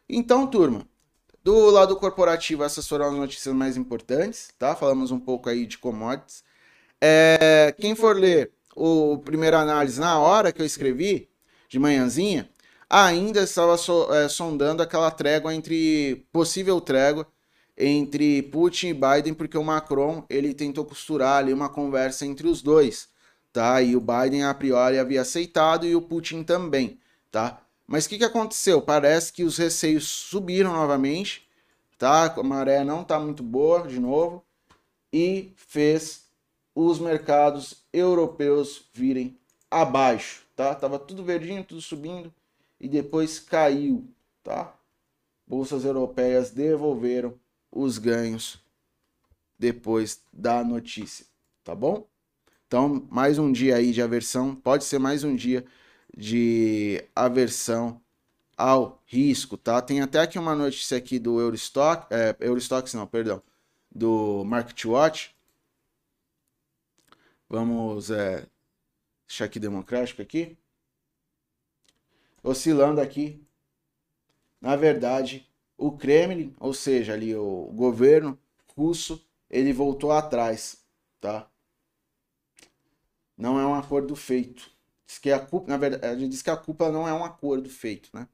Então, 0.07 0.45
turma, 0.45 0.88
do 1.46 1.70
lado 1.70 1.96
corporativo, 1.98 2.64
essas 2.64 2.88
foram 2.88 3.06
as 3.06 3.14
notícias 3.14 3.54
mais 3.54 3.78
importantes, 3.78 4.50
tá? 4.58 4.76
Falamos 4.76 5.12
um 5.12 5.20
pouco 5.20 5.48
aí 5.48 5.68
de 5.68 5.78
commodities. 5.78 6.43
É, 7.00 7.72
quem 7.80 7.93
for 7.93 8.16
ler 8.16 8.52
o 8.76 9.20
primeiro 9.20 9.56
análise 9.56 10.00
na 10.00 10.18
hora 10.18 10.52
que 10.52 10.60
eu 10.60 10.66
escrevi, 10.66 11.30
de 11.70 11.78
manhãzinha, 11.78 12.50
ainda 12.89 13.43
estava 13.43 13.78
so, 13.78 14.12
é, 14.12 14.28
sondando 14.28 14.82
aquela 14.82 15.12
trégua 15.12 15.54
entre 15.54 16.28
possível 16.32 16.82
trégua 16.82 17.28
entre 17.78 18.41
Putin 18.41 18.88
e 18.88 18.93
Biden, 18.93 19.36
porque 19.36 19.58
o 19.58 19.64
Macron 19.64 20.26
ele 20.28 20.52
tentou 20.52 20.84
costurar 20.84 21.38
ali 21.38 21.54
uma 21.54 21.70
conversa 21.70 22.26
entre 22.26 22.48
os 22.48 22.64
dois, 22.64 23.08
tá? 23.54 23.84
E 23.84 23.96
o 23.96 24.02
Biden 24.02 24.46
a 24.46 24.54
priori 24.56 24.98
havia 24.98 25.22
aceitado 25.22 25.86
e 25.86 25.96
o 25.96 26.02
Putin 26.02 26.41
também, 26.41 27.00
tá? 27.30 27.64
Mas 27.88 28.05
o 28.05 28.09
que, 28.09 28.17
que 28.17 28.23
aconteceu? 28.23 28.81
Parece 28.81 29.31
que 29.31 29.43
os 29.43 29.57
receios 29.57 30.07
subiram 30.07 30.73
novamente, 30.73 31.47
tá? 31.97 32.25
A 32.25 32.43
maré 32.43 32.83
não 32.83 33.01
está 33.01 33.19
muito 33.19 33.43
boa 33.43 33.88
de 33.88 33.99
novo 33.99 34.43
e 35.13 35.53
fez 35.55 36.25
os 36.73 36.99
mercados 36.99 37.83
europeus 37.93 38.89
virem 38.93 39.38
abaixo, 39.69 40.45
tá? 40.55 40.73
Tava 40.73 40.97
tudo 40.97 41.23
verdinho, 41.23 41.63
tudo 41.63 41.81
subindo 41.81 42.33
e 42.79 42.89
depois 42.89 43.39
caiu, 43.39 44.03
tá? 44.43 44.73
Bolsas 45.47 45.86
europeias 45.86 46.49
devolveram 46.49 47.33
os 47.71 47.97
ganhos 47.97 48.59
depois 49.57 50.21
da 50.33 50.63
notícia, 50.63 51.25
tá 51.63 51.75
bom? 51.75 52.05
Então, 52.67 53.07
mais 53.09 53.38
um 53.38 53.51
dia 53.51 53.75
aí 53.75 53.91
de 53.91 54.01
aversão, 54.01 54.55
pode 54.55 54.83
ser 54.83 54.99
mais 54.99 55.23
um 55.23 55.36
dia 55.36 55.63
de 56.16 57.03
aversão 57.16 58.01
ao 58.57 59.01
risco, 59.05 59.57
tá? 59.57 59.82
Tem 59.82 60.01
até 60.01 60.20
aqui 60.20 60.39
uma 60.39 60.55
notícia 60.55 60.97
aqui 60.97 61.20
do 61.20 61.39
Eurostock, 61.41 62.07
é, 62.09 62.36
não, 62.93 63.05
perdão, 63.05 63.43
do 63.93 64.43
Market 64.45 64.86
Watch. 64.86 65.36
Vamos 67.49 68.09
é, 68.09 68.47
deixar 69.28 69.45
aqui 69.45 69.59
democrático 69.59 70.22
aqui. 70.22 70.57
Oscilando 72.41 73.01
aqui. 73.01 73.43
Na 74.61 74.76
verdade, 74.76 75.47
o 75.78 75.91
Kremlin, 75.91 76.55
ou 76.59 76.74
seja, 76.74 77.13
ali 77.13 77.36
o 77.36 77.72
governo 77.74 78.39
russo, 78.76 79.24
ele 79.49 79.74
voltou 79.74 80.11
atrás, 80.11 80.84
tá? 81.20 81.49
Não 83.38 83.59
é 83.59 83.66
um 83.66 83.76
acordo 83.76 84.16
feito. 84.16 84.74
Diz 85.08 85.20
que 85.20 85.32
a 85.32 85.39
culpa, 85.39 85.70
na 85.70 85.78
verdade, 85.78 86.28
diz 86.28 86.41
que 86.41 86.49
a 86.49 86.58
culpa 86.58 86.91
não 86.91 87.08
é 87.08 87.14
um 87.14 87.24
acordo 87.24 87.70
feito, 87.70 88.10
né? 88.14 88.28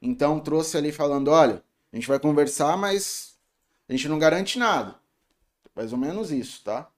Então 0.00 0.40
trouxe 0.40 0.76
ali 0.76 0.92
falando, 0.92 1.28
olha, 1.28 1.62
a 1.92 1.96
gente 1.96 2.08
vai 2.08 2.18
conversar, 2.18 2.76
mas 2.76 3.38
a 3.88 3.92
gente 3.92 4.08
não 4.08 4.18
garante 4.18 4.58
nada. 4.58 4.96
Mais 5.74 5.92
ou 5.92 5.98
menos 5.98 6.30
isso, 6.30 6.62
tá? 6.64 6.90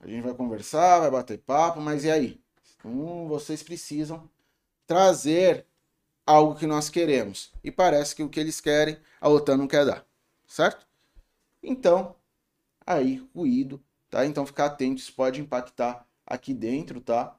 A 0.00 0.06
gente 0.06 0.22
vai 0.22 0.34
conversar, 0.34 1.00
vai 1.00 1.10
bater 1.10 1.38
papo, 1.38 1.80
mas 1.80 2.04
e 2.04 2.10
aí? 2.10 2.40
Então, 2.76 3.28
vocês 3.28 3.62
precisam 3.62 4.28
trazer 4.86 5.64
algo 6.26 6.56
que 6.56 6.66
nós 6.66 6.88
queremos. 6.88 7.52
E 7.62 7.70
parece 7.70 8.14
que 8.14 8.22
o 8.22 8.28
que 8.28 8.40
eles 8.40 8.60
querem, 8.60 8.98
a 9.20 9.28
OTAN 9.28 9.56
não 9.56 9.68
quer 9.68 9.86
dar. 9.86 10.04
Certo? 10.46 10.86
Então, 11.62 12.16
aí, 12.84 13.26
ruído, 13.34 13.82
tá? 14.10 14.26
Então 14.26 14.44
ficar 14.44 14.66
atento, 14.66 15.00
isso 15.00 15.14
pode 15.14 15.40
impactar 15.40 16.06
aqui 16.26 16.52
dentro, 16.52 17.00
tá? 17.00 17.36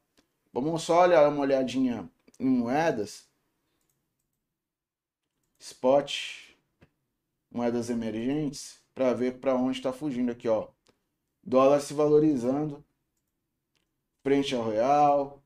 Vamos 0.53 0.83
só 0.83 1.01
olhar 1.01 1.27
uma 1.27 1.41
olhadinha 1.41 2.07
em 2.39 2.45
moedas. 2.45 3.27
Spot, 5.59 6.55
moedas 7.49 7.89
emergentes, 7.89 8.79
para 8.93 9.13
ver 9.13 9.39
para 9.39 9.55
onde 9.55 9.77
está 9.77 9.91
fugindo 9.91 10.31
aqui, 10.31 10.47
ó. 10.47 10.69
Dólar 11.41 11.79
se 11.79 11.95
valorizando 11.95 12.85
frente 14.21 14.53
ao 14.53 14.69
real, 14.69 15.43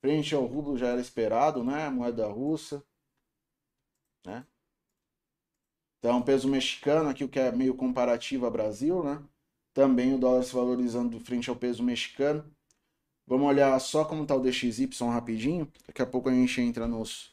frente 0.00 0.34
ao 0.34 0.44
rublo 0.46 0.76
já 0.76 0.88
era 0.88 1.00
esperado, 1.00 1.62
né? 1.62 1.88
Moeda 1.88 2.26
russa, 2.26 2.84
né? 4.26 4.44
Então, 5.98 6.20
peso 6.22 6.48
mexicano 6.48 7.08
aqui, 7.08 7.22
o 7.22 7.28
que 7.28 7.38
é 7.38 7.52
meio 7.52 7.76
comparativo 7.76 8.46
ao 8.46 8.50
Brasil, 8.50 9.04
né? 9.04 9.22
Também 9.72 10.14
o 10.14 10.18
dólar 10.18 10.42
se 10.42 10.52
valorizando 10.52 11.20
frente 11.20 11.48
ao 11.48 11.56
peso 11.56 11.82
mexicano. 11.82 12.44
Vamos 13.30 13.46
olhar 13.46 13.80
só 13.80 14.04
como 14.04 14.24
está 14.24 14.34
o 14.34 14.40
DXY 14.40 14.90
rapidinho. 15.08 15.70
Daqui 15.86 16.02
a 16.02 16.06
pouco 16.06 16.28
a 16.28 16.32
gente 16.32 16.60
entra 16.60 16.88
nos. 16.88 17.32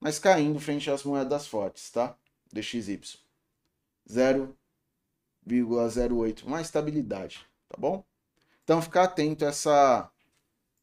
Mas 0.00 0.18
caindo 0.18 0.58
frente 0.58 0.90
às 0.90 1.04
moedas 1.04 1.46
fortes, 1.46 1.88
tá? 1.88 2.16
DXY. 2.52 3.20
0,08. 4.10 6.44
Uma 6.44 6.60
estabilidade, 6.60 7.46
tá 7.68 7.76
bom? 7.78 8.04
Então 8.64 8.82
ficar 8.82 9.04
atento 9.04 9.44
a 9.44 9.48
essa, 9.48 10.10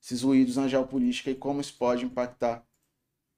esses 0.02 0.22
ruídos 0.22 0.56
na 0.56 0.70
geopolítica 0.70 1.30
e 1.30 1.36
como 1.36 1.60
isso 1.60 1.76
pode 1.78 2.06
impactar 2.06 2.66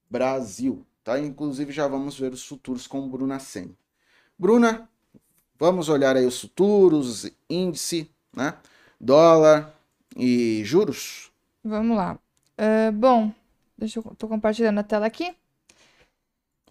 Brasil, 0.07 0.85
tá? 1.03 1.19
Inclusive 1.19 1.71
já 1.71 1.87
vamos 1.87 2.19
ver 2.19 2.31
os 2.31 2.45
futuros 2.45 2.85
com 2.85 3.09
Bruna 3.09 3.39
Sen. 3.39 3.75
Bruna, 4.37 4.87
vamos 5.57 5.89
olhar 5.89 6.15
aí 6.15 6.27
os 6.27 6.39
futuros, 6.39 7.27
índice, 7.49 8.11
né? 8.31 8.55
Dólar, 9.01 9.75
e 10.17 10.63
juros? 10.65 11.31
Vamos 11.63 11.95
lá. 11.95 12.17
Uh, 12.57 12.91
bom, 12.91 13.31
deixa 13.77 13.99
eu 13.99 14.03
tô 14.17 14.27
compartilhando 14.27 14.79
a 14.79 14.83
tela 14.83 15.05
aqui. 15.05 15.33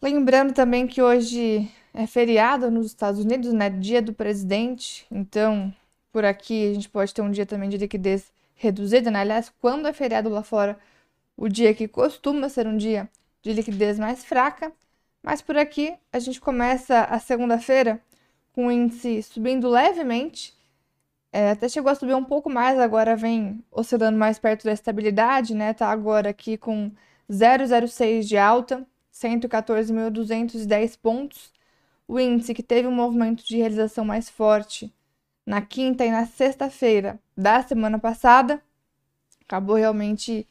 Lembrando 0.02 0.52
também 0.52 0.86
que 0.86 1.00
hoje 1.00 1.70
é 1.94 2.06
feriado 2.06 2.70
nos 2.70 2.86
Estados 2.86 3.20
Unidos, 3.20 3.52
né? 3.52 3.70
Dia 3.70 4.02
do 4.02 4.12
presidente. 4.12 5.06
Então, 5.10 5.72
por 6.12 6.24
aqui 6.24 6.70
a 6.70 6.74
gente 6.74 6.88
pode 6.88 7.14
ter 7.14 7.22
um 7.22 7.30
dia 7.30 7.46
também 7.46 7.68
de 7.68 7.78
liquidez 7.78 8.32
reduzida, 8.54 9.10
né? 9.10 9.20
Aliás, 9.20 9.52
quando 9.60 9.86
é 9.86 9.92
feriado 9.92 10.28
lá 10.28 10.42
fora, 10.42 10.78
o 11.36 11.48
dia 11.48 11.72
que 11.72 11.86
costuma 11.86 12.48
ser 12.48 12.66
um 12.66 12.76
dia 12.76 13.08
de 13.42 13.52
liquidez 13.52 13.98
mais 13.98 14.24
fraca. 14.24 14.72
Mas 15.22 15.40
por 15.42 15.56
aqui 15.56 15.94
a 16.12 16.18
gente 16.18 16.40
começa 16.40 17.04
a 17.04 17.18
segunda-feira 17.18 18.00
com 18.52 18.66
o 18.68 18.72
índice 18.72 19.22
subindo 19.22 19.68
levemente 19.68 20.55
é, 21.32 21.50
até 21.50 21.68
chegou 21.68 21.90
a 21.90 21.94
subir 21.94 22.14
um 22.14 22.24
pouco 22.24 22.48
mais, 22.50 22.78
agora 22.78 23.16
vem 23.16 23.62
oscilando 23.70 24.18
mais 24.18 24.38
perto 24.38 24.64
da 24.64 24.72
estabilidade, 24.72 25.54
né? 25.54 25.74
Tá 25.74 25.88
agora 25.90 26.30
aqui 26.30 26.56
com 26.56 26.90
0,06 27.30 28.22
de 28.22 28.36
alta, 28.38 28.86
114.210 29.12 30.98
pontos. 30.98 31.52
O 32.08 32.18
índice 32.20 32.54
que 32.54 32.62
teve 32.62 32.88
um 32.88 32.92
movimento 32.92 33.44
de 33.44 33.56
realização 33.56 34.04
mais 34.04 34.30
forte 34.30 34.92
na 35.44 35.62
quinta 35.62 36.04
e 36.04 36.10
na 36.10 36.26
sexta-feira 36.26 37.18
da 37.36 37.62
semana 37.62 37.98
passada, 37.98 38.60
acabou 39.44 39.76
realmente 39.76 40.46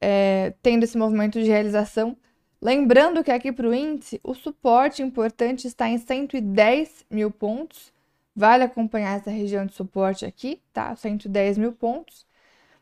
é, 0.00 0.54
tendo 0.62 0.84
esse 0.84 0.96
movimento 0.96 1.40
de 1.42 1.48
realização. 1.48 2.16
Lembrando 2.62 3.24
que 3.24 3.30
aqui 3.30 3.50
para 3.50 3.68
o 3.68 3.74
índice, 3.74 4.20
o 4.22 4.34
suporte 4.34 5.02
importante 5.02 5.66
está 5.66 5.88
em 5.88 5.98
110 5.98 7.06
mil 7.10 7.30
pontos 7.30 7.92
Vale 8.34 8.64
acompanhar 8.64 9.18
essa 9.18 9.30
região 9.30 9.66
de 9.66 9.74
suporte 9.74 10.24
aqui, 10.24 10.60
tá? 10.72 10.94
110 10.94 11.58
mil 11.58 11.72
pontos. 11.72 12.26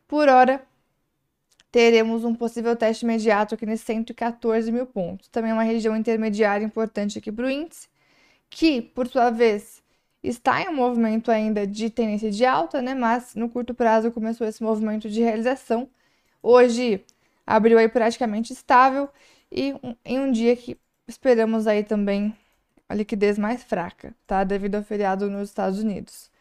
Por 0.07 0.29
hora, 0.29 0.63
teremos 1.71 2.23
um 2.23 2.33
possível 2.35 2.75
teste 2.75 3.05
imediato 3.05 3.55
aqui 3.55 3.65
nesse 3.65 3.85
114 3.85 4.71
mil 4.71 4.85
pontos. 4.85 5.27
Também 5.29 5.51
é 5.51 5.53
uma 5.53 5.63
região 5.63 5.95
intermediária 5.95 6.65
importante 6.65 7.17
aqui 7.19 7.31
para 7.31 7.45
o 7.45 7.49
índice, 7.49 7.87
que, 8.49 8.81
por 8.81 9.07
sua 9.07 9.29
vez, 9.29 9.83
está 10.23 10.61
em 10.61 10.69
um 10.69 10.75
movimento 10.75 11.31
ainda 11.31 11.65
de 11.67 11.89
tendência 11.89 12.31
de 12.31 12.45
alta, 12.45 12.81
né? 12.81 12.95
Mas 12.95 13.35
no 13.35 13.49
curto 13.49 13.73
prazo 13.73 14.11
começou 14.11 14.47
esse 14.47 14.63
movimento 14.63 15.09
de 15.09 15.21
realização. 15.21 15.89
Hoje 16.41 17.03
abriu 17.45 17.77
aí 17.77 17.89
praticamente 17.89 18.53
estável 18.53 19.09
e 19.51 19.73
um, 19.83 19.95
em 20.05 20.19
um 20.19 20.31
dia 20.31 20.55
que 20.55 20.77
esperamos 21.07 21.67
aí 21.67 21.83
também 21.83 22.35
a 22.89 22.95
liquidez 22.95 23.37
mais 23.37 23.63
fraca, 23.63 24.15
tá? 24.25 24.43
Devido 24.43 24.75
ao 24.75 24.83
feriado 24.83 25.29
nos 25.29 25.49
Estados 25.49 25.79
Unidos. 25.79 26.31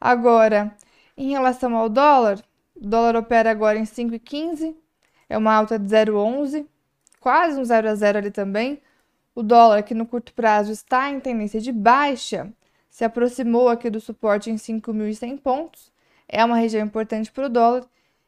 Agora, 0.00 0.74
em 1.16 1.30
relação 1.30 1.76
ao 1.76 1.88
dólar, 1.88 2.40
o 2.76 2.86
dólar 2.86 3.16
opera 3.16 3.50
agora 3.50 3.78
em 3.78 3.84
5,15, 3.84 4.76
é 5.28 5.36
uma 5.36 5.52
alta 5.52 5.78
de 5.78 5.86
0,11, 5.86 6.66
quase 7.20 7.58
um 7.58 7.64
0 7.64 7.88
a 7.88 7.94
0 7.94 8.18
ali 8.18 8.30
também. 8.30 8.80
O 9.34 9.42
dólar, 9.42 9.82
que 9.82 9.94
no 9.94 10.06
curto 10.06 10.32
prazo 10.32 10.72
está 10.72 11.10
em 11.10 11.20
tendência 11.20 11.60
de 11.60 11.72
baixa, 11.72 12.52
se 12.88 13.04
aproximou 13.04 13.68
aqui 13.68 13.90
do 13.90 14.00
suporte 14.00 14.50
em 14.50 14.56
5.100 14.56 15.38
pontos. 15.38 15.92
É 16.28 16.44
uma 16.44 16.56
região 16.56 16.86
importante 16.86 17.30
para 17.32 17.46
o 17.46 17.48
dólar. 17.48 17.84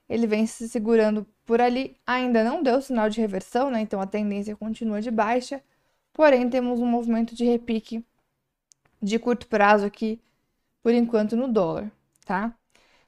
Ele 0.08 0.26
vem 0.26 0.46
se 0.46 0.68
segurando 0.68 1.26
por 1.46 1.60
ali, 1.60 1.96
ainda 2.06 2.44
não 2.44 2.62
deu 2.62 2.80
sinal 2.82 3.08
de 3.08 3.20
reversão, 3.20 3.70
né? 3.70 3.80
Então 3.80 4.00
a 4.00 4.06
tendência 4.06 4.56
continua 4.56 5.00
de 5.00 5.10
baixa. 5.10 5.62
Porém, 6.18 6.50
temos 6.50 6.80
um 6.80 6.84
movimento 6.84 7.32
de 7.32 7.44
repique 7.44 8.04
de 9.00 9.20
curto 9.20 9.46
prazo 9.46 9.86
aqui, 9.86 10.20
por 10.82 10.92
enquanto, 10.92 11.36
no 11.36 11.46
dólar, 11.46 11.92
tá? 12.26 12.52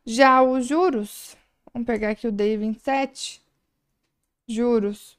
Já 0.06 0.40
os 0.40 0.64
juros, 0.68 1.36
vamos 1.74 1.86
pegar 1.86 2.10
aqui 2.10 2.28
o 2.28 2.30
DI 2.30 2.56
27. 2.56 3.42
Juros, 4.46 5.18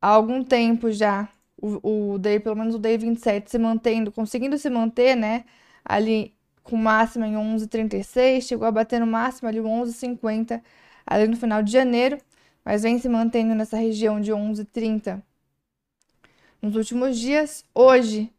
há 0.00 0.08
algum 0.08 0.42
tempo 0.42 0.90
já, 0.90 1.28
o, 1.60 2.14
o 2.14 2.18
DI, 2.18 2.40
pelo 2.40 2.56
menos 2.56 2.74
o 2.74 2.78
DI 2.78 2.96
27, 2.96 3.50
se 3.50 3.58
mantendo, 3.58 4.10
conseguindo 4.10 4.56
se 4.56 4.70
manter, 4.70 5.14
né? 5.14 5.44
Ali 5.84 6.34
com 6.62 6.74
máxima 6.78 7.28
em 7.28 7.34
11,36, 7.34 8.44
chegou 8.48 8.66
a 8.66 8.72
bater 8.72 8.98
no 8.98 9.06
máximo 9.06 9.46
ali 9.46 9.58
11,50 9.58 10.62
ali 11.06 11.28
no 11.28 11.36
final 11.36 11.62
de 11.62 11.70
janeiro, 11.70 12.18
mas 12.64 12.82
vem 12.82 12.98
se 12.98 13.10
mantendo 13.10 13.54
nessa 13.54 13.76
região 13.76 14.22
de 14.22 14.32
11,30 14.32 15.22
nos 16.60 16.76
últimos 16.76 17.18
dias. 17.18 17.64
Hoje 17.74 18.32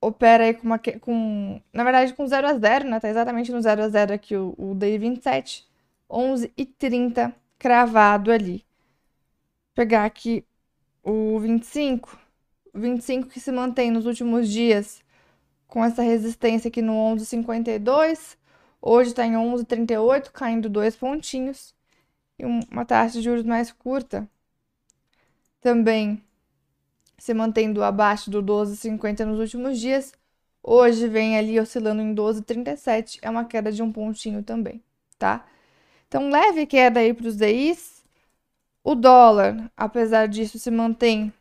opera 0.00 0.44
aí 0.44 0.54
com 0.54 0.64
uma 0.64 0.78
com, 0.78 1.60
na 1.72 1.84
verdade 1.84 2.12
com 2.14 2.26
0 2.26 2.46
a 2.46 2.54
0, 2.58 2.88
né? 2.88 3.00
Tá 3.00 3.08
exatamente 3.08 3.52
no 3.52 3.62
0 3.62 3.82
a 3.82 3.88
0 3.88 4.14
aqui 4.14 4.36
o, 4.36 4.54
o 4.58 4.74
DI 4.74 4.98
27, 4.98 5.66
11 6.10 6.52
e 6.56 6.66
30 6.66 7.34
cravado 7.58 8.32
ali. 8.32 8.58
Vou 8.58 9.74
pegar 9.76 10.04
aqui 10.04 10.44
o 11.02 11.38
25, 11.38 12.18
o 12.74 12.78
25 12.78 13.28
que 13.28 13.40
se 13.40 13.52
mantém 13.52 13.90
nos 13.90 14.06
últimos 14.06 14.48
dias 14.48 15.02
com 15.66 15.84
essa 15.84 16.02
resistência 16.02 16.68
aqui 16.68 16.82
no 16.82 16.92
11,52. 16.92 18.36
Hoje 18.80 19.10
está 19.10 19.24
em 19.24 19.32
11,38, 19.32 20.30
caindo 20.32 20.68
dois 20.68 20.96
pontinhos. 20.96 21.74
E 22.38 22.44
uma 22.44 22.84
taxa 22.84 23.14
de 23.18 23.22
juros 23.22 23.44
mais 23.44 23.70
curta. 23.70 24.28
Também 25.60 26.22
se 27.22 27.32
mantendo 27.32 27.84
abaixo 27.84 28.28
do 28.28 28.42
12,50 28.42 29.24
nos 29.24 29.38
últimos 29.38 29.78
dias. 29.78 30.12
Hoje 30.60 31.06
vem 31.06 31.38
ali 31.38 31.60
oscilando 31.60 32.02
em 32.02 32.12
12,37, 32.12 33.20
é 33.22 33.30
uma 33.30 33.44
queda 33.44 33.70
de 33.70 33.80
um 33.80 33.92
pontinho 33.92 34.42
também, 34.42 34.82
tá? 35.20 35.46
Então, 36.08 36.28
leve 36.28 36.66
queda 36.66 36.98
aí 36.98 37.14
para 37.14 37.28
os 37.28 37.36
DIs. 37.36 38.04
O 38.82 38.96
dólar, 38.96 39.70
apesar 39.76 40.26
disso, 40.26 40.58
se 40.58 40.68
mantém 40.68 41.32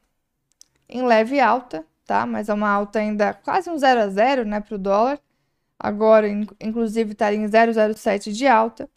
em 0.87 1.01
leve 1.01 1.39
alta, 1.39 1.83
tá? 2.05 2.27
Mas 2.27 2.47
é 2.47 2.53
uma 2.53 2.69
alta 2.69 2.99
ainda 2.99 3.33
quase 3.33 3.67
um 3.67 3.75
0 3.75 4.01
a 4.01 4.07
0, 4.07 4.45
né, 4.45 4.59
para 4.59 4.75
o 4.75 4.77
dólar. 4.77 5.19
Agora, 5.79 6.27
inclusive, 6.59 7.13
está 7.13 7.33
em 7.33 7.43
0,07 7.47 8.31
de 8.31 8.45
alta. 8.45 8.87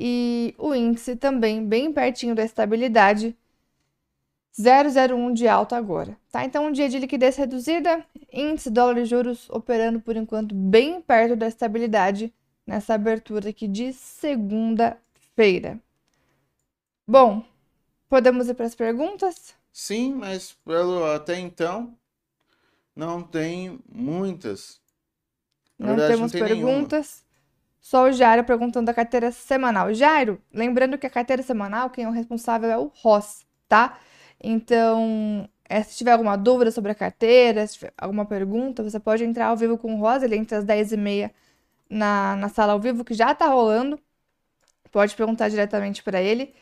E 0.00 0.54
o 0.56 0.74
índice 0.74 1.16
também 1.16 1.62
bem 1.66 1.92
pertinho 1.92 2.34
da 2.34 2.44
estabilidade, 2.44 3.36
0,01 4.58 5.32
de 5.32 5.46
alta 5.46 5.76
agora, 5.76 6.16
tá? 6.32 6.44
Então, 6.44 6.66
um 6.66 6.72
dia 6.72 6.88
de 6.88 6.98
liquidez 6.98 7.36
reduzida, 7.36 8.04
índice 8.32 8.68
dólar 8.70 8.98
e 8.98 9.04
juros 9.04 9.48
operando 9.50 10.00
por 10.00 10.16
enquanto 10.16 10.54
bem 10.54 11.00
perto 11.00 11.36
da 11.36 11.46
estabilidade 11.46 12.34
nessa 12.66 12.94
abertura 12.94 13.50
aqui 13.50 13.68
de 13.68 13.92
segunda-feira. 13.92 15.78
Bom, 17.06 17.44
podemos 18.08 18.48
ir 18.48 18.54
para 18.54 18.66
as 18.66 18.74
perguntas? 18.74 19.54
Sim, 19.72 20.14
mas 20.14 20.56
pelo 20.64 21.04
até 21.04 21.38
então 21.38 21.96
não 22.96 23.22
tem 23.22 23.78
muitas. 23.88 24.80
Na 25.78 25.86
não 25.86 25.96
verdade, 25.96 26.14
temos 26.16 26.32
não 26.32 26.40
tem 26.40 26.48
perguntas. 26.48 27.22
Nenhuma. 27.22 27.28
Só 27.80 28.04
o 28.08 28.12
Jairo 28.12 28.42
perguntando 28.42 28.86
da 28.86 28.92
carteira 28.92 29.30
semanal. 29.30 29.94
Jairo, 29.94 30.42
lembrando 30.52 30.98
que 30.98 31.06
a 31.06 31.10
carteira 31.10 31.44
semanal, 31.44 31.90
quem 31.90 32.04
é 32.04 32.08
o 32.08 32.12
responsável 32.12 32.68
é 32.68 32.76
o 32.76 32.90
Ross, 32.92 33.46
tá? 33.68 33.98
Então, 34.40 35.48
é, 35.68 35.82
se 35.82 35.96
tiver 35.96 36.12
alguma 36.12 36.36
dúvida 36.36 36.70
sobre 36.70 36.92
a 36.92 36.94
carteira, 36.94 37.64
alguma 37.96 38.24
pergunta, 38.24 38.82
você 38.82 38.98
pode 39.00 39.24
entrar 39.24 39.48
ao 39.48 39.56
vivo 39.56 39.76
com 39.78 39.94
o 39.94 39.98
Rosa, 40.00 40.24
ele 40.24 40.36
entra 40.36 40.58
às 40.58 40.64
10h30 40.64 41.30
na, 41.90 42.36
na 42.36 42.48
sala 42.48 42.72
ao 42.72 42.80
vivo, 42.80 43.04
que 43.04 43.14
já 43.14 43.34
tá 43.34 43.48
rolando. 43.48 43.98
Pode 44.92 45.14
perguntar 45.16 45.48
diretamente 45.48 46.02
para 46.02 46.20
ele. 46.22 46.54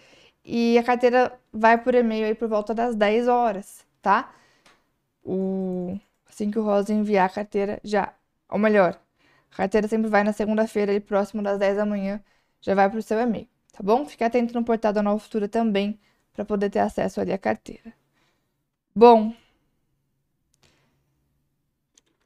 E 0.44 0.78
a 0.78 0.82
carteira 0.82 1.38
vai 1.52 1.78
por 1.78 1.94
e-mail 1.94 2.26
aí 2.26 2.34
por 2.34 2.48
volta 2.48 2.74
das 2.74 2.94
10 2.96 3.28
horas, 3.28 3.84
tá? 4.02 4.32
O... 5.24 5.98
Assim 6.28 6.50
que 6.50 6.58
o 6.58 6.62
Rosa 6.64 6.92
enviar 6.92 7.26
a 7.26 7.32
carteira, 7.32 7.80
já. 7.84 8.14
Ou 8.48 8.58
melhor, 8.58 8.98
a 9.52 9.56
carteira 9.56 9.88
sempre 9.88 10.08
vai 10.10 10.24
na 10.24 10.32
segunda-feira, 10.32 11.00
próximo 11.00 11.42
das 11.42 11.58
10 11.58 11.76
da 11.76 11.86
manhã, 11.86 12.20
já 12.60 12.74
vai 12.74 12.90
pro 12.90 13.02
seu 13.02 13.18
e-mail, 13.20 13.48
tá 13.72 13.82
bom? 13.82 14.06
Fique 14.06 14.24
atento 14.24 14.54
no 14.54 14.64
portal 14.64 14.92
da 14.92 15.02
Nova 15.02 15.18
Futura 15.18 15.48
também 15.48 15.98
para 16.36 16.44
poder 16.44 16.68
ter 16.68 16.80
acesso 16.80 17.20
ali 17.20 17.32
à 17.32 17.38
carteira. 17.38 17.92
Bom, 18.94 19.34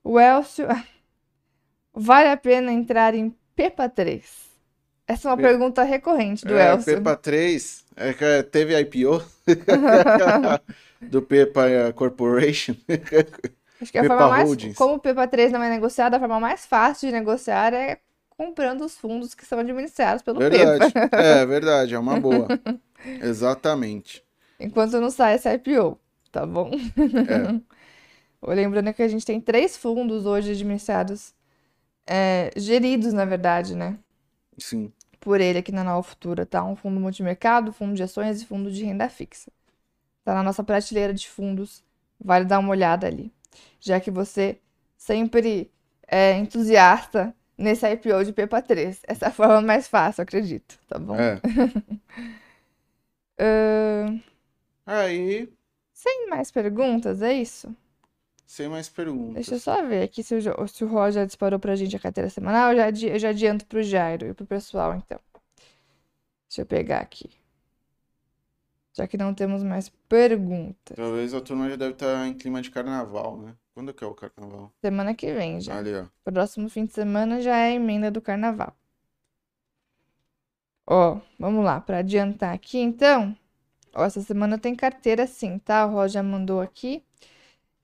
o 0.02 0.18
Elcio, 0.18 0.66
vale 1.94 2.28
a 2.28 2.36
pena 2.36 2.72
entrar 2.72 3.14
em 3.14 3.34
PEPA 3.54 3.88
3? 3.88 4.50
Essa 5.06 5.28
é 5.28 5.30
uma 5.30 5.36
Pe... 5.36 5.42
pergunta 5.44 5.82
recorrente 5.84 6.44
do 6.44 6.56
é, 6.56 6.72
Elcio. 6.72 6.96
PEPA 6.96 7.16
3, 7.16 7.84
é 7.96 8.42
teve 8.42 8.78
IPO 8.80 9.22
do 11.00 11.22
PEPA 11.22 11.92
Corporation. 11.94 12.74
Acho 13.80 13.92
que 13.92 13.98
a 13.98 14.04
forma 14.04 14.28
mais, 14.28 14.74
como 14.76 14.94
o 14.94 14.98
PEPA 15.00 15.26
3 15.26 15.52
não 15.52 15.62
é 15.62 15.70
negociado, 15.70 16.14
a 16.14 16.18
forma 16.18 16.40
mais 16.40 16.66
fácil 16.66 17.08
de 17.08 17.14
negociar 17.14 17.72
é 17.72 17.98
comprando 18.28 18.84
os 18.84 18.96
fundos 18.96 19.34
que 19.34 19.44
são 19.44 19.58
administrados 19.58 20.22
pelo 20.22 20.38
verdade. 20.38 20.92
PEPA. 20.92 21.16
É 21.16 21.46
verdade, 21.46 21.94
é 21.94 21.98
uma 21.98 22.18
boa. 22.18 22.48
Exatamente. 23.22 24.22
Enquanto 24.58 25.00
não 25.00 25.10
sai 25.10 25.34
esse 25.34 25.52
IPO, 25.52 25.98
tá 26.30 26.46
bom? 26.46 26.70
É. 26.70 27.60
Lembrando 28.54 28.92
que 28.94 29.02
a 29.02 29.08
gente 29.08 29.24
tem 29.24 29.40
três 29.40 29.76
fundos 29.76 30.24
hoje 30.26 30.52
administrados, 30.52 31.34
é, 32.06 32.50
geridos, 32.56 33.12
na 33.12 33.24
verdade, 33.24 33.74
né? 33.74 33.98
Sim. 34.58 34.92
Por 35.20 35.40
ele 35.40 35.58
aqui 35.58 35.72
na 35.72 35.84
Nova 35.84 36.02
Futura, 36.02 36.46
tá? 36.46 36.64
Um 36.64 36.74
fundo 36.74 36.98
multimercado, 36.98 37.72
fundo 37.72 37.94
de 37.94 38.02
ações 38.02 38.40
e 38.40 38.46
fundo 38.46 38.70
de 38.70 38.84
renda 38.84 39.08
fixa. 39.08 39.50
Tá 40.24 40.34
na 40.34 40.42
nossa 40.42 40.64
prateleira 40.64 41.12
de 41.12 41.28
fundos, 41.28 41.84
vale 42.18 42.44
dar 42.44 42.58
uma 42.58 42.70
olhada 42.70 43.06
ali. 43.06 43.32
Já 43.78 44.00
que 44.00 44.10
você 44.10 44.58
sempre 44.96 45.70
é 46.06 46.36
entusiasta 46.36 47.34
nesse 47.56 47.86
IPO 47.86 48.24
de 48.24 48.32
PEPA 48.32 48.62
3. 48.62 49.00
Essa 49.06 49.26
é 49.26 49.28
a 49.28 49.32
forma 49.32 49.60
mais 49.60 49.86
fácil, 49.86 50.22
acredito, 50.22 50.78
tá 50.88 50.98
bom? 50.98 51.16
É. 51.16 51.40
Uh... 53.40 54.20
Aí. 54.84 55.50
Sem 55.92 56.28
mais 56.28 56.50
perguntas, 56.50 57.22
é 57.22 57.32
isso? 57.32 57.74
Sem 58.46 58.68
mais 58.68 58.88
perguntas. 58.88 59.34
Deixa 59.34 59.54
eu 59.54 59.60
só 59.60 59.86
ver 59.86 60.02
aqui 60.02 60.22
se 60.22 60.34
o, 60.34 60.68
se 60.68 60.84
o 60.84 60.88
Ró 60.88 61.10
já 61.10 61.24
disparou 61.24 61.58
pra 61.58 61.76
gente 61.76 61.94
a 61.94 62.00
carteira 62.00 62.28
semanal. 62.28 62.72
Eu 62.72 62.76
já, 62.76 63.08
eu 63.08 63.18
já 63.18 63.28
adianto 63.28 63.64
pro 63.66 63.82
Jairo 63.82 64.26
e 64.26 64.34
pro 64.34 64.44
pessoal, 64.44 64.94
então. 64.94 65.20
Deixa 66.48 66.62
eu 66.62 66.66
pegar 66.66 66.98
aqui. 66.98 67.30
Já 68.92 69.06
que 69.06 69.16
não 69.16 69.32
temos 69.32 69.62
mais 69.62 69.88
perguntas. 70.08 70.96
Talvez 70.96 71.32
a 71.32 71.40
turma 71.40 71.70
já 71.70 71.76
deve 71.76 71.92
estar 71.92 72.06
tá 72.06 72.26
em 72.26 72.34
clima 72.34 72.60
de 72.60 72.70
carnaval, 72.70 73.38
né? 73.38 73.54
Quando 73.72 73.94
que 73.94 74.02
é 74.02 74.06
o 74.06 74.14
carnaval? 74.14 74.72
Semana 74.80 75.14
que 75.14 75.32
vem 75.32 75.60
já. 75.60 75.78
Ali, 75.78 75.94
ó. 75.94 76.06
Próximo 76.24 76.68
fim 76.68 76.86
de 76.86 76.92
semana 76.92 77.40
já 77.40 77.56
é 77.56 77.70
a 77.70 77.74
emenda 77.74 78.10
do 78.10 78.20
carnaval. 78.20 78.76
Ó, 80.92 81.20
vamos 81.38 81.64
lá, 81.64 81.80
para 81.80 81.98
adiantar 81.98 82.52
aqui, 82.52 82.78
então. 82.78 83.36
Ó, 83.94 84.04
essa 84.04 84.20
semana 84.22 84.58
tem 84.58 84.74
carteira 84.74 85.24
sim, 85.24 85.56
tá? 85.60 85.86
O 85.86 85.92
Roger 85.92 86.24
mandou 86.24 86.60
aqui. 86.60 87.04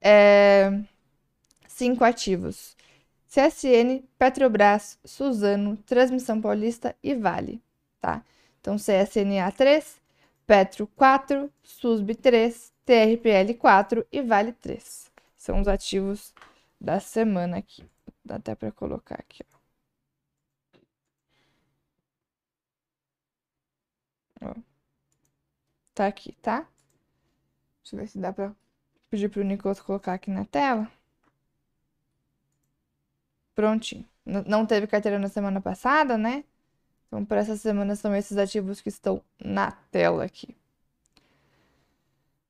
É... 0.00 0.72
Cinco 1.68 2.02
ativos. 2.02 2.76
CSN, 3.28 4.02
Petrobras, 4.18 4.98
Suzano, 5.04 5.76
Transmissão 5.76 6.40
Paulista 6.40 6.96
e 7.00 7.14
Vale, 7.14 7.62
tá? 8.00 8.24
Então, 8.60 8.74
CSNA 8.76 9.52
3, 9.52 10.00
Petro 10.44 10.88
4, 10.96 11.48
SUSB 11.62 12.14
3, 12.16 12.72
TRPL 12.84 13.54
4 13.56 14.04
e 14.10 14.20
Vale 14.20 14.50
3. 14.50 15.12
São 15.36 15.60
os 15.60 15.68
ativos 15.68 16.34
da 16.80 16.98
semana 16.98 17.58
aqui. 17.58 17.84
Dá 18.24 18.34
até 18.34 18.56
para 18.56 18.72
colocar 18.72 19.14
aqui, 19.14 19.44
ó. 19.52 19.55
Ó. 24.40 24.54
Tá 25.94 26.06
aqui, 26.06 26.32
tá? 26.42 26.68
Deixa 27.82 27.94
eu 27.96 28.00
ver 28.00 28.08
se 28.08 28.18
dá 28.18 28.32
pra 28.32 28.54
pedir 29.08 29.28
pro 29.28 29.42
Nicolas 29.44 29.80
colocar 29.80 30.14
aqui 30.14 30.30
na 30.30 30.44
tela. 30.44 30.90
Prontinho. 33.54 34.04
Não 34.24 34.66
teve 34.66 34.86
carteira 34.86 35.18
na 35.18 35.28
semana 35.28 35.60
passada, 35.60 36.18
né? 36.18 36.44
Então, 37.06 37.24
para 37.24 37.40
essa 37.40 37.56
semana 37.56 37.94
são 37.94 38.14
esses 38.14 38.36
ativos 38.36 38.80
que 38.80 38.88
estão 38.88 39.22
na 39.38 39.70
tela 39.90 40.24
aqui. 40.24 40.54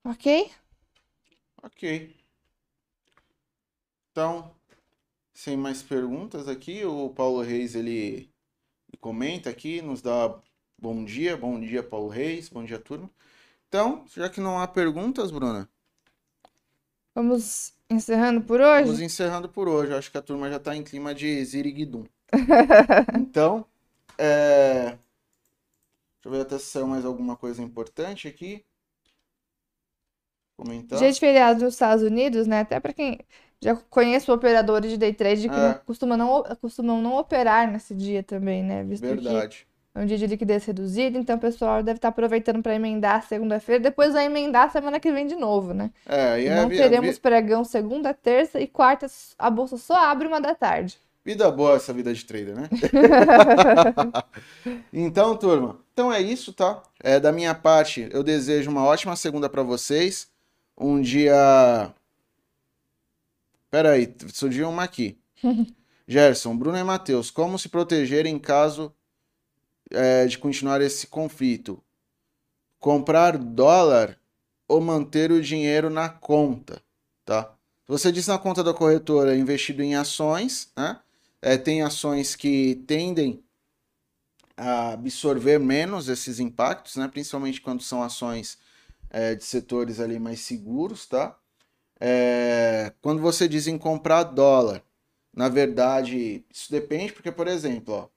Ok? 0.03 0.51
Ok. 1.63 2.17
Então, 4.11 4.55
sem 5.35 5.57
mais 5.57 5.83
perguntas 5.83 6.49
aqui, 6.49 6.85
o 6.85 7.11
Paulo 7.11 7.43
Reis 7.43 7.75
ele 7.75 8.33
comenta 9.01 9.51
aqui, 9.51 9.83
nos 9.83 10.01
dá 10.01 10.41
bom 10.79 11.05
dia, 11.05 11.37
bom 11.37 11.61
dia 11.61 11.83
Paulo 11.83 12.09
Reis, 12.09 12.49
bom 12.49 12.65
dia 12.65 12.79
turma. 12.79 13.11
Então, 13.69 14.05
já 14.17 14.29
que 14.31 14.41
não 14.41 14.59
há 14.61 14.69
perguntas, 14.69 15.31
Bruna, 15.31 15.69
Vamos 17.15 17.73
encerrando 17.91 18.43
por 18.43 18.61
hoje? 18.61 18.85
vamos 18.85 19.01
encerrando 19.01 19.49
por 19.49 19.69
hoje. 19.69 19.93
Acho 19.95 20.11
que 20.11 20.19
a 20.19 20.23
turma 20.23 20.49
já 20.49 20.57
está 20.57 20.75
em 20.77 20.83
clima 20.85 21.15
de 21.15 21.45
ziriguidum. 21.45 22.05
Então, 23.13 23.67
é... 24.19 24.91
deixa 24.91 24.99
eu 26.27 26.31
ver 26.31 26.41
até 26.43 26.59
se 26.59 26.67
saiu 26.67 26.87
mais 26.87 27.05
alguma 27.07 27.37
coisa 27.37 27.63
importante 27.63 28.29
aqui. 28.29 28.65
Comentar. 30.57 30.99
Dia 30.99 31.13
de 31.13 31.21
feriado 31.21 31.61
nos 31.65 31.75
Estados 31.75 32.03
Unidos, 32.03 32.47
né? 32.47 32.61
Até 32.61 32.81
para 32.81 32.93
quem 32.93 33.19
já 33.61 33.77
conhece 33.77 34.31
operadores 34.31 34.91
de 34.91 34.97
day 34.97 35.13
trade 35.15 35.49
que 35.49 35.55
É. 35.55 35.59
não, 35.61 35.75
costuma 35.85 36.17
não, 36.17 36.43
costumam 36.61 37.01
não 37.03 37.17
operar 37.17 37.71
nesse 37.71 37.95
dia 37.95 38.23
também, 38.23 38.63
né? 38.63 38.83
Visto 38.85 39.15
que 39.17 39.17
Verdade. 39.17 39.67
É 39.97 40.03
um 40.03 40.05
dia 40.07 40.19
de 40.19 40.27
liquidez 40.27 40.67
reduzida, 40.67 41.19
então 41.19 41.37
o 41.37 41.41
pessoal 41.41 41.83
deve 41.83 41.97
estar 41.97 42.09
aproveitando 42.09 42.63
para 42.63 42.75
emendar 42.75 43.27
segunda-feira, 43.27 43.83
depois 43.83 44.13
vai 44.13 44.27
emendar 44.27 44.71
semana 44.71 45.01
que 45.01 45.11
vem 45.11 45.27
de 45.27 45.35
novo, 45.35 45.73
né? 45.73 45.91
É, 46.07 46.43
e 46.43 46.51
não 46.51 46.69
teremos 46.69 47.19
pregão 47.19 47.65
segunda, 47.65 48.13
terça 48.13 48.61
e 48.61 48.67
quarta, 48.67 49.07
a 49.39 49.49
bolsa 49.49 49.79
só 49.79 49.97
abre 49.97 50.29
uma 50.29 50.39
da 50.39 50.55
tarde. 50.55 50.99
vida 51.25 51.51
boa 51.51 51.77
essa 51.77 51.95
vida 51.95 52.13
de 52.13 52.23
trader, 52.27 52.55
né? 52.55 52.69
Então, 54.93 55.35
turma, 55.35 55.79
então 55.95 56.13
é 56.13 56.21
isso, 56.21 56.53
tá? 56.53 56.83
É, 57.03 57.19
da 57.19 57.33
minha 57.33 57.55
parte, 57.55 58.07
eu 58.13 58.23
desejo 58.23 58.71
uma 58.71 58.85
ótima 58.85 59.17
segunda 59.17 59.49
para 59.49 59.63
vocês. 59.63 60.29
Um 60.77 61.01
dia. 61.01 61.91
Pera 63.71 63.93
aí, 63.93 64.15
surgiu 64.31 64.69
uma 64.69 64.83
aqui. 64.83 65.19
Gerson, 66.07 66.55
Bruno 66.55 66.77
e 66.77 66.85
Matheus, 66.85 67.31
como 67.31 67.59
se 67.59 67.71
proteger 67.71 68.27
em 68.27 68.39
caso 68.39 68.95
é, 69.91 70.27
de 70.27 70.39
continuar 70.39 70.81
esse 70.81 71.07
conflito? 71.07 71.83
Comprar 72.79 73.39
dólar 73.39 74.19
ou 74.69 74.81
manter 74.81 75.31
o 75.31 75.41
dinheiro 75.41 75.89
na 75.91 76.09
conta, 76.09 76.83
tá? 77.25 77.53
Você 77.87 78.11
disse 78.11 78.29
na 78.29 78.39
conta 78.39 78.65
da 78.65 78.75
corretora 78.75 79.37
investido 79.37 79.83
em 79.83 79.95
ações, 79.95 80.71
né? 80.77 81.01
É, 81.41 81.57
tem 81.57 81.83
ações 81.83 82.35
que 82.35 82.83
tendem 82.87 83.43
a 84.57 84.93
absorver 84.93 85.59
menos 85.59 86.09
esses 86.09 86.41
impactos, 86.41 86.97
né? 86.97 87.07
Principalmente 87.09 87.61
quando 87.61 87.83
são 87.83 88.03
ações 88.03 88.59
é, 89.11 89.35
de 89.35 89.45
setores 89.45 90.01
ali 90.01 90.19
mais 90.19 90.41
seguros, 90.41 91.07
tá? 91.07 91.39
É, 92.01 92.93
quando 93.01 93.21
você 93.23 93.49
diz 93.49 93.67
em 93.67 93.79
comprar 93.79 94.25
dólar, 94.25 94.83
na 95.35 95.49
verdade, 95.49 96.45
isso 96.51 96.71
depende, 96.71 97.13
porque, 97.13 97.31
por 97.31 97.47
exemplo, 97.47 97.95
ó, 97.95 98.09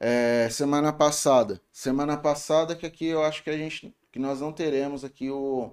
é, 0.00 0.48
semana 0.50 0.92
passada, 0.92 1.60
semana 1.72 2.16
passada 2.16 2.74
que 2.76 2.86
aqui 2.86 3.06
eu 3.06 3.22
acho 3.22 3.44
que 3.44 3.50
a 3.50 3.56
gente, 3.56 3.94
que 4.10 4.18
nós 4.18 4.40
não 4.40 4.52
teremos 4.52 5.04
aqui 5.04 5.30
o, 5.30 5.72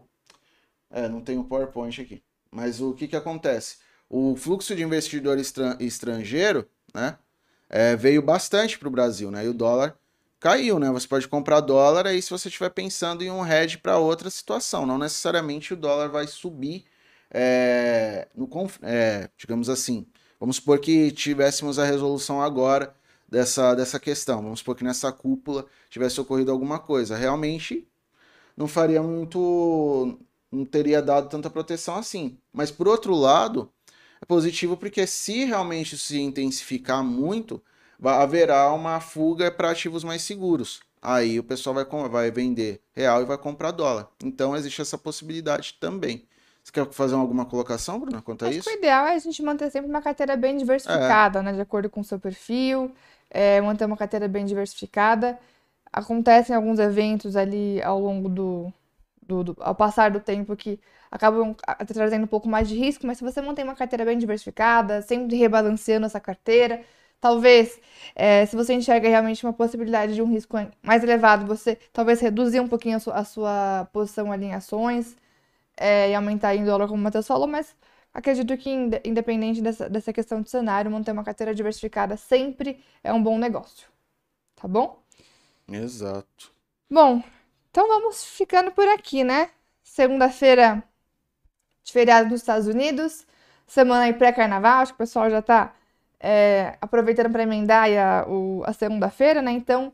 é, 0.92 1.08
não 1.08 1.22
tem 1.22 1.38
o 1.38 1.44
PowerPoint 1.44 2.02
aqui, 2.02 2.24
mas 2.52 2.82
o 2.82 2.94
que 2.94 3.08
que 3.08 3.16
acontece? 3.16 3.78
O 4.10 4.36
fluxo 4.36 4.76
de 4.76 4.84
investidor 4.84 5.40
estran- 5.40 5.78
estrangeiro, 5.80 6.68
né, 6.94 7.18
é, 7.70 7.96
veio 7.96 8.22
bastante 8.22 8.78
para 8.80 8.88
o 8.88 8.92
Brasil, 8.92 9.32
né, 9.32 9.46
e 9.46 9.50
o 9.50 9.54
dólar 9.54 9.98
caiu, 10.40 10.80
né? 10.80 10.90
Você 10.92 11.08
pode 11.08 11.28
comprar 11.28 11.62
dólar 11.62 12.06
aí 12.08 12.22
se 12.22 12.30
você 12.30 12.48
estiver 12.48 12.70
pensando 12.70 13.24
em 13.24 13.32
um 13.32 13.46
hedge 13.46 13.78
para 13.80 13.98
outra 13.98 14.30
situação. 14.30 14.86
Não 14.86 14.98
necessariamente 14.98 15.74
o 15.74 15.78
dólar 15.78 16.10
vai 16.10 16.28
subir, 16.28 16.86
é, 17.32 18.28
no, 18.36 18.48
é, 18.84 19.30
digamos 19.38 19.70
assim. 19.70 20.06
Vamos 20.40 20.58
supor 20.58 20.80
que 20.80 21.12
tivéssemos 21.12 21.80
a 21.80 21.86
resolução 21.86 22.42
agora 22.42 22.96
dessa, 23.28 23.74
dessa 23.76 24.00
questão. 24.00 24.42
Vamos 24.42 24.60
supor 24.60 24.76
que 24.76 24.84
nessa 24.84 25.12
cúpula 25.12 25.66
tivesse 25.90 26.20
ocorrido 26.22 26.52
alguma 26.52 26.80
coisa. 26.80 27.16
Realmente 27.16 27.88
não 28.56 28.68
faria 28.68 29.02
muito. 29.04 30.18
não 30.52 30.66
teria 30.66 31.02
dado 31.02 31.30
tanta 31.30 31.50
proteção 31.50 31.96
assim. 31.96 32.38
Mas 32.52 32.72
por 32.72 32.88
outro 32.88 33.14
lado, 33.16 33.72
é 34.22 34.26
positivo 34.26 34.78
porque 34.78 35.06
se 35.06 35.46
realmente 35.46 35.98
se 35.98 36.20
intensificar 36.20 37.04
muito, 37.04 37.62
haverá 38.02 38.72
uma 38.74 39.00
fuga 39.00 39.52
para 39.52 39.72
ativos 39.72 40.04
mais 40.04 40.22
seguros. 40.22 40.80
Aí 41.02 41.40
o 41.40 41.44
pessoal 41.44 41.76
vai, 41.76 41.86
vai 42.10 42.32
vender 42.32 42.82
real 42.94 43.22
e 43.22 43.26
vai 43.26 43.38
comprar 43.38 43.72
dólar. 43.72 44.08
Então 44.24 44.56
existe 44.56 44.82
essa 44.82 44.98
possibilidade 44.98 45.76
também. 45.80 46.28
Você 46.64 46.72
quer 46.74 46.86
fazer 46.92 47.16
alguma 47.16 47.46
colocação, 47.46 47.98
Bruna, 47.98 48.22
quanto 48.22 48.44
a 48.44 48.50
Acho 48.50 48.58
isso? 48.58 48.70
que 48.70 48.76
o 48.76 48.78
ideal 48.78 49.08
é 49.08 49.14
a 49.16 49.20
gente 49.20 49.42
manter 49.42 49.72
sempre 49.72 49.90
uma 49.90 50.02
carteira 50.02 50.36
bem 50.36 50.58
diversificada, 50.58 51.42
né? 51.42 51.54
De 51.54 51.62
acordo 51.62 51.90
com 51.90 52.02
o 52.02 52.04
seu 52.04 52.20
perfil, 52.20 52.92
é, 53.30 53.62
manter 53.62 53.86
uma 53.86 53.98
carteira 53.98 54.28
bem 54.28 54.46
diversificada. 54.46 55.40
Acontecem 55.92 56.56
alguns 56.56 56.80
eventos 56.80 57.36
ali 57.36 57.82
ao 57.82 58.00
longo 58.00 58.30
do, 58.30 58.74
do, 59.26 59.44
do- 59.44 59.58
ao 59.60 59.76
passar 59.76 60.12
do 60.12 60.20
tempo 60.20 60.56
que 60.56 60.80
acabam 61.12 61.56
trazendo 61.88 62.24
um 62.26 62.28
pouco 62.28 62.48
mais 62.50 62.68
de 62.68 62.76
risco, 62.78 63.08
mas 63.08 63.18
se 63.18 63.24
você 63.24 63.42
mantém 63.42 63.64
uma 63.66 63.76
carteira 63.76 64.06
bem 64.06 64.18
diversificada, 64.18 65.02
sempre 65.02 65.36
rebalanceando 65.38 66.06
essa 66.06 66.20
carteira, 66.20 66.84
talvez, 67.22 67.80
é, 68.16 68.46
se 68.46 68.56
você 68.56 68.74
enxerga 68.74 69.08
realmente 69.10 69.46
uma 69.46 69.54
possibilidade 69.54 70.14
de 70.16 70.22
um 70.22 70.28
risco 70.28 70.58
mais 70.84 71.04
elevado, 71.04 71.46
você 71.48 71.78
talvez 71.94 72.20
reduzir 72.22 72.60
um 72.60 72.68
pouquinho 72.68 72.98
a 72.98 73.00
sua, 73.00 73.14
a 73.16 73.24
sua 73.26 73.88
posição 73.94 74.32
ali 74.32 74.46
em 74.46 74.54
ações 74.54 75.16
é, 75.78 76.10
e 76.12 76.16
aumentar 76.16 76.56
em 76.56 76.66
dólar, 76.66 76.88
como 76.88 77.00
o 77.00 77.04
Matheus 77.04 77.28
falou, 77.28 77.48
mas 77.48 77.76
acredito 78.18 78.57
que, 78.57 78.70
inde- 78.72 79.01
independente 79.05 79.61
dessa, 79.61 79.89
dessa 79.89 80.13
questão 80.13 80.41
de 80.41 80.49
cenário, 80.51 80.91
manter 80.91 81.11
uma 81.13 81.24
carteira 81.26 81.55
diversificada 81.55 82.18
sempre 82.18 82.84
é 83.03 83.13
um 83.13 83.24
bom 83.24 83.38
negócio. 83.39 83.88
Tá 84.55 84.68
bom? 84.68 85.01
Exato. 85.70 86.51
Bom, 86.89 87.22
então 87.70 87.88
vamos 87.88 88.24
ficando 88.24 88.72
por 88.72 88.88
aqui, 88.89 89.24
né? 89.24 89.49
Segunda-feira 89.84 90.84
de 91.84 91.91
feriado 91.93 92.30
nos 92.30 92.41
Estados 92.41 92.68
Unidos, 92.68 93.26
semana 93.65 94.03
aí 94.05 94.13
pré-carnaval, 94.13 94.82
acho 94.82 94.91
que 94.93 94.95
o 94.95 94.99
pessoal 94.99 95.30
já 95.30 95.41
tá 95.41 95.74
é, 96.20 96.78
aproveitando 96.82 97.32
para 97.32 97.43
emendar 97.43 97.88
a, 97.91 98.28
o- 98.30 98.63
a 98.65 98.74
segunda-feira, 98.74 99.41
né? 99.41 99.51
Então, 99.51 99.93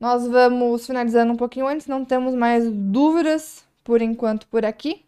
nós 0.00 0.26
vamos 0.26 0.86
finalizando 0.86 1.32
um 1.32 1.36
pouquinho 1.36 1.66
antes, 1.66 1.86
não 1.86 2.04
temos 2.04 2.34
mais 2.34 2.70
dúvidas 2.70 3.64
por 3.84 4.02
enquanto 4.02 4.46
por 4.48 4.64
aqui. 4.64 5.04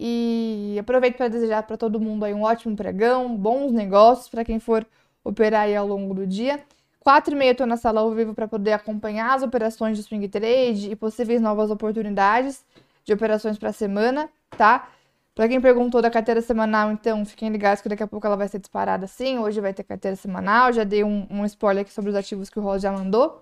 E 0.00 0.76
aproveito 0.78 1.16
para 1.16 1.26
desejar 1.26 1.64
para 1.64 1.76
todo 1.76 1.98
mundo 1.98 2.24
aí 2.24 2.32
um 2.32 2.42
ótimo 2.42 2.76
pregão, 2.76 3.36
bons 3.36 3.72
negócios 3.72 4.28
para 4.28 4.44
quem 4.44 4.60
for 4.60 4.86
operar 5.24 5.62
aí 5.62 5.74
ao 5.74 5.86
longo 5.86 6.14
do 6.14 6.24
dia. 6.24 6.62
Quatro 7.00 7.34
e 7.34 7.36
meia 7.36 7.54
tô 7.54 7.66
na 7.66 7.76
sala 7.76 8.00
ao 8.00 8.12
vivo 8.12 8.32
para 8.32 8.46
poder 8.46 8.72
acompanhar 8.72 9.34
as 9.34 9.42
operações 9.42 9.96
de 9.96 10.04
swing 10.04 10.28
trade 10.28 10.90
e 10.90 10.94
possíveis 10.94 11.40
novas 11.40 11.70
oportunidades 11.70 12.64
de 13.04 13.12
operações 13.12 13.58
para 13.58 13.70
a 13.70 13.72
semana, 13.72 14.28
tá? 14.56 14.88
Para 15.34 15.48
quem 15.48 15.60
perguntou 15.60 16.00
da 16.02 16.10
carteira 16.10 16.40
semanal, 16.42 16.92
então 16.92 17.24
fiquem 17.24 17.48
ligados 17.48 17.80
que 17.80 17.88
daqui 17.88 18.02
a 18.02 18.06
pouco 18.06 18.26
ela 18.26 18.36
vai 18.36 18.48
ser 18.48 18.58
disparada 18.58 19.06
sim. 19.06 19.38
Hoje 19.38 19.60
vai 19.60 19.72
ter 19.72 19.84
carteira 19.84 20.16
semanal. 20.16 20.72
Já 20.72 20.84
dei 20.84 21.02
um, 21.04 21.26
um 21.30 21.44
spoiler 21.44 21.82
aqui 21.82 21.92
sobre 21.92 22.10
os 22.10 22.16
ativos 22.16 22.50
que 22.50 22.58
o 22.58 22.62
Ross 22.62 22.82
já 22.82 22.92
mandou. 22.92 23.40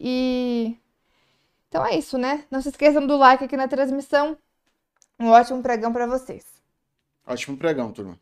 E 0.00 0.76
então 1.68 1.84
é 1.84 1.96
isso, 1.96 2.16
né? 2.16 2.44
Não 2.50 2.60
se 2.60 2.68
esqueçam 2.68 3.06
do 3.06 3.16
like 3.16 3.44
aqui 3.44 3.56
na 3.56 3.68
transmissão. 3.68 4.38
Um 5.18 5.28
ótimo 5.28 5.62
pregão 5.62 5.92
para 5.92 6.06
vocês. 6.06 6.44
Ótimo 7.26 7.56
pregão, 7.56 7.92
turma. 7.92 8.20